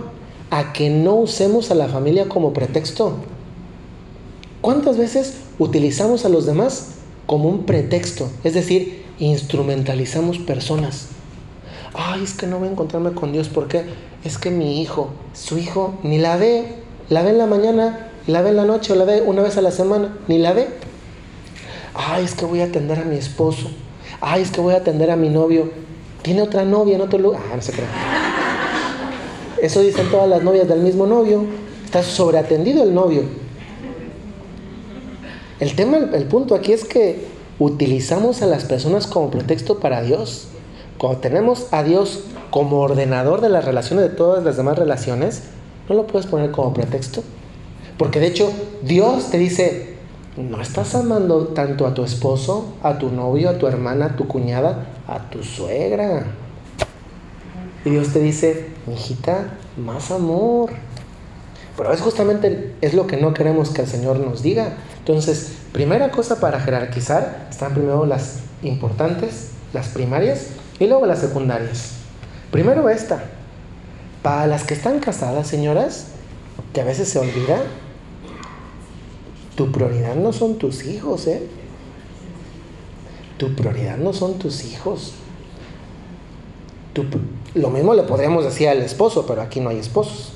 a 0.51 0.73
que 0.73 0.91
no 0.91 1.15
usemos 1.15 1.71
a 1.71 1.75
la 1.75 1.89
familia 1.89 2.29
como 2.29 2.53
pretexto. 2.53 3.15
¿Cuántas 4.61 4.97
veces 4.97 5.35
utilizamos 5.59 6.25
a 6.25 6.29
los 6.29 6.47
demás 6.47 6.93
como 7.27 7.49
un 7.49 7.65
pretexto? 7.65 8.31
Es 8.45 8.55
decir, 8.55 9.05
instrumentalizamos 9.19 10.39
personas. 10.39 11.09
Ay, 11.93 12.25
es 12.25 12.33
que 12.33 12.47
no 12.47 12.59
voy 12.59 12.69
a 12.69 12.73
encontrarme 12.73 13.12
con 13.12 13.33
Dios 13.33 13.49
porque 13.49 13.85
es 14.25 14.39
que 14.39 14.51
mi 14.51 14.81
hijo, 14.81 15.11
su 15.33 15.59
hijo, 15.59 15.99
ni 16.03 16.19
la 16.19 16.37
ve, 16.37 16.65
la 17.11 17.23
ve 17.23 17.31
en 17.31 17.39
la 17.39 17.47
mañana, 17.47 18.11
la 18.27 18.43
ve 18.43 18.51
en 18.51 18.57
la 18.57 18.65
noche 18.65 18.93
o 18.93 18.97
la 18.97 19.05
ve 19.05 19.23
una 19.23 19.43
vez 19.43 19.57
a 19.59 19.62
la 19.62 19.71
semana, 19.71 20.17
ni 20.27 20.39
la 20.39 20.53
ve 20.53 20.69
ay, 21.95 22.25
es 22.25 22.35
que 22.35 22.45
voy 22.45 22.61
a 22.61 22.65
atender 22.65 22.99
a 22.99 23.05
mi 23.05 23.17
esposo, 23.17 23.71
ay, 24.21 24.43
es 24.43 24.51
que 24.51 24.61
voy 24.61 24.75
a 24.75 24.79
atender 24.79 25.11
a 25.11 25.17
mi 25.17 25.29
novio, 25.29 25.71
tiene 26.25 26.41
otra 26.41 26.64
novia 26.64 26.97
en 26.97 27.03
otro 27.03 27.18
lugar, 27.18 27.43
ah, 27.53 27.57
no 27.57 27.62
se 27.62 27.72
cree. 27.72 27.87
Eso 29.61 29.83
dicen 29.83 30.11
todas 30.11 30.27
las 30.27 30.43
novias 30.43 30.66
del 30.66 30.81
mismo 30.81 31.07
novio, 31.07 31.45
está 31.85 32.03
sobreatendido 32.03 32.83
el 32.83 32.95
novio. 32.95 33.25
El 35.61 35.77
tema, 35.77 35.99
el 35.99 36.25
punto 36.25 36.55
aquí 36.55 36.72
es 36.72 36.85
que 36.85 37.27
utilizamos 37.59 38.41
a 38.41 38.47
las 38.47 38.64
personas 38.64 39.07
como 39.07 39.31
pretexto 39.31 39.81
para 39.81 40.01
Dios. 40.01 40.49
Cuando 40.97 41.20
tenemos 41.20 41.66
a 41.72 41.83
Dios 41.83 42.25
como 42.49 42.81
ordenador 42.81 43.43
de 43.43 43.51
las 43.51 43.66
relaciones, 43.66 44.11
de 44.11 44.16
todas 44.16 44.43
las 44.45 44.57
demás 44.57 44.79
relaciones, 44.79 45.43
no 45.91 45.95
lo 45.95 46.07
puedes 46.07 46.27
poner 46.27 46.53
como 46.53 46.72
pretexto. 46.72 47.22
Porque 47.99 48.18
de 48.18 48.29
hecho 48.29 48.51
Dios 48.83 49.31
te 49.31 49.37
dice, 49.37 49.94
no 50.37 50.61
estás 50.61 50.95
amando 50.95 51.49
tanto 51.49 51.87
a 51.87 51.95
tu 51.95 52.05
esposo, 52.05 52.74
a 52.82 52.99
tu 52.99 53.11
novio, 53.11 53.51
a 53.51 53.59
tu 53.59 53.66
hermana, 53.66 54.07
a 54.07 54.16
tu 54.16 54.26
cuñada, 54.26 54.87
a 55.07 55.30
tu 55.30 55.43
suegra. 55.45 56.24
Y 57.85 57.91
Dios 57.91 58.09
te 58.09 58.18
dice, 58.18 58.70
hijita, 58.93 59.59
más 59.76 60.11
amor. 60.11 60.70
Pero 61.76 61.93
es 61.93 62.01
justamente 62.01 62.74
es 62.80 62.95
lo 62.95 63.07
que 63.07 63.16
no 63.16 63.35
queremos 63.35 63.70
que 63.70 63.82
el 63.82 63.89
Señor 63.89 64.18
nos 64.18 64.43
diga. 64.43 64.74
Entonces, 64.99 65.53
primera 65.72 66.11
cosa 66.11 66.41
para 66.41 66.61
jerarquizar, 66.61 67.47
están 67.51 67.74
primero 67.74 68.07
las 68.07 68.41
importantes, 68.62 69.51
las 69.72 69.89
primarias, 69.89 70.49
y 70.78 70.87
luego 70.87 71.07
las 71.07 71.20
secundarias. 71.20 71.93
Primero 72.51 72.89
esta. 72.89 73.24
Para 74.22 74.47
las 74.47 74.64
que 74.64 74.74
están 74.74 75.01
casadas, 75.01 75.47
señoras, 75.47 76.07
que 76.72 76.80
a 76.80 76.85
veces 76.85 77.09
se 77.09 77.18
olvida, 77.18 77.62
tu 79.55 79.71
prioridad 79.71 80.17
no 80.17 80.33
son 80.33 80.59
tus 80.59 80.85
hijos, 80.85 81.27
¿eh? 81.27 81.47
Tu 83.39 83.55
prioridad 83.55 83.97
no 83.99 84.13
son 84.13 84.39
tus 84.39 84.65
hijos. 84.65 85.13
lo 87.55 87.71
mismo 87.71 87.95
le 87.95 88.03
podríamos 88.03 88.45
decir 88.45 88.69
al 88.69 88.83
esposo, 88.83 89.27
pero 89.27 89.43
aquí 89.43 89.61
no 89.61 89.71
hay 89.71 89.79
esposos. 89.79 90.33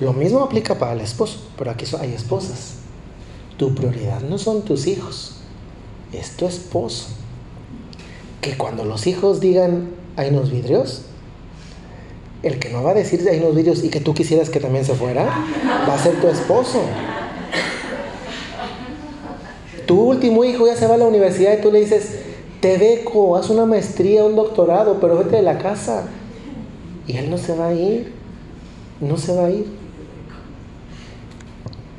Lo 0.00 0.12
mismo 0.12 0.40
aplica 0.40 0.78
para 0.78 0.92
el 0.92 1.00
esposo, 1.00 1.40
pero 1.56 1.70
aquí 1.70 1.84
hay 2.00 2.12
esposas. 2.12 2.74
Tu 3.56 3.74
prioridad 3.74 4.20
no 4.20 4.38
son 4.38 4.62
tus 4.62 4.86
hijos, 4.86 5.36
es 6.12 6.36
tu 6.36 6.46
esposo. 6.46 7.08
Que 8.40 8.56
cuando 8.56 8.84
los 8.84 9.08
hijos 9.08 9.40
digan, 9.40 9.90
hay 10.16 10.30
unos 10.30 10.50
vidrios, 10.50 11.02
el 12.42 12.58
que 12.58 12.70
no 12.70 12.82
va 12.82 12.92
a 12.92 12.94
decir 12.94 13.26
hay 13.28 13.38
unos 13.38 13.54
vidrios 13.54 13.84
y 13.84 13.88
que 13.88 14.00
tú 14.00 14.14
quisieras 14.14 14.50
que 14.50 14.60
también 14.60 14.84
se 14.84 14.94
fuera, 14.94 15.24
va 15.88 15.94
a 15.94 15.98
ser 15.98 16.20
tu 16.20 16.28
esposo. 16.28 16.82
Tu 19.86 20.00
último 20.00 20.44
hijo 20.44 20.66
ya 20.66 20.76
se 20.76 20.86
va 20.86 20.94
a 20.94 20.98
la 20.98 21.06
universidad 21.06 21.58
y 21.58 21.62
tú 21.62 21.72
le 21.72 21.80
dices, 21.80 22.18
te 22.60 22.76
deco, 22.78 23.36
haz 23.36 23.48
una 23.50 23.64
maestría, 23.64 24.24
un 24.24 24.36
doctorado, 24.36 24.98
pero 25.00 25.16
vete 25.16 25.36
de 25.36 25.42
la 25.42 25.58
casa. 25.58 26.04
Y 27.06 27.16
él 27.16 27.30
no 27.30 27.38
se 27.38 27.56
va 27.56 27.68
a 27.68 27.72
ir, 27.72 28.12
no 29.00 29.16
se 29.16 29.34
va 29.34 29.46
a 29.46 29.50
ir 29.50 29.78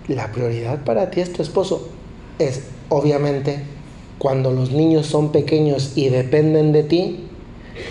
la 0.10 0.32
prioridad 0.32 0.84
para 0.84 1.12
ti 1.12 1.22
es 1.22 1.32
tu 1.32 1.42
esposo. 1.42 1.88
Es, 2.40 2.64
obviamente, 2.90 3.60
cuando 4.18 4.52
los 4.52 4.72
niños 4.72 5.06
son 5.06 5.32
pequeños 5.32 5.94
y 5.96 6.10
dependen 6.10 6.72
de 6.72 6.84
ti, 6.84 7.28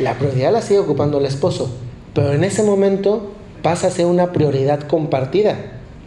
la 0.00 0.18
prioridad 0.18 0.52
la 0.52 0.60
sigue 0.60 0.80
ocupando 0.80 1.18
el 1.18 1.26
esposo. 1.26 1.70
Pero 2.18 2.32
en 2.32 2.42
ese 2.42 2.64
momento 2.64 3.30
pasa 3.62 3.86
a 3.86 3.90
ser 3.92 4.06
una 4.06 4.32
prioridad 4.32 4.80
compartida, 4.88 5.54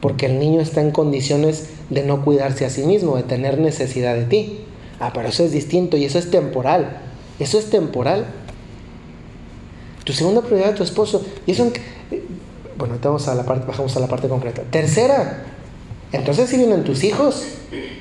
porque 0.01 0.26
el 0.26 0.39
niño 0.39 0.59
está 0.59 0.82
en 0.82 0.91
condiciones 0.91 1.70
de 1.89 2.03
no 2.03 2.26
cuidarse 2.26 2.66
a 2.66 2.70
sí 2.70 2.84
mismo, 2.84 3.16
de 3.16 3.24
tener 3.24 3.59
necesidad 3.59 4.16
de 4.16 4.26
ti. 4.26 4.59
Ah, 4.99 5.12
pero 5.14 5.30
eso 5.30 5.45
es 5.45 5.53
distinto 5.53 5.95
y 5.95 6.03
eso 6.03 6.20
es 6.20 6.30
temporal. 6.30 6.97
Eso 7.39 7.57
es 7.57 7.70
temporal. 7.70 8.26
Tu 10.03 10.12
segunda 10.12 10.41
prioridad 10.41 10.72
es 10.72 10.76
tu 10.76 10.84
esposo. 10.84 11.26
Y 11.45 11.51
eso, 11.51 11.72
bueno, 12.78 12.95
vamos 13.01 13.30
a 13.30 13.34
la 13.34 13.45
parte, 13.45 13.66
bajamos 13.66 13.95
a 13.95 14.01
la 14.01 14.07
parte 14.07 14.28
concreta. 14.28 14.64
Tercera, 14.64 15.45
entonces 16.12 16.49
si 16.49 16.57
vienen 16.57 16.84
tus 16.84 17.05
hijos. 17.05 17.45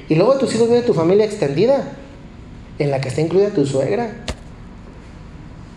Y 0.08 0.16
luego 0.16 0.36
tus 0.36 0.52
hijos 0.56 0.68
viene 0.68 0.82
tu 0.82 0.94
familia 0.94 1.26
extendida, 1.26 1.92
en 2.80 2.90
la 2.90 3.00
que 3.00 3.06
está 3.06 3.20
incluida 3.20 3.50
tu 3.50 3.64
suegra 3.66 4.24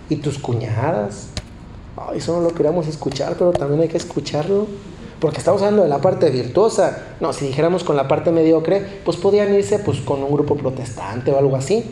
y 0.09 0.15
tus 0.15 0.39
cuñadas. 0.39 1.32
Eso 2.13 2.35
no 2.35 2.41
lo 2.41 2.53
queremos 2.53 2.87
escuchar, 2.87 3.35
pero 3.37 3.51
también 3.51 3.81
hay 3.81 3.87
que 3.87 3.97
escucharlo. 3.97 4.67
Porque 5.19 5.37
estamos 5.37 5.61
hablando 5.61 5.83
de 5.83 5.89
la 5.89 5.99
parte 5.99 6.29
virtuosa. 6.29 6.97
No, 7.21 7.31
si 7.31 7.47
dijéramos 7.47 7.83
con 7.83 7.95
la 7.95 8.09
parte 8.09 8.31
mediocre, 8.31 8.85
pues 9.05 9.15
podían 9.17 9.53
irse 9.53 9.79
pues, 9.79 10.01
con 10.01 10.21
un 10.21 10.31
grupo 10.33 10.55
protestante 10.55 11.31
o 11.31 11.37
algo 11.37 11.55
así. 11.55 11.83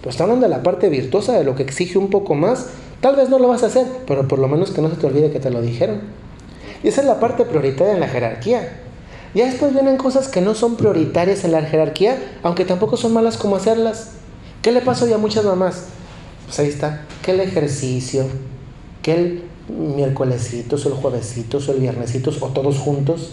Pero 0.00 0.10
estamos 0.10 0.30
hablando 0.30 0.48
de 0.48 0.56
la 0.56 0.62
parte 0.62 0.88
virtuosa, 0.88 1.38
de 1.38 1.44
lo 1.44 1.54
que 1.54 1.62
exige 1.62 1.98
un 1.98 2.10
poco 2.10 2.34
más. 2.34 2.66
Tal 3.00 3.14
vez 3.14 3.28
no 3.28 3.38
lo 3.38 3.46
vas 3.46 3.62
a 3.62 3.66
hacer, 3.66 3.86
pero 4.06 4.26
por 4.26 4.40
lo 4.40 4.48
menos 4.48 4.72
que 4.72 4.82
no 4.82 4.90
se 4.90 4.96
te 4.96 5.06
olvide 5.06 5.30
que 5.30 5.38
te 5.38 5.50
lo 5.50 5.62
dijeron. 5.62 6.00
Y 6.82 6.88
esa 6.88 7.00
es 7.00 7.06
la 7.06 7.20
parte 7.20 7.44
prioritaria 7.44 7.92
en 7.94 8.00
la 8.00 8.08
jerarquía. 8.08 8.80
Ya 9.34 9.44
después 9.44 9.72
vienen 9.72 9.96
cosas 9.96 10.28
que 10.28 10.40
no 10.40 10.54
son 10.54 10.76
prioritarias 10.76 11.44
en 11.44 11.52
la 11.52 11.62
jerarquía, 11.62 12.18
aunque 12.42 12.64
tampoco 12.64 12.96
son 12.96 13.12
malas 13.12 13.36
como 13.36 13.56
hacerlas. 13.56 14.12
¿Qué 14.62 14.72
le 14.72 14.80
pasa 14.80 15.04
hoy 15.04 15.12
a 15.12 15.18
muchas 15.18 15.44
mamás? 15.44 15.84
Pues 16.46 16.58
ahí 16.58 16.68
está, 16.68 17.04
que 17.22 17.32
el 17.32 17.40
ejercicio, 17.40 18.24
que 19.02 19.14
el 19.14 19.42
miércolesitos, 19.68 20.86
o 20.86 20.88
el 20.88 20.94
juevesitos, 20.94 21.68
o 21.68 21.72
el 21.72 21.80
viernesitos, 21.80 22.42
o 22.42 22.48
todos 22.48 22.78
juntos, 22.78 23.30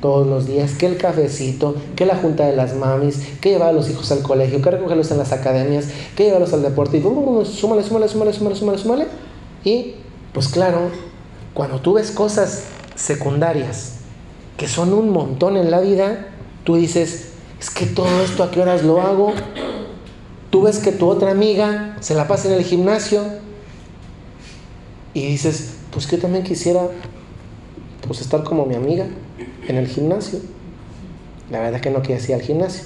todos 0.00 0.26
los 0.26 0.46
días, 0.46 0.72
que 0.72 0.86
el 0.86 0.96
cafecito, 0.96 1.76
que 1.96 2.06
la 2.06 2.16
junta 2.16 2.46
de 2.46 2.56
las 2.56 2.74
mamis, 2.74 3.20
que 3.40 3.50
llevar 3.50 3.68
a 3.70 3.72
los 3.72 3.88
hijos 3.88 4.10
al 4.12 4.22
colegio, 4.22 4.60
que 4.60 4.70
recogerlos 4.70 5.10
en 5.10 5.18
las 5.18 5.32
academias, 5.32 5.88
que 6.16 6.24
llevarlos 6.24 6.52
al 6.52 6.62
deporte, 6.62 6.98
y 6.98 7.00
súmale, 7.00 7.82
súmale, 7.82 8.08
súmale, 8.08 8.32
súmale, 8.32 8.56
súmale, 8.56 8.78
súmale. 8.78 9.06
Y, 9.64 9.94
pues 10.32 10.48
claro, 10.48 10.90
cuando 11.54 11.80
tú 11.80 11.94
ves 11.94 12.10
cosas 12.10 12.64
secundarias, 12.94 13.94
que 14.56 14.68
son 14.68 14.92
un 14.92 15.10
montón 15.10 15.56
en 15.56 15.70
la 15.70 15.80
vida, 15.80 16.28
tú 16.64 16.76
dices, 16.76 17.30
es 17.60 17.70
que 17.70 17.86
todo 17.86 18.22
esto 18.22 18.42
a 18.42 18.50
qué 18.50 18.60
horas 18.60 18.84
lo 18.84 19.00
hago. 19.00 19.32
Tú 20.50 20.62
ves 20.62 20.78
que 20.78 20.92
tu 20.92 21.08
otra 21.08 21.30
amiga 21.30 21.96
se 22.00 22.14
la 22.14 22.28
pasa 22.28 22.48
en 22.48 22.54
el 22.54 22.64
gimnasio 22.64 23.22
y 25.14 25.26
dices, 25.26 25.74
pues 25.90 26.06
que 26.06 26.16
yo 26.16 26.22
también 26.22 26.44
quisiera 26.44 26.88
pues 28.06 28.20
estar 28.20 28.44
como 28.44 28.66
mi 28.66 28.74
amiga 28.74 29.06
en 29.66 29.76
el 29.76 29.86
gimnasio. 29.86 30.40
La 31.50 31.60
verdad 31.60 31.76
es 31.76 31.82
que 31.82 31.90
no 31.90 32.02
quieres 32.02 32.28
ir 32.28 32.34
al 32.34 32.42
gimnasio, 32.42 32.84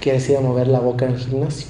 quieres 0.00 0.28
ir 0.30 0.36
a 0.36 0.40
mover 0.40 0.68
la 0.68 0.80
boca 0.80 1.06
en 1.06 1.12
el 1.12 1.18
gimnasio. 1.18 1.66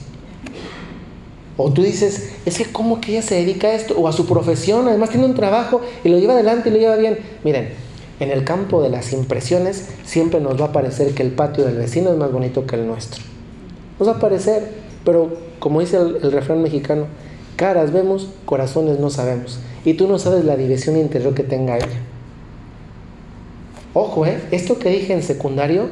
O 1.56 1.72
tú 1.72 1.82
dices, 1.82 2.30
es 2.46 2.56
que 2.56 2.66
cómo 2.66 3.00
que 3.00 3.12
ella 3.12 3.22
se 3.22 3.34
dedica 3.34 3.66
a 3.66 3.74
esto, 3.74 3.98
o 3.98 4.06
a 4.06 4.12
su 4.12 4.26
profesión, 4.26 4.86
además 4.86 5.10
tiene 5.10 5.26
un 5.26 5.34
trabajo 5.34 5.80
y 6.04 6.08
lo 6.08 6.18
lleva 6.18 6.34
adelante 6.34 6.68
y 6.68 6.72
lo 6.72 6.78
lleva 6.78 6.94
bien. 6.94 7.18
Miren, 7.42 7.70
en 8.20 8.30
el 8.30 8.44
campo 8.44 8.82
de 8.82 8.90
las 8.90 9.12
impresiones 9.12 9.88
siempre 10.04 10.40
nos 10.40 10.60
va 10.60 10.66
a 10.66 10.72
parecer 10.72 11.14
que 11.14 11.22
el 11.22 11.32
patio 11.32 11.64
del 11.64 11.76
vecino 11.76 12.10
es 12.10 12.16
más 12.16 12.30
bonito 12.30 12.66
que 12.66 12.76
el 12.76 12.86
nuestro. 12.86 13.22
Nos 13.98 14.08
va 14.08 14.12
a 14.12 14.20
parecer, 14.20 14.68
pero 15.04 15.36
como 15.58 15.80
dice 15.80 15.96
el, 15.96 16.32
refrán 16.32 16.62
mexicano, 16.62 17.06
caras 17.56 17.92
vemos, 17.92 18.28
corazones 18.44 19.00
no 19.00 19.10
sabemos. 19.10 19.58
Y 19.88 19.94
tú 19.94 20.06
no 20.06 20.18
sabes 20.18 20.44
la 20.44 20.54
división 20.54 20.98
interior 20.98 21.32
que 21.32 21.44
tenga 21.44 21.78
ella. 21.78 21.86
Ojo, 23.94 24.26
¿eh? 24.26 24.38
esto 24.50 24.78
que 24.78 24.90
dije 24.90 25.14
en 25.14 25.22
secundario 25.22 25.88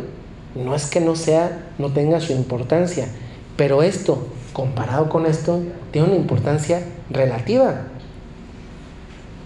no 0.55 0.75
es 0.75 0.85
que 0.85 1.01
no 1.01 1.17
sea, 1.17 1.71
no 1.79 1.91
tenga 1.91 2.21
su 2.21 2.35
importancia, 2.35 3.09
pero 3.57 3.83
esto, 3.83 4.27
comparado 4.53 5.09
con 5.09 5.25
esto, 5.25 5.61
tiene 5.93 6.09
una 6.09 6.17
importancia 6.17 6.83
relativa. 7.09 7.87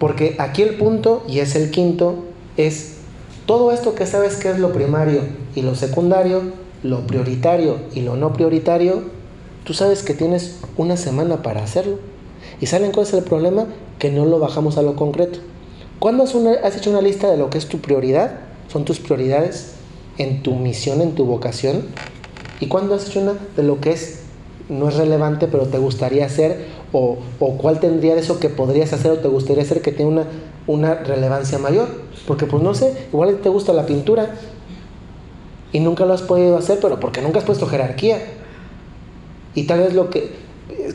Porque 0.00 0.34
aquí 0.40 0.62
el 0.62 0.74
punto, 0.74 1.22
y 1.28 1.38
es 1.38 1.54
el 1.54 1.70
quinto, 1.70 2.24
es 2.56 2.96
todo 3.46 3.70
esto 3.70 3.94
que 3.94 4.04
sabes 4.04 4.34
que 4.34 4.50
es 4.50 4.58
lo 4.58 4.72
primario 4.72 5.20
y 5.54 5.62
lo 5.62 5.76
secundario, 5.76 6.42
lo 6.82 7.06
prioritario 7.06 7.76
y 7.94 8.00
lo 8.00 8.16
no 8.16 8.32
prioritario, 8.32 9.04
tú 9.62 9.74
sabes 9.74 10.02
que 10.02 10.14
tienes 10.14 10.58
una 10.76 10.96
semana 10.96 11.40
para 11.40 11.62
hacerlo. 11.62 12.00
¿Y 12.60 12.66
saben 12.66 12.90
cuál 12.90 13.06
es 13.06 13.14
el 13.14 13.22
problema? 13.22 13.68
Que 14.00 14.10
no 14.10 14.24
lo 14.24 14.40
bajamos 14.40 14.76
a 14.76 14.82
lo 14.82 14.96
concreto. 14.96 15.38
¿Cuándo 16.00 16.24
has, 16.24 16.76
hecho 16.76 16.90
una 16.90 17.00
lista 17.00 17.30
de 17.30 17.36
lo 17.36 17.50
que 17.50 17.58
es 17.58 17.68
tu 17.68 17.78
prioridad? 17.78 18.32
Son 18.66 18.84
tus 18.84 18.98
prioridades 18.98 19.74
en 20.18 20.42
tu 20.42 20.56
misión, 20.56 21.00
en 21.00 21.14
tu 21.14 21.24
vocación. 21.24 21.84
¿Y 22.58 22.66
cuándo 22.66 22.96
has 22.96 23.08
hecho 23.08 23.20
una 23.20 23.34
de 23.56 23.62
lo 23.62 23.80
que 23.80 23.92
es 23.92 24.22
no 24.68 24.88
es 24.88 24.96
relevante, 24.96 25.46
pero 25.46 25.66
te 25.66 25.78
gustaría 25.78 26.26
hacer? 26.26 26.66
O, 26.92 27.18
o 27.38 27.58
cuál 27.58 27.78
tendría 27.78 28.14
de 28.14 28.20
eso 28.22 28.40
que 28.40 28.48
podrías 28.48 28.92
hacer 28.92 29.12
o 29.12 29.18
te 29.18 29.28
gustaría 29.28 29.62
hacer 29.62 29.82
que 29.82 29.92
tiene 29.92 30.10
una, 30.10 30.24
una 30.66 30.94
relevancia 30.94 31.58
mayor? 31.58 31.88
Porque 32.26 32.46
pues 32.46 32.62
no 32.62 32.74
sé, 32.74 33.06
igual 33.12 33.38
te 33.42 33.48
gusta 33.48 33.72
la 33.72 33.86
pintura 33.86 34.34
y 35.72 35.80
nunca 35.80 36.04
lo 36.04 36.14
has 36.14 36.22
podido 36.22 36.56
hacer, 36.56 36.78
pero 36.80 36.98
porque 36.98 37.22
nunca 37.22 37.38
has 37.38 37.44
puesto 37.44 37.66
jerarquía. 37.66 38.18
Y 39.54 39.64
tal 39.64 39.80
vez 39.80 39.94
lo 39.94 40.10
que, 40.10 40.32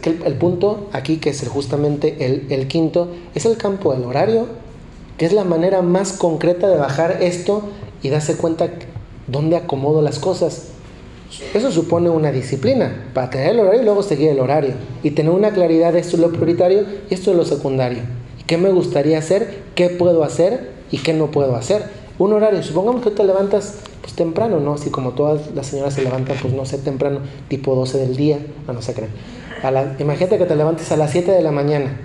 el, 0.03 0.33
punto 0.35 0.87
aquí, 0.91 1.17
que 1.17 1.29
es 1.29 1.47
justamente 1.47 2.45
el, 2.49 2.67
quinto, 2.67 3.09
es 3.33 3.45
el 3.45 3.57
campo 3.57 3.93
del 3.93 4.03
horario, 4.03 4.47
que 5.17 5.25
es 5.25 5.33
la 5.33 5.43
manera 5.43 5.81
más 5.81 6.13
concreta 6.13 6.67
de 6.67 6.77
bajar 6.77 7.19
esto 7.21 7.63
y 8.01 8.09
darse 8.09 8.37
cuenta 8.37 8.69
dónde 9.27 9.55
acomodo 9.55 10.01
las 10.01 10.19
cosas. 10.19 10.69
Eso 11.53 11.71
supone 11.71 12.09
una 12.09 12.31
disciplina 12.31 13.09
para 13.13 13.29
tener 13.29 13.49
el 13.49 13.59
horario 13.59 13.81
y 13.81 13.85
luego 13.85 14.03
seguir 14.03 14.29
el 14.29 14.39
horario 14.39 14.73
y 15.03 15.11
tener 15.11 15.31
una 15.31 15.51
claridad 15.51 15.93
de 15.93 15.99
esto 15.99 16.15
es 16.15 16.21
lo 16.21 16.31
prioritario 16.31 16.85
y 17.09 17.13
esto 17.13 17.31
es 17.31 17.37
lo 17.37 17.45
secundario. 17.45 18.03
¿Qué 18.47 18.57
me 18.57 18.69
gustaría 18.69 19.17
hacer? 19.17 19.63
¿Qué 19.73 19.89
puedo 19.89 20.23
hacer? 20.23 20.75
y 20.91 20.99
qué 20.99 21.13
no 21.13 21.27
puedo 21.27 21.55
hacer. 21.55 21.83
Un 22.17 22.33
horario, 22.33 22.63
supongamos 22.63 23.03
que 23.03 23.11
te 23.11 23.23
levantas 23.23 23.75
pues 24.01 24.13
temprano, 24.13 24.59
¿no? 24.59 24.73
Así 24.73 24.89
como 24.89 25.11
todas 25.11 25.53
las 25.53 25.67
señoras 25.67 25.93
se 25.93 26.03
levantan, 26.03 26.37
pues 26.41 26.53
no 26.53 26.65
sé, 26.65 26.77
temprano, 26.77 27.19
tipo 27.49 27.75
12 27.75 27.97
del 27.97 28.15
día, 28.15 28.39
no, 28.67 28.73
no 28.73 28.81
se 28.81 28.93
creen. 28.93 29.11
Imagínate 29.99 30.37
que 30.37 30.45
te 30.45 30.55
levantes 30.55 30.91
a 30.91 30.97
las 30.97 31.11
7 31.11 31.31
de 31.31 31.41
la 31.41 31.51
mañana 31.51 31.97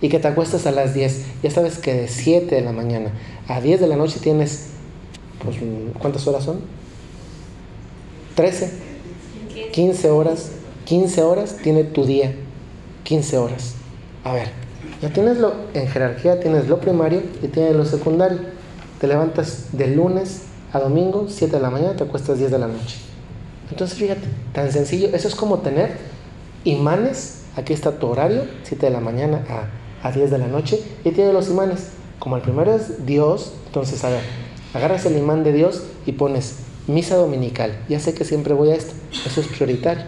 y 0.00 0.08
que 0.08 0.18
te 0.18 0.28
acuestes 0.28 0.66
a 0.66 0.70
las 0.70 0.94
10. 0.94 1.42
Ya 1.42 1.50
sabes 1.50 1.78
que 1.78 1.94
de 1.94 2.08
7 2.08 2.54
de 2.54 2.60
la 2.60 2.72
mañana 2.72 3.10
a 3.48 3.60
10 3.60 3.80
de 3.80 3.86
la 3.86 3.96
noche 3.96 4.20
tienes, 4.20 4.68
pues, 5.42 5.56
¿cuántas 5.98 6.26
horas 6.26 6.44
son? 6.44 6.60
13, 8.34 8.70
15 9.72 10.10
horas. 10.10 10.52
15 10.84 11.22
horas 11.22 11.56
tiene 11.62 11.84
tu 11.84 12.04
día. 12.04 12.34
15 13.04 13.38
horas. 13.38 13.74
A 14.24 14.32
ver, 14.32 14.48
ya 15.02 15.12
tienes 15.12 15.38
lo, 15.38 15.54
en 15.74 15.88
jerarquía 15.88 16.40
tienes 16.40 16.68
lo 16.68 16.80
primario 16.80 17.22
y 17.42 17.48
tienes 17.48 17.74
lo 17.74 17.84
secundario. 17.84 18.38
Te 19.00 19.06
levantas 19.06 19.68
de 19.72 19.88
lunes 19.88 20.42
a 20.72 20.78
domingo, 20.78 21.26
7 21.28 21.56
de 21.56 21.62
la 21.62 21.70
mañana, 21.70 21.96
te 21.96 22.04
acuestas 22.04 22.38
10 22.38 22.50
de 22.50 22.58
la 22.58 22.68
noche. 22.68 22.96
Entonces, 23.70 23.98
fíjate, 23.98 24.26
tan 24.52 24.70
sencillo. 24.70 25.08
Eso 25.12 25.28
es 25.28 25.34
como 25.34 25.58
tener 25.58 25.96
imanes. 26.64 27.42
Aquí 27.56 27.72
está 27.72 27.98
tu 27.98 28.06
horario, 28.06 28.44
7 28.62 28.86
de 28.86 28.92
la 28.92 29.00
mañana 29.00 29.44
a, 29.48 30.08
a 30.08 30.12
10 30.12 30.30
de 30.30 30.38
la 30.38 30.46
noche. 30.46 30.80
Y 31.04 31.10
tiene 31.10 31.32
los 31.32 31.48
imanes. 31.48 31.88
Como 32.18 32.36
el 32.36 32.42
primero 32.42 32.74
es 32.74 33.06
Dios, 33.06 33.54
entonces, 33.66 34.04
a 34.04 34.10
ver, 34.10 34.20
agarras 34.74 35.06
el 35.06 35.16
imán 35.16 35.42
de 35.42 35.52
Dios 35.52 35.84
y 36.06 36.12
pones 36.12 36.56
misa 36.86 37.16
dominical. 37.16 37.72
Ya 37.88 37.98
sé 38.00 38.14
que 38.14 38.24
siempre 38.24 38.54
voy 38.54 38.70
a 38.70 38.74
esto. 38.74 38.92
Eso 39.26 39.40
es 39.40 39.46
prioritario. 39.46 40.04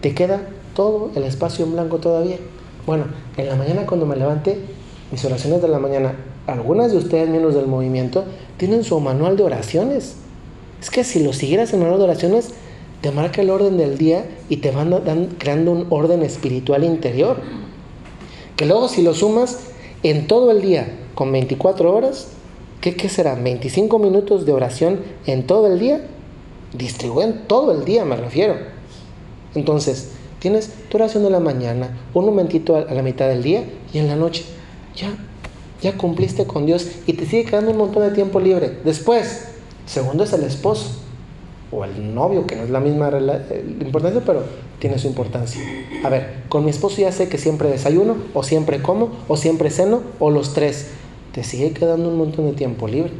Te 0.00 0.14
queda 0.14 0.48
todo 0.74 1.10
el 1.14 1.24
espacio 1.24 1.64
en 1.64 1.72
blanco 1.72 1.98
todavía. 1.98 2.36
Bueno, 2.86 3.06
en 3.36 3.48
la 3.48 3.56
mañana 3.56 3.86
cuando 3.86 4.06
me 4.06 4.16
levante, 4.16 4.58
mis 5.10 5.24
oraciones 5.24 5.62
de 5.62 5.68
la 5.68 5.78
mañana, 5.78 6.14
algunas 6.46 6.92
de 6.92 6.98
ustedes, 6.98 7.28
miembros 7.28 7.54
del 7.54 7.66
movimiento, 7.66 8.24
tienen 8.58 8.84
su 8.84 8.98
manual 9.00 9.36
de 9.36 9.44
oraciones. 9.44 10.16
Es 10.80 10.90
que 10.90 11.04
si 11.04 11.24
lo 11.24 11.32
siguieras 11.32 11.70
en 11.70 11.76
el 11.76 11.82
manual 11.82 12.00
de 12.00 12.04
oraciones, 12.04 12.50
te 13.04 13.10
marca 13.10 13.42
el 13.42 13.50
orden 13.50 13.76
del 13.76 13.98
día 13.98 14.24
y 14.48 14.56
te 14.56 14.70
van, 14.70 15.28
creando 15.36 15.72
un 15.72 15.88
orden 15.90 16.22
espiritual 16.22 16.84
interior. 16.84 17.36
Que 18.56 18.64
luego 18.64 18.88
si 18.88 19.02
lo 19.02 19.12
sumas 19.12 19.58
en 20.02 20.26
todo 20.26 20.50
el 20.50 20.62
día, 20.62 20.88
con 21.14 21.30
24 21.30 21.94
horas, 21.94 22.28
¿qué, 22.80 22.96
qué 22.96 23.10
será? 23.10 23.34
25 23.34 23.98
minutos 23.98 24.46
de 24.46 24.52
oración 24.52 25.00
en 25.26 25.46
todo 25.46 25.66
el 25.66 25.78
día. 25.78 26.00
Distribuyen 26.72 27.42
todo 27.46 27.72
el 27.72 27.84
día, 27.84 28.06
me 28.06 28.16
refiero. 28.16 28.56
Entonces, 29.54 30.12
tienes 30.38 30.70
tu 30.88 30.96
oración 30.96 31.24
de 31.24 31.30
la 31.30 31.40
mañana, 31.40 31.98
un 32.14 32.24
momentito 32.24 32.74
a 32.74 32.94
la 32.94 33.02
mitad 33.02 33.28
del 33.28 33.42
día 33.42 33.64
y 33.92 33.98
en 33.98 34.06
la 34.06 34.16
noche. 34.16 34.46
Ya, 34.96 35.14
ya 35.82 35.98
cumpliste 35.98 36.46
con 36.46 36.64
Dios 36.64 36.88
y 37.06 37.12
te 37.12 37.26
sigue 37.26 37.44
quedando 37.44 37.70
un 37.70 37.76
montón 37.76 38.02
de 38.02 38.12
tiempo 38.12 38.40
libre. 38.40 38.78
Después, 38.82 39.48
segundo 39.84 40.24
es 40.24 40.32
el 40.32 40.44
esposo 40.44 41.03
o 41.74 41.84
el 41.84 42.14
novio, 42.14 42.46
que 42.46 42.56
no 42.56 42.62
es 42.62 42.70
la 42.70 42.80
misma 42.80 43.10
eh, 43.12 43.64
importancia, 43.80 44.22
pero 44.24 44.42
tiene 44.78 44.98
su 44.98 45.08
importancia. 45.08 45.60
A 46.04 46.08
ver, 46.08 46.44
con 46.48 46.64
mi 46.64 46.70
esposo 46.70 47.00
ya 47.00 47.10
sé 47.10 47.28
que 47.28 47.38
siempre 47.38 47.68
desayuno, 47.68 48.16
o 48.32 48.42
siempre 48.42 48.80
como, 48.80 49.10
o 49.28 49.36
siempre 49.36 49.70
ceno, 49.70 50.02
o 50.20 50.30
los 50.30 50.54
tres. 50.54 50.88
Te 51.32 51.42
sigue 51.42 51.72
quedando 51.72 52.08
un 52.08 52.18
montón 52.18 52.46
de 52.46 52.52
tiempo 52.52 52.86
libre. 52.86 53.10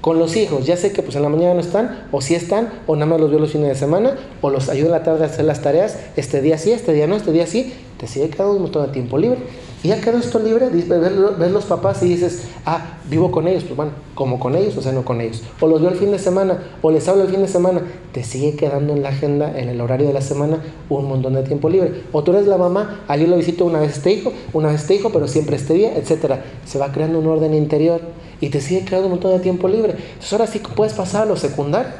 Con 0.00 0.20
los 0.20 0.36
hijos, 0.36 0.66
ya 0.66 0.76
sé 0.76 0.92
que 0.92 1.02
pues 1.02 1.16
en 1.16 1.22
la 1.22 1.28
mañana 1.28 1.54
no 1.54 1.60
están, 1.60 2.06
o 2.12 2.20
si 2.20 2.36
están, 2.36 2.70
o 2.86 2.94
nada 2.94 3.06
más 3.06 3.20
los 3.20 3.30
veo 3.30 3.40
los 3.40 3.50
fines 3.50 3.68
de 3.68 3.74
semana, 3.74 4.16
o 4.40 4.50
los 4.50 4.68
ayudo 4.68 4.86
en 4.86 4.92
la 4.92 5.02
tarde 5.02 5.24
a 5.24 5.26
hacer 5.26 5.44
las 5.44 5.62
tareas, 5.62 5.98
este 6.16 6.40
día 6.42 6.58
sí, 6.58 6.70
este 6.70 6.92
día 6.92 7.08
no, 7.08 7.16
este 7.16 7.32
día 7.32 7.46
sí, 7.46 7.72
te 7.98 8.06
sigue 8.06 8.28
quedando 8.28 8.54
un 8.54 8.62
montón 8.62 8.86
de 8.86 8.92
tiempo 8.92 9.18
libre. 9.18 9.38
Y 9.86 9.90
ya 9.90 10.00
quedó 10.00 10.18
esto 10.18 10.40
libre, 10.40 10.68
ves 10.68 11.52
los 11.52 11.64
papás 11.66 12.02
y 12.02 12.08
dices, 12.08 12.48
ah, 12.64 12.98
vivo 13.08 13.30
con 13.30 13.46
ellos, 13.46 13.62
pues 13.62 13.76
bueno, 13.76 13.92
como 14.16 14.40
con 14.40 14.56
ellos 14.56 14.76
o 14.76 14.82
sea, 14.82 14.90
no 14.90 15.04
con 15.04 15.20
ellos. 15.20 15.44
O 15.60 15.68
los 15.68 15.80
veo 15.80 15.90
el 15.90 15.96
fin 15.96 16.10
de 16.10 16.18
semana, 16.18 16.60
o 16.82 16.90
les 16.90 17.06
hablo 17.06 17.22
el 17.22 17.28
fin 17.28 17.40
de 17.40 17.46
semana, 17.46 17.82
te 18.10 18.24
sigue 18.24 18.56
quedando 18.56 18.94
en 18.94 19.04
la 19.04 19.10
agenda, 19.10 19.56
en 19.56 19.68
el 19.68 19.80
horario 19.80 20.08
de 20.08 20.12
la 20.12 20.22
semana, 20.22 20.58
un 20.88 21.04
montón 21.04 21.34
de 21.34 21.44
tiempo 21.44 21.68
libre. 21.68 22.02
O 22.10 22.24
tú 22.24 22.32
eres 22.32 22.48
la 22.48 22.58
mamá, 22.58 23.04
allí 23.06 23.28
lo 23.28 23.36
visito 23.36 23.64
una 23.64 23.78
vez 23.78 23.92
este 23.92 24.10
hijo, 24.10 24.32
una 24.52 24.70
vez 24.70 24.80
este 24.80 24.96
hijo, 24.96 25.10
pero 25.12 25.28
siempre 25.28 25.54
este 25.54 25.74
día, 25.74 25.96
etc. 25.96 26.40
Se 26.64 26.80
va 26.80 26.90
creando 26.90 27.20
un 27.20 27.28
orden 27.28 27.54
interior 27.54 28.00
y 28.40 28.48
te 28.48 28.60
sigue 28.60 28.84
quedando 28.84 29.06
un 29.06 29.12
montón 29.12 29.34
de 29.34 29.38
tiempo 29.38 29.68
libre. 29.68 29.92
Entonces 29.92 30.32
ahora 30.32 30.48
sí 30.48 30.60
puedes 30.74 30.94
pasar 30.94 31.22
a 31.22 31.26
lo 31.26 31.36
secundario. 31.36 31.92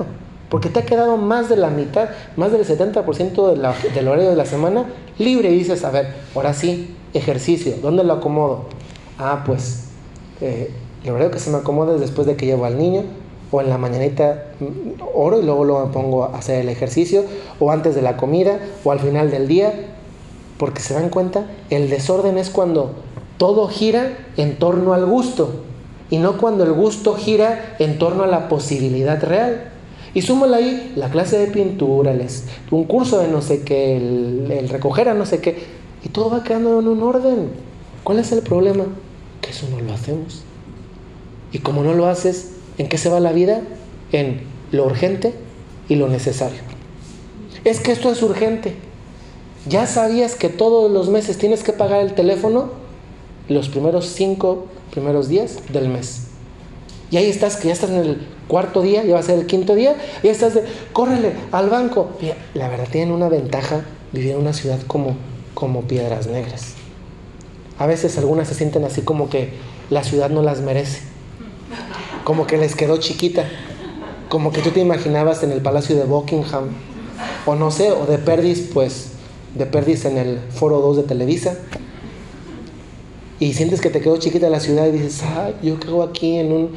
Porque 0.56 0.70
te 0.70 0.80
ha 0.80 0.86
quedado 0.86 1.18
más 1.18 1.50
de 1.50 1.56
la 1.58 1.68
mitad, 1.68 2.08
más 2.34 2.50
del 2.50 2.64
70% 2.64 3.50
de 3.50 3.56
la, 3.58 3.74
del 3.94 4.08
horario 4.08 4.30
de 4.30 4.36
la 4.36 4.46
semana 4.46 4.86
libre. 5.18 5.50
Y 5.50 5.58
dices, 5.58 5.84
a 5.84 5.90
ver, 5.90 6.14
ahora 6.34 6.54
sí, 6.54 6.96
ejercicio, 7.12 7.74
¿dónde 7.82 8.04
lo 8.04 8.14
acomodo? 8.14 8.62
Ah, 9.18 9.42
pues 9.44 9.88
eh, 10.40 10.70
el 11.04 11.10
horario 11.10 11.30
que 11.30 11.40
se 11.40 11.50
me 11.50 11.58
acomoda 11.58 11.96
es 11.96 12.00
después 12.00 12.26
de 12.26 12.36
que 12.36 12.46
llevo 12.46 12.64
al 12.64 12.78
niño, 12.78 13.02
o 13.50 13.60
en 13.60 13.68
la 13.68 13.76
mañanita 13.76 14.46
mm, 14.58 15.02
oro 15.14 15.42
y 15.42 15.44
luego 15.44 15.66
lo 15.66 15.92
pongo 15.92 16.24
a 16.24 16.38
hacer 16.38 16.62
el 16.62 16.70
ejercicio, 16.70 17.26
o 17.60 17.70
antes 17.70 17.94
de 17.94 18.00
la 18.00 18.16
comida, 18.16 18.58
o 18.82 18.92
al 18.92 19.00
final 19.00 19.30
del 19.30 19.48
día, 19.48 19.74
porque 20.56 20.80
se 20.80 20.94
dan 20.94 21.10
cuenta, 21.10 21.50
el 21.68 21.90
desorden 21.90 22.38
es 22.38 22.48
cuando 22.48 22.92
todo 23.36 23.68
gira 23.68 24.16
en 24.38 24.58
torno 24.58 24.94
al 24.94 25.04
gusto, 25.04 25.50
y 26.08 26.16
no 26.16 26.38
cuando 26.38 26.64
el 26.64 26.72
gusto 26.72 27.12
gira 27.12 27.76
en 27.78 27.98
torno 27.98 28.24
a 28.24 28.26
la 28.26 28.48
posibilidad 28.48 29.22
real. 29.22 29.72
Y 30.16 30.22
súmala 30.22 30.56
ahí 30.56 30.94
la 30.96 31.10
clase 31.10 31.36
de 31.36 31.48
pintura, 31.48 32.16
un 32.70 32.84
curso 32.84 33.18
de 33.18 33.28
no 33.28 33.42
sé 33.42 33.64
qué, 33.64 33.98
el, 33.98 34.50
el 34.50 34.70
recoger 34.70 35.10
a 35.10 35.14
no 35.14 35.26
sé 35.26 35.42
qué. 35.42 35.58
Y 36.02 36.08
todo 36.08 36.30
va 36.30 36.42
quedando 36.42 36.80
en 36.80 36.88
un 36.88 37.02
orden. 37.02 37.50
¿Cuál 38.02 38.20
es 38.20 38.32
el 38.32 38.40
problema? 38.40 38.86
Que 39.42 39.50
eso 39.50 39.66
no 39.70 39.78
lo 39.78 39.92
hacemos. 39.92 40.42
Y 41.52 41.58
como 41.58 41.82
no 41.82 41.92
lo 41.92 42.06
haces, 42.06 42.52
¿en 42.78 42.88
qué 42.88 42.96
se 42.96 43.10
va 43.10 43.20
la 43.20 43.32
vida? 43.32 43.60
En 44.10 44.40
lo 44.72 44.86
urgente 44.86 45.34
y 45.86 45.96
lo 45.96 46.08
necesario. 46.08 46.60
Es 47.64 47.80
que 47.80 47.92
esto 47.92 48.10
es 48.10 48.22
urgente. 48.22 48.74
¿Ya 49.68 49.86
sabías 49.86 50.34
que 50.34 50.48
todos 50.48 50.90
los 50.90 51.10
meses 51.10 51.36
tienes 51.36 51.62
que 51.62 51.74
pagar 51.74 52.00
el 52.00 52.14
teléfono? 52.14 52.70
Los 53.50 53.68
primeros 53.68 54.06
cinco 54.06 54.64
primeros 54.92 55.28
días 55.28 55.58
del 55.70 55.90
mes. 55.90 56.28
Y 57.10 57.16
ahí 57.16 57.30
estás, 57.30 57.56
que 57.56 57.68
ya 57.68 57.74
estás 57.74 57.90
en 57.90 57.96
el 57.96 58.26
cuarto 58.48 58.82
día, 58.82 59.04
ya 59.04 59.14
va 59.14 59.20
a 59.20 59.22
ser 59.22 59.38
el 59.38 59.46
quinto 59.46 59.74
día, 59.74 59.96
y 60.22 60.28
estás 60.28 60.54
de, 60.54 60.64
córrele 60.92 61.32
al 61.52 61.70
banco. 61.70 62.10
la 62.54 62.68
verdad 62.68 62.86
tienen 62.90 63.14
una 63.14 63.28
ventaja 63.28 63.82
vivir 64.12 64.32
en 64.32 64.38
una 64.38 64.52
ciudad 64.52 64.80
como 64.86 65.16
como 65.56 65.82
piedras 65.82 66.26
negras. 66.26 66.74
A 67.78 67.86
veces 67.86 68.16
algunas 68.18 68.46
se 68.46 68.54
sienten 68.54 68.84
así 68.84 69.00
como 69.00 69.30
que 69.30 69.54
la 69.88 70.04
ciudad 70.04 70.28
no 70.28 70.42
las 70.42 70.60
merece, 70.60 71.00
como 72.24 72.46
que 72.46 72.58
les 72.58 72.76
quedó 72.76 72.98
chiquita, 72.98 73.48
como 74.28 74.52
que 74.52 74.60
tú 74.60 74.70
te 74.70 74.80
imaginabas 74.80 75.42
en 75.42 75.52
el 75.52 75.62
palacio 75.62 75.96
de 75.96 76.04
Buckingham, 76.04 76.68
o 77.46 77.54
no 77.54 77.70
sé, 77.70 77.90
o 77.90 78.04
de 78.04 78.18
Perdis, 78.18 78.68
pues 78.72 79.12
de 79.54 79.64
Perdis 79.64 80.04
en 80.04 80.18
el 80.18 80.40
Foro 80.50 80.80
2 80.80 80.98
de 80.98 81.02
Televisa, 81.04 81.56
y 83.40 83.54
sientes 83.54 83.80
que 83.80 83.88
te 83.88 84.02
quedó 84.02 84.18
chiquita 84.18 84.50
la 84.50 84.60
ciudad 84.60 84.86
y 84.86 84.92
dices, 84.92 85.22
ah, 85.22 85.50
yo 85.62 85.80
quedo 85.80 86.02
aquí 86.02 86.36
en, 86.36 86.52
un, 86.52 86.70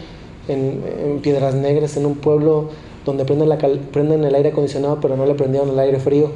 en, 0.50 1.20
Piedras 1.22 1.56
Negras, 1.56 1.98
en 1.98 2.06
un 2.06 2.16
pueblo 2.16 2.70
donde 3.06 3.26
prenden, 3.26 3.50
la, 3.50 3.58
prenden 3.58 4.24
el 4.24 4.36
aire 4.36 4.50
acondicionado, 4.50 5.00
pero 5.00 5.16
no 5.16 5.26
le 5.26 5.36
prendieron 5.36 5.70
el 5.70 5.80
aire 5.80 6.00
frío. 6.00 6.32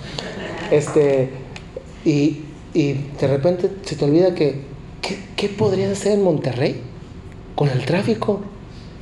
este, 0.70 1.30
y, 2.04 2.44
de 2.74 3.26
repente 3.26 3.70
se 3.82 3.96
te 3.96 4.04
olvida 4.04 4.34
que, 4.34 4.60
¿qué, 5.36 5.48
podrías 5.48 5.90
hacer 5.90 6.12
en 6.12 6.22
Monterrey 6.22 6.80
con 7.56 7.68
el 7.68 7.84
tráfico? 7.84 8.40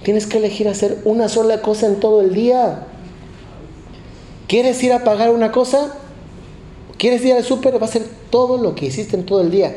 Tienes 0.02 0.26
que 0.26 0.38
elegir 0.38 0.68
hacer 0.68 0.98
una 1.04 1.28
sola 1.28 1.60
cosa 1.60 1.86
en 1.86 2.00
todo 2.00 2.22
el 2.22 2.32
día. 2.32 2.86
¿Quieres 4.46 4.82
ir 4.82 4.92
a 4.92 5.04
pagar 5.04 5.30
una 5.30 5.50
cosa? 5.52 5.94
¿Quieres 6.96 7.24
ir 7.24 7.34
al 7.34 7.44
súper? 7.44 7.80
Va 7.80 7.86
a 7.86 7.90
ser 7.90 8.04
todo 8.30 8.56
lo 8.56 8.74
que 8.74 8.86
hiciste 8.86 9.16
en 9.16 9.26
todo 9.26 9.40
el 9.40 9.50
día. 9.50 9.74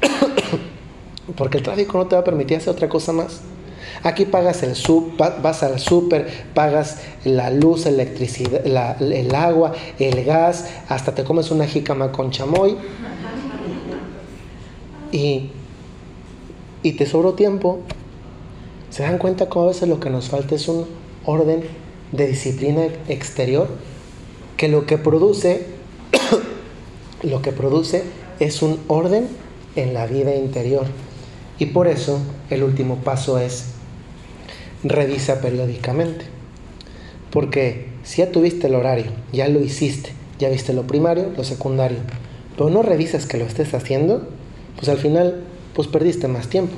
Porque 1.36 1.58
el 1.58 1.64
tráfico 1.64 1.98
no 1.98 2.06
te 2.06 2.16
va 2.16 2.22
a 2.22 2.24
permitir 2.24 2.56
hacer 2.56 2.70
otra 2.70 2.88
cosa 2.88 3.12
más. 3.12 3.40
Aquí 4.04 4.24
pagas 4.24 4.64
el 4.64 4.74
sub, 4.74 5.16
vas 5.16 5.62
al 5.62 5.78
súper, 5.78 6.28
pagas 6.54 6.98
la 7.24 7.50
luz, 7.50 7.86
electricidad, 7.86 8.66
el 8.66 9.34
agua, 9.34 9.74
el 9.98 10.24
gas, 10.24 10.68
hasta 10.88 11.14
te 11.14 11.22
comes 11.22 11.52
una 11.52 11.66
jícama 11.66 12.10
con 12.10 12.32
chamoy. 12.32 12.76
Y, 15.12 15.50
y 16.82 16.92
te 16.92 17.06
sobró 17.06 17.34
tiempo. 17.34 17.80
¿Se 18.90 19.04
dan 19.04 19.18
cuenta 19.18 19.48
cómo 19.48 19.66
a 19.66 19.68
veces 19.68 19.88
lo 19.88 20.00
que 20.00 20.10
nos 20.10 20.28
falta 20.28 20.56
es 20.56 20.66
un 20.68 20.86
orden 21.24 21.62
de 22.10 22.26
disciplina 22.26 22.86
exterior? 23.08 23.68
Que 24.56 24.68
lo 24.68 24.84
que 24.84 24.98
produce, 24.98 25.66
lo 27.22 27.40
que 27.40 27.52
produce 27.52 28.02
es 28.40 28.62
un 28.62 28.80
orden 28.88 29.28
en 29.76 29.94
la 29.94 30.06
vida 30.06 30.34
interior. 30.34 30.86
Y 31.58 31.66
por 31.66 31.86
eso 31.86 32.18
el 32.50 32.64
último 32.64 32.96
paso 32.96 33.38
es 33.38 33.66
revisa 34.84 35.40
periódicamente. 35.40 36.24
Porque 37.30 37.88
si 38.02 38.18
ya 38.18 38.30
tuviste 38.30 38.66
el 38.66 38.74
horario, 38.74 39.06
ya 39.32 39.48
lo 39.48 39.60
hiciste, 39.60 40.10
ya 40.38 40.48
viste 40.48 40.72
lo 40.72 40.86
primario, 40.86 41.32
lo 41.36 41.44
secundario, 41.44 41.98
pero 42.56 42.70
no 42.70 42.82
revisas 42.82 43.26
que 43.26 43.38
lo 43.38 43.46
estés 43.46 43.74
haciendo, 43.74 44.28
pues 44.76 44.88
al 44.88 44.98
final 44.98 45.42
pues 45.74 45.88
perdiste 45.88 46.28
más 46.28 46.48
tiempo. 46.48 46.74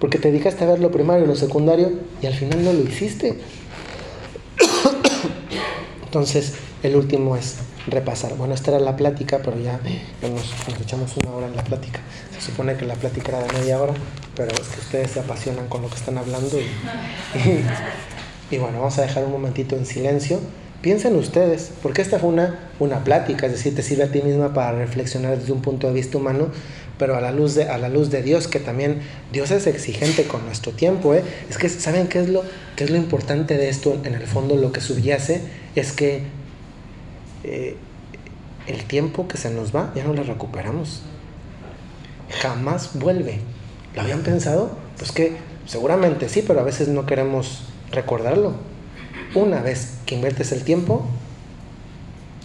Porque 0.00 0.18
te 0.18 0.30
dedicaste 0.30 0.64
a 0.64 0.68
ver 0.68 0.80
lo 0.80 0.90
primario, 0.90 1.26
lo 1.26 1.36
secundario 1.36 1.92
y 2.22 2.26
al 2.26 2.34
final 2.34 2.64
no 2.64 2.72
lo 2.72 2.82
hiciste. 2.82 3.38
Entonces, 6.04 6.54
el 6.82 6.96
último 6.96 7.36
es 7.36 7.56
repasar. 7.90 8.34
Bueno, 8.34 8.54
esta 8.54 8.70
era 8.70 8.80
la 8.80 8.96
plática, 8.96 9.40
pero 9.44 9.58
ya 9.58 9.80
nos, 10.22 10.80
echamos 10.80 11.16
una 11.16 11.30
hora 11.32 11.46
en 11.46 11.56
la 11.56 11.64
plática. 11.64 12.00
Se 12.38 12.50
supone 12.50 12.76
que 12.76 12.86
la 12.86 12.94
plática 12.94 13.28
era 13.28 13.42
de 13.42 13.52
media 13.58 13.80
hora, 13.80 13.94
pero 14.34 14.50
es 14.52 14.68
que 14.68 14.80
ustedes 14.80 15.10
se 15.10 15.20
apasionan 15.20 15.68
con 15.68 15.82
lo 15.82 15.88
que 15.88 15.96
están 15.96 16.18
hablando 16.18 16.58
y, 16.58 18.54
y, 18.54 18.58
bueno, 18.58 18.78
vamos 18.78 18.98
a 18.98 19.02
dejar 19.02 19.24
un 19.24 19.32
momentito 19.32 19.76
en 19.76 19.86
silencio. 19.86 20.40
Piensen 20.80 21.14
ustedes, 21.16 21.72
porque 21.82 22.00
esta 22.00 22.18
fue 22.18 22.30
una, 22.30 22.70
una 22.78 23.04
plática, 23.04 23.46
es 23.46 23.52
decir, 23.52 23.74
te 23.74 23.82
sirve 23.82 24.04
a 24.04 24.10
ti 24.10 24.22
misma 24.22 24.54
para 24.54 24.72
reflexionar 24.72 25.38
desde 25.38 25.52
un 25.52 25.60
punto 25.60 25.86
de 25.88 25.92
vista 25.92 26.16
humano, 26.16 26.48
pero 27.00 27.16
a 27.16 27.20
la 27.20 27.32
luz 27.32 27.54
de, 27.54 27.64
a 27.64 27.78
la 27.78 27.88
luz 27.88 28.10
de 28.10 28.22
Dios, 28.22 28.46
que 28.46 28.60
también 28.60 29.00
Dios 29.32 29.50
es 29.50 29.66
exigente 29.66 30.24
con 30.24 30.44
nuestro 30.44 30.72
tiempo. 30.72 31.14
¿eh? 31.14 31.22
Es 31.48 31.56
que, 31.56 31.68
¿saben 31.68 32.08
qué 32.08 32.20
es, 32.20 32.28
lo, 32.28 32.44
qué 32.76 32.84
es 32.84 32.90
lo 32.90 32.96
importante 32.98 33.56
de 33.56 33.70
esto? 33.70 33.98
En 34.04 34.14
el 34.14 34.26
fondo, 34.26 34.56
lo 34.56 34.70
que 34.70 34.82
subyace 34.82 35.40
es 35.74 35.92
que 35.92 36.22
eh, 37.44 37.76
el 38.66 38.84
tiempo 38.84 39.28
que 39.28 39.36
se 39.36 39.50
nos 39.50 39.74
va 39.74 39.92
ya 39.94 40.04
no 40.04 40.12
lo 40.12 40.22
recuperamos. 40.22 41.02
Jamás 42.40 42.90
vuelve. 42.94 43.40
¿Lo 43.94 44.02
habían 44.02 44.22
pensado? 44.22 44.70
Pues 44.98 45.12
que 45.12 45.36
seguramente 45.66 46.28
sí, 46.28 46.44
pero 46.46 46.60
a 46.60 46.64
veces 46.64 46.88
no 46.88 47.06
queremos 47.06 47.62
recordarlo. 47.90 48.54
Una 49.34 49.60
vez 49.60 49.94
que 50.06 50.14
inviertes 50.14 50.52
el 50.52 50.62
tiempo, 50.62 51.06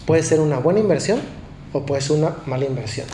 puede 0.06 0.22
ser 0.22 0.40
una 0.40 0.58
buena 0.58 0.80
inversión 0.80 1.20
o 1.72 1.84
puede 1.84 2.00
ser 2.00 2.16
una 2.16 2.36
mala 2.46 2.64
inversión. 2.64 3.06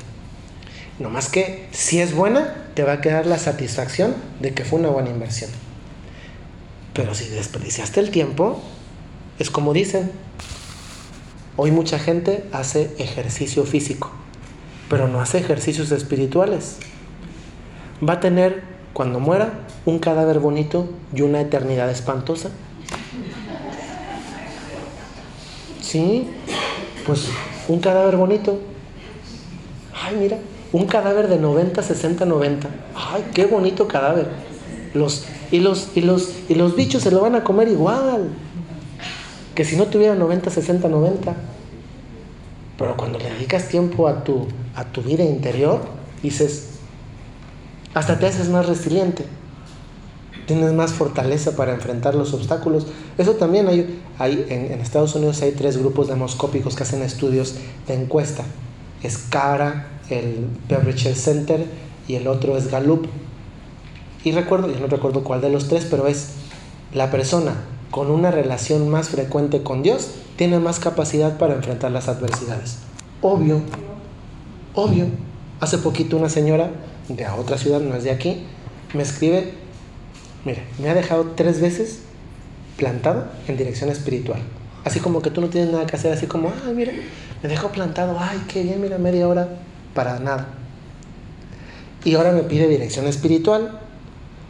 No 0.98 1.10
más 1.10 1.28
que 1.28 1.66
si 1.72 2.00
es 2.00 2.14
buena, 2.14 2.54
te 2.74 2.84
va 2.84 2.94
a 2.94 3.00
quedar 3.00 3.26
la 3.26 3.38
satisfacción 3.38 4.14
de 4.40 4.54
que 4.54 4.64
fue 4.64 4.78
una 4.78 4.90
buena 4.90 5.10
inversión. 5.10 5.50
Pero 6.92 7.14
si 7.14 7.28
desperdiciaste 7.28 8.00
el 8.00 8.10
tiempo, 8.10 8.60
es 9.38 9.50
como 9.50 9.72
dicen, 9.72 10.12
hoy 11.57 11.70
mucha 11.70 11.98
gente 11.98 12.44
hace 12.53 12.94
ejercicio 12.98 13.64
físico, 13.64 14.11
pero 14.88 15.09
no 15.09 15.20
hace 15.20 15.38
ejercicios 15.38 15.90
espirituales. 15.92 16.78
Va 18.07 18.14
a 18.14 18.20
tener, 18.20 18.62
cuando 18.92 19.20
muera, 19.20 19.53
un 19.84 19.98
cadáver 19.98 20.38
bonito 20.38 20.88
y 21.14 21.22
una 21.22 21.40
eternidad 21.40 21.90
espantosa. 21.90 22.50
Sí, 25.80 26.26
pues 27.07 27.28
un 27.68 27.80
cadáver 27.80 28.16
bonito. 28.16 28.59
Ay, 29.94 30.16
mira, 30.16 30.38
un 30.72 30.86
cadáver 30.86 31.28
de 31.28 31.38
90, 31.38 31.82
60, 31.82 32.24
90. 32.24 32.68
Ay, 32.94 33.24
qué 33.34 33.46
bonito 33.46 33.86
cadáver. 33.86 34.28
Los, 34.94 35.26
y, 35.50 35.61
los, 35.61 35.90
y, 35.94 36.00
los, 36.00 36.32
y 36.48 36.55
los 36.55 36.74
bichos 36.76 37.03
se 37.03 37.11
lo 37.11 37.20
van 37.20 37.34
a 37.34 37.44
comer 37.44 37.68
igual. 37.68 38.30
Que 39.55 39.64
si 39.64 39.76
no 39.76 39.86
tuviera 39.86 40.14
90, 40.14 40.50
60, 40.50 40.88
90. 40.88 41.34
Pero 42.78 42.96
cuando 42.96 43.18
le 43.18 43.30
dedicas 43.30 43.68
tiempo 43.68 44.09
a 44.09 44.24
tu, 44.24 44.46
a 44.74 44.84
tu 44.84 45.03
vida 45.03 45.24
interior, 45.24 45.80
dices, 46.22 46.70
hasta 47.94 48.18
te 48.18 48.26
haces 48.26 48.48
más 48.48 48.66
resiliente. 48.66 49.24
Tienes 50.46 50.72
más 50.72 50.92
fortaleza 50.92 51.55
para 51.55 51.72
enfrentar 51.72 52.14
los 52.14 52.32
obstáculos. 52.32 52.86
Eso 53.18 53.34
también 53.34 53.68
hay, 53.68 54.03
hay 54.18 54.46
en, 54.48 54.80
Estados 54.80 55.14
Unidos 55.14 55.42
hay 55.42 55.53
tres 55.53 55.76
grupos 55.76 56.09
demoscópicos 56.09 56.74
que 56.74 56.82
hacen 56.82 57.03
estudios 57.03 57.57
de 57.86 57.94
encuesta. 57.94 58.44
Es 59.03 59.18
CARA, 59.18 59.88
el 60.09 60.46
Beverage 60.68 61.14
Center 61.14 61.64
y 62.09 62.14
el 62.16 62.26
otro 62.26 62.57
es 62.57 62.70
Gallup. 62.70 63.07
Y 64.24 64.32
recuerdo, 64.32 64.68
yo 64.72 64.80
no 64.80 64.86
recuerdo 64.86 65.22
cuál 65.22 65.40
de 65.40 65.50
los 65.50 65.68
tres, 65.68 65.86
pero 65.88 66.07
es 66.07 66.30
la 66.94 67.11
persona 67.11 67.55
con 67.93 68.11
una 68.11 68.30
relación 68.30 68.88
más 68.88 69.11
frecuente 69.11 69.62
con 69.62 69.82
Dios 69.82 70.12
tiene 70.36 70.59
más 70.59 70.80
capacidad 70.80 71.36
para 71.36 71.55
enfrentar 71.55 71.93
las 71.93 72.09
adversidades. 72.09 72.78
Obvio, 73.20 73.61
obvio. 74.74 75.07
Hace 75.61 75.78
poquito 75.78 76.16
una 76.16 76.30
señora 76.30 76.70
de 77.09 77.28
otra 77.28 77.59
ciudad, 77.59 77.80
no 77.80 77.95
es 77.95 78.03
de 78.03 78.11
aquí, 78.11 78.45
me 78.95 79.03
escribe, 79.03 79.53
mire, 80.45 80.62
me 80.80 80.88
ha 80.88 80.95
dejado 80.95 81.32
tres 81.36 81.61
veces 81.61 82.01
plantado 82.78 83.26
en 83.47 83.59
dirección 83.59 83.90
espiritual. 83.90 84.40
Así 84.84 84.99
como 84.99 85.20
que 85.20 85.30
tú 85.30 85.43
no 85.43 85.49
tienes 85.49 85.70
nada 85.70 85.86
que 85.86 85.95
hacer, 85.95 86.14
así 86.14 86.26
como, 86.26 86.51
ay, 86.66 86.74
mira, 86.74 86.93
me 87.43 87.49
dejó 87.49 87.68
plantado, 87.68 88.16
ay, 88.18 88.43
qué 88.49 88.62
bien, 88.62 88.80
mira, 88.80 88.97
media 88.97 89.28
hora 89.28 89.49
para 89.95 90.18
nada. 90.18 90.49
Y 92.05 92.14
ahora 92.14 92.32
me 92.32 92.43
pide 92.43 92.68
dirección 92.68 93.07
espiritual 93.07 93.81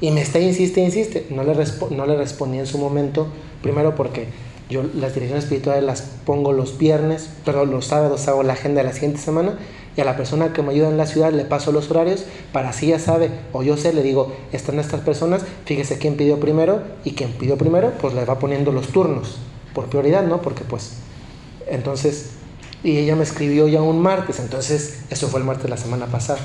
y 0.03 0.11
me 0.11 0.21
está, 0.21 0.41
insiste, 0.41 0.81
insiste. 0.81 1.27
No 1.31 1.45
le, 1.45 1.55
no 1.91 2.07
le 2.07 2.17
respondí 2.17 2.59
en 2.59 2.67
su 2.67 2.77
momento, 2.77 3.29
primero 3.63 3.95
porque 3.95 4.27
yo 4.69 4.83
las 4.83 5.15
direcciones 5.15 5.45
espirituales 5.45 5.85
las 5.85 6.03
pongo 6.27 6.53
los 6.53 6.77
viernes, 6.77 7.31
pero 7.45 7.65
los 7.65 7.87
sábados 7.87 8.27
hago 8.27 8.43
la 8.43 8.55
agenda 8.55 8.83
de 8.83 8.89
la 8.89 8.95
siguiente 8.95 9.21
semana 9.21 9.59
y 9.97 10.01
a 10.01 10.05
la 10.05 10.17
persona 10.17 10.53
que 10.53 10.63
me 10.63 10.73
ayuda 10.73 10.89
en 10.89 10.97
la 10.97 11.07
ciudad 11.07 11.33
le 11.33 11.45
paso 11.45 11.71
los 11.71 11.89
horarios 11.91 12.25
para 12.53 12.71
así 12.71 12.89
ya 12.89 12.99
sabe, 12.99 13.31
o 13.53 13.63
yo 13.63 13.77
sé, 13.77 13.93
le 13.93 14.03
digo, 14.03 14.33
están 14.53 14.81
estas 14.81 15.03
personas, 15.03 15.43
fíjese 15.67 15.99
quién 15.99 16.17
pidió 16.17 16.41
primero 16.41 16.83
y 17.05 17.13
quien 17.13 17.31
pidió 17.33 17.57
primero, 17.57 17.93
pues 18.01 18.13
le 18.13 18.25
va 18.25 18.41
poniendo 18.41 18.73
los 18.73 18.89
turnos 18.89 19.37
por 19.73 19.87
prioridad, 19.87 20.25
¿no? 20.25 20.43
Porque 20.43 20.65
pues, 20.65 20.95
entonces 21.69 22.31
y 22.83 22.99
ella 22.99 23.15
me 23.15 23.23
escribió 23.23 23.69
ya 23.69 23.83
un 23.83 24.03
martes, 24.03 24.41
entonces 24.41 25.03
eso 25.11 25.29
fue 25.29 25.39
el 25.39 25.47
martes 25.47 25.63
de 25.63 25.71
la 25.71 25.77
semana 25.77 26.07
pasada. 26.07 26.41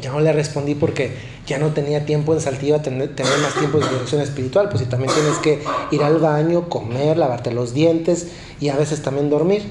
Ya 0.00 0.10
no 0.10 0.20
le 0.20 0.32
respondí 0.32 0.74
porque 0.74 1.12
ya 1.46 1.58
no 1.58 1.68
tenía 1.68 2.06
tiempo 2.06 2.32
en 2.32 2.40
Saltillo 2.40 2.76
a 2.76 2.82
tener, 2.82 3.14
tener 3.14 3.38
más 3.38 3.54
tiempo 3.54 3.78
de 3.78 3.88
dirección 3.88 4.20
espiritual, 4.20 4.68
pues 4.68 4.82
si 4.82 4.88
también 4.88 5.12
tienes 5.12 5.36
que 5.38 5.62
ir 5.90 6.02
al 6.02 6.18
baño, 6.18 6.68
comer, 6.68 7.18
lavarte 7.18 7.52
los 7.52 7.74
dientes 7.74 8.28
y 8.60 8.68
a 8.68 8.76
veces 8.76 9.02
también 9.02 9.28
dormir. 9.28 9.62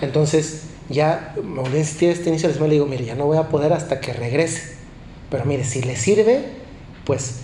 Entonces 0.00 0.62
ya 0.88 1.34
me 1.42 1.60
volví 1.60 1.76
a 1.76 1.80
insistir 1.80 2.10
este 2.10 2.30
inicio 2.30 2.48
de 2.48 2.58
le 2.58 2.74
digo, 2.74 2.86
mire, 2.86 3.04
ya 3.04 3.14
no 3.14 3.26
voy 3.26 3.38
a 3.38 3.48
poder 3.48 3.72
hasta 3.72 4.00
que 4.00 4.12
regrese. 4.12 4.76
Pero 5.30 5.44
mire, 5.44 5.64
si 5.64 5.82
le 5.82 5.96
sirve, 5.96 6.40
pues 7.04 7.40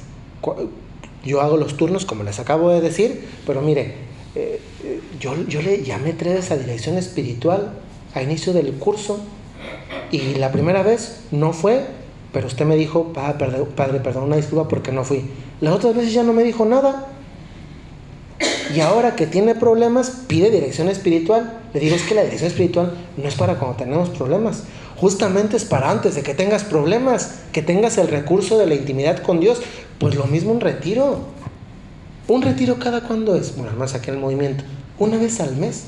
yo 1.24 1.40
hago 1.40 1.56
los 1.56 1.76
turnos 1.76 2.04
como 2.04 2.22
les 2.22 2.38
acabo 2.38 2.70
de 2.70 2.80
decir, 2.80 3.24
pero 3.46 3.60
mire, 3.60 3.94
eh, 4.34 4.60
yo, 5.20 5.34
yo 5.48 5.62
le 5.62 5.82
llamé 5.82 6.12
tres 6.12 6.50
a 6.50 6.56
dirección 6.56 6.96
espiritual 6.96 7.72
a 8.14 8.22
inicio 8.22 8.52
del 8.52 8.72
curso 8.72 9.20
y 10.10 10.34
la 10.34 10.52
primera 10.52 10.82
vez 10.82 11.20
no 11.30 11.52
fue, 11.52 11.84
pero 12.36 12.48
usted 12.48 12.66
me 12.66 12.76
dijo, 12.76 13.14
padre, 13.14 13.98
perdón, 14.00 14.24
una 14.24 14.36
disculpa 14.36 14.68
porque 14.68 14.92
no 14.92 15.04
fui. 15.04 15.24
Las 15.62 15.72
otras 15.72 15.96
veces 15.96 16.12
ya 16.12 16.22
no 16.22 16.34
me 16.34 16.44
dijo 16.44 16.66
nada. 16.66 17.06
Y 18.74 18.80
ahora 18.80 19.16
que 19.16 19.26
tiene 19.26 19.54
problemas, 19.54 20.24
pide 20.26 20.50
dirección 20.50 20.90
espiritual. 20.90 21.60
Le 21.72 21.80
digo, 21.80 21.96
es 21.96 22.02
que 22.02 22.14
la 22.14 22.24
dirección 22.24 22.50
espiritual 22.50 22.92
no 23.16 23.26
es 23.26 23.36
para 23.36 23.54
cuando 23.54 23.78
tenemos 23.78 24.10
problemas. 24.10 24.64
Justamente 24.98 25.56
es 25.56 25.64
para 25.64 25.90
antes 25.90 26.14
de 26.14 26.22
que 26.22 26.34
tengas 26.34 26.62
problemas, 26.62 27.36
que 27.52 27.62
tengas 27.62 27.96
el 27.96 28.08
recurso 28.08 28.58
de 28.58 28.66
la 28.66 28.74
intimidad 28.74 29.22
con 29.22 29.40
Dios. 29.40 29.62
Pues 29.98 30.14
lo 30.14 30.26
mismo 30.26 30.52
un 30.52 30.60
retiro. 30.60 31.20
Un 32.28 32.42
retiro 32.42 32.78
cada 32.78 33.00
cuándo 33.00 33.34
es, 33.34 33.56
bueno, 33.56 33.72
más 33.78 33.94
aquí 33.94 34.10
el 34.10 34.18
movimiento, 34.18 34.62
una 34.98 35.16
vez 35.16 35.40
al 35.40 35.56
mes. 35.56 35.84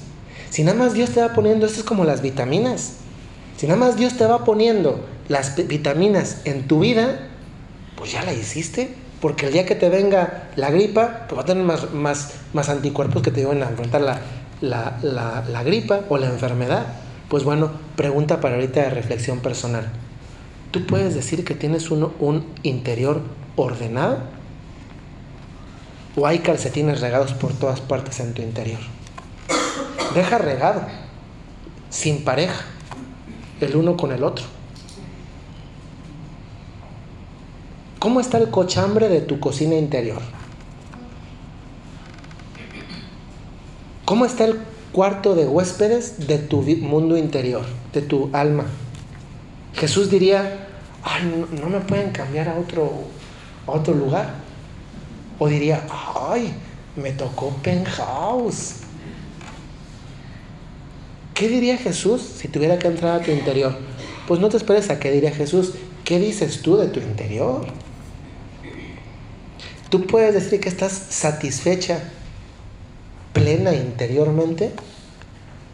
Si 0.48 0.64
nada 0.64 0.78
más 0.78 0.94
Dios 0.94 1.10
te 1.10 1.20
va 1.20 1.34
poniendo, 1.34 1.66
esto 1.66 1.80
es 1.80 1.84
como 1.84 2.06
las 2.06 2.22
vitaminas. 2.22 2.92
Si 3.58 3.66
nada 3.66 3.78
más 3.78 3.96
Dios 3.96 4.16
te 4.16 4.24
va 4.24 4.46
poniendo 4.46 5.04
las 5.28 5.56
vitaminas 5.68 6.42
en 6.44 6.66
tu 6.66 6.80
vida, 6.80 7.28
pues 7.96 8.12
ya 8.12 8.24
la 8.24 8.32
hiciste. 8.32 8.94
Porque 9.20 9.46
el 9.46 9.52
día 9.52 9.66
que 9.66 9.74
te 9.74 9.88
venga 9.88 10.50
la 10.54 10.70
gripa, 10.70 11.26
pues 11.28 11.38
va 11.38 11.42
a 11.42 11.46
tener 11.46 11.64
más, 11.64 11.92
más, 11.92 12.34
más 12.52 12.68
anticuerpos 12.68 13.20
que 13.20 13.32
te 13.32 13.40
lleven 13.40 13.64
a 13.64 13.68
enfrentar 13.68 14.00
la, 14.00 14.20
la, 14.60 15.44
la, 15.48 15.62
gripa 15.64 16.02
o 16.08 16.18
la 16.18 16.28
enfermedad. 16.28 16.86
Pues 17.28 17.42
bueno, 17.42 17.72
pregunta 17.96 18.40
para 18.40 18.54
ahorita 18.54 18.82
de 18.82 18.90
reflexión 18.90 19.40
personal. 19.40 19.88
¿Tú 20.70 20.86
puedes 20.86 21.16
decir 21.16 21.44
que 21.44 21.56
tienes 21.56 21.90
uno, 21.90 22.12
un 22.20 22.46
interior 22.62 23.22
ordenado? 23.56 24.38
o 26.18 26.26
hay 26.26 26.40
calcetines 26.40 27.00
regados 27.00 27.32
por 27.32 27.52
todas 27.52 27.80
partes 27.80 28.18
en 28.20 28.34
tu 28.34 28.42
interior. 28.42 28.80
Deja 30.14 30.38
regado, 30.38 30.82
sin 31.90 32.24
pareja, 32.24 32.64
el 33.60 33.76
uno 33.76 33.96
con 33.96 34.12
el 34.12 34.24
otro. 34.24 34.44
¿Cómo 37.98 38.20
está 38.20 38.38
el 38.38 38.50
cochambre 38.50 39.08
de 39.08 39.20
tu 39.20 39.40
cocina 39.40 39.74
interior? 39.74 40.22
¿Cómo 44.04 44.24
está 44.24 44.44
el 44.44 44.60
cuarto 44.92 45.34
de 45.34 45.46
huéspedes 45.46 46.28
de 46.28 46.38
tu 46.38 46.62
mundo 46.62 47.16
interior, 47.16 47.64
de 47.92 48.02
tu 48.02 48.30
alma? 48.32 48.66
Jesús 49.74 50.10
diría, 50.10 50.68
ay, 51.02 51.46
no, 51.60 51.68
me 51.68 51.80
pueden 51.80 52.10
cambiar 52.10 52.48
a 52.48 52.56
otro, 52.56 52.90
a 53.66 53.72
otro 53.72 53.94
lugar. 53.94 54.34
O 55.40 55.48
diría, 55.48 55.84
ay, 56.30 56.54
me 56.94 57.10
tocó 57.12 57.50
penthouse. 57.62 58.76
¿Qué 61.34 61.48
diría 61.48 61.76
Jesús 61.76 62.22
si 62.22 62.48
tuviera 62.48 62.78
que 62.78 62.86
entrar 62.86 63.20
a 63.20 63.24
tu 63.24 63.30
interior? 63.30 63.76
Pues 64.26 64.40
no 64.40 64.48
te 64.48 64.56
esperes 64.56 64.88
a 64.90 65.00
qué 65.00 65.10
diría 65.10 65.32
Jesús. 65.32 65.74
¿Qué 66.04 66.18
dices 66.18 66.62
tú 66.62 66.76
de 66.76 66.86
tu 66.86 67.00
interior? 67.00 67.66
Tú 69.90 70.06
puedes 70.06 70.34
decir 70.34 70.60
que 70.60 70.68
estás 70.68 70.92
satisfecha, 70.92 72.02
plena 73.32 73.72
interiormente. 73.72 74.72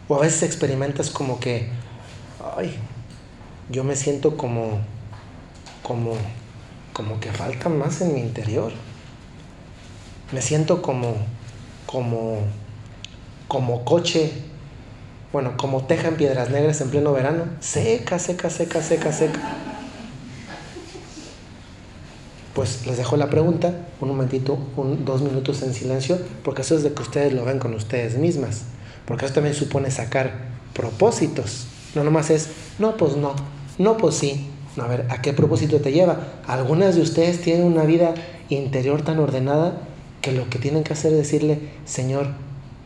O 0.07 0.15
a 0.15 0.19
veces 0.21 0.43
experimentas 0.43 1.09
como 1.09 1.39
que, 1.39 1.67
ay, 2.55 2.77
yo 3.69 3.83
me 3.83 3.95
siento 3.95 4.37
como, 4.37 4.79
como, 5.81 6.13
como 6.93 7.19
que 7.19 7.31
falta 7.31 7.69
más 7.69 8.01
en 8.01 8.13
mi 8.13 8.19
interior. 8.21 8.71
Me 10.31 10.41
siento 10.41 10.81
como, 10.81 11.15
como, 11.87 12.39
como 13.47 13.83
coche, 13.83 14.31
bueno, 15.33 15.57
como 15.57 15.85
teja 15.85 16.07
en 16.07 16.17
piedras 16.17 16.51
negras 16.51 16.79
en 16.81 16.89
pleno 16.89 17.11
verano, 17.11 17.45
seca, 17.59 18.19
seca, 18.19 18.49
seca, 18.49 18.81
seca, 18.81 19.11
seca. 19.11 19.39
Pues 22.55 22.87
les 22.87 22.97
dejo 22.97 23.17
la 23.17 23.29
pregunta, 23.29 23.85
un 23.99 24.07
momentito, 24.07 24.57
dos 25.05 25.21
minutos 25.21 25.61
en 25.61 25.73
silencio, 25.73 26.17
porque 26.43 26.61
eso 26.61 26.75
es 26.75 26.83
de 26.83 26.93
que 26.93 27.01
ustedes 27.01 27.33
lo 27.33 27.43
ven 27.45 27.59
con 27.59 27.73
ustedes 27.75 28.17
mismas, 28.17 28.63
porque 29.05 29.25
eso 29.25 29.33
también 29.35 29.53
supone 29.53 29.91
sacar 29.91 30.55
propósitos, 30.73 31.67
no 31.95 32.03
nomás 32.03 32.29
es, 32.29 32.49
no, 32.79 32.95
pues 32.95 33.17
no, 33.17 33.35
no, 33.77 33.97
pues 33.97 34.15
sí, 34.15 34.47
a 34.81 34.87
ver, 34.87 35.05
¿a 35.09 35.21
qué 35.21 35.33
propósito 35.33 35.81
te 35.81 35.91
lleva? 35.91 36.19
Algunas 36.47 36.95
de 36.95 37.01
ustedes 37.01 37.41
tienen 37.41 37.65
una 37.65 37.83
vida 37.83 38.13
interior 38.49 39.01
tan 39.01 39.19
ordenada 39.19 39.81
que 40.21 40.31
lo 40.31 40.49
que 40.49 40.57
tienen 40.57 40.83
que 40.83 40.93
hacer 40.93 41.11
es 41.11 41.17
decirle, 41.17 41.59
Señor, 41.85 42.27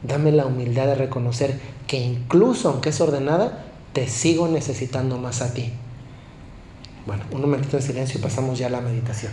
dame 0.04 0.32
la 0.32 0.46
humildad 0.46 0.88
de 0.88 0.96
reconocer 0.96 1.60
que 1.88 1.98
incluso 1.98 2.70
aunque 2.70 2.90
es 2.90 3.02
ordenada, 3.02 3.66
te 3.94 4.08
sigo 4.08 4.48
necesitando 4.48 5.18
más 5.18 5.42
a 5.42 5.54
ti. 5.54 5.72
Bueno, 7.06 7.24
un 7.32 7.42
momentito 7.42 7.78
de 7.78 7.84
silencio 7.84 8.20
y 8.20 8.24
pasamos 8.24 8.58
ya 8.58 8.68
a 8.68 8.70
la 8.70 8.82
meditación. 8.82 9.32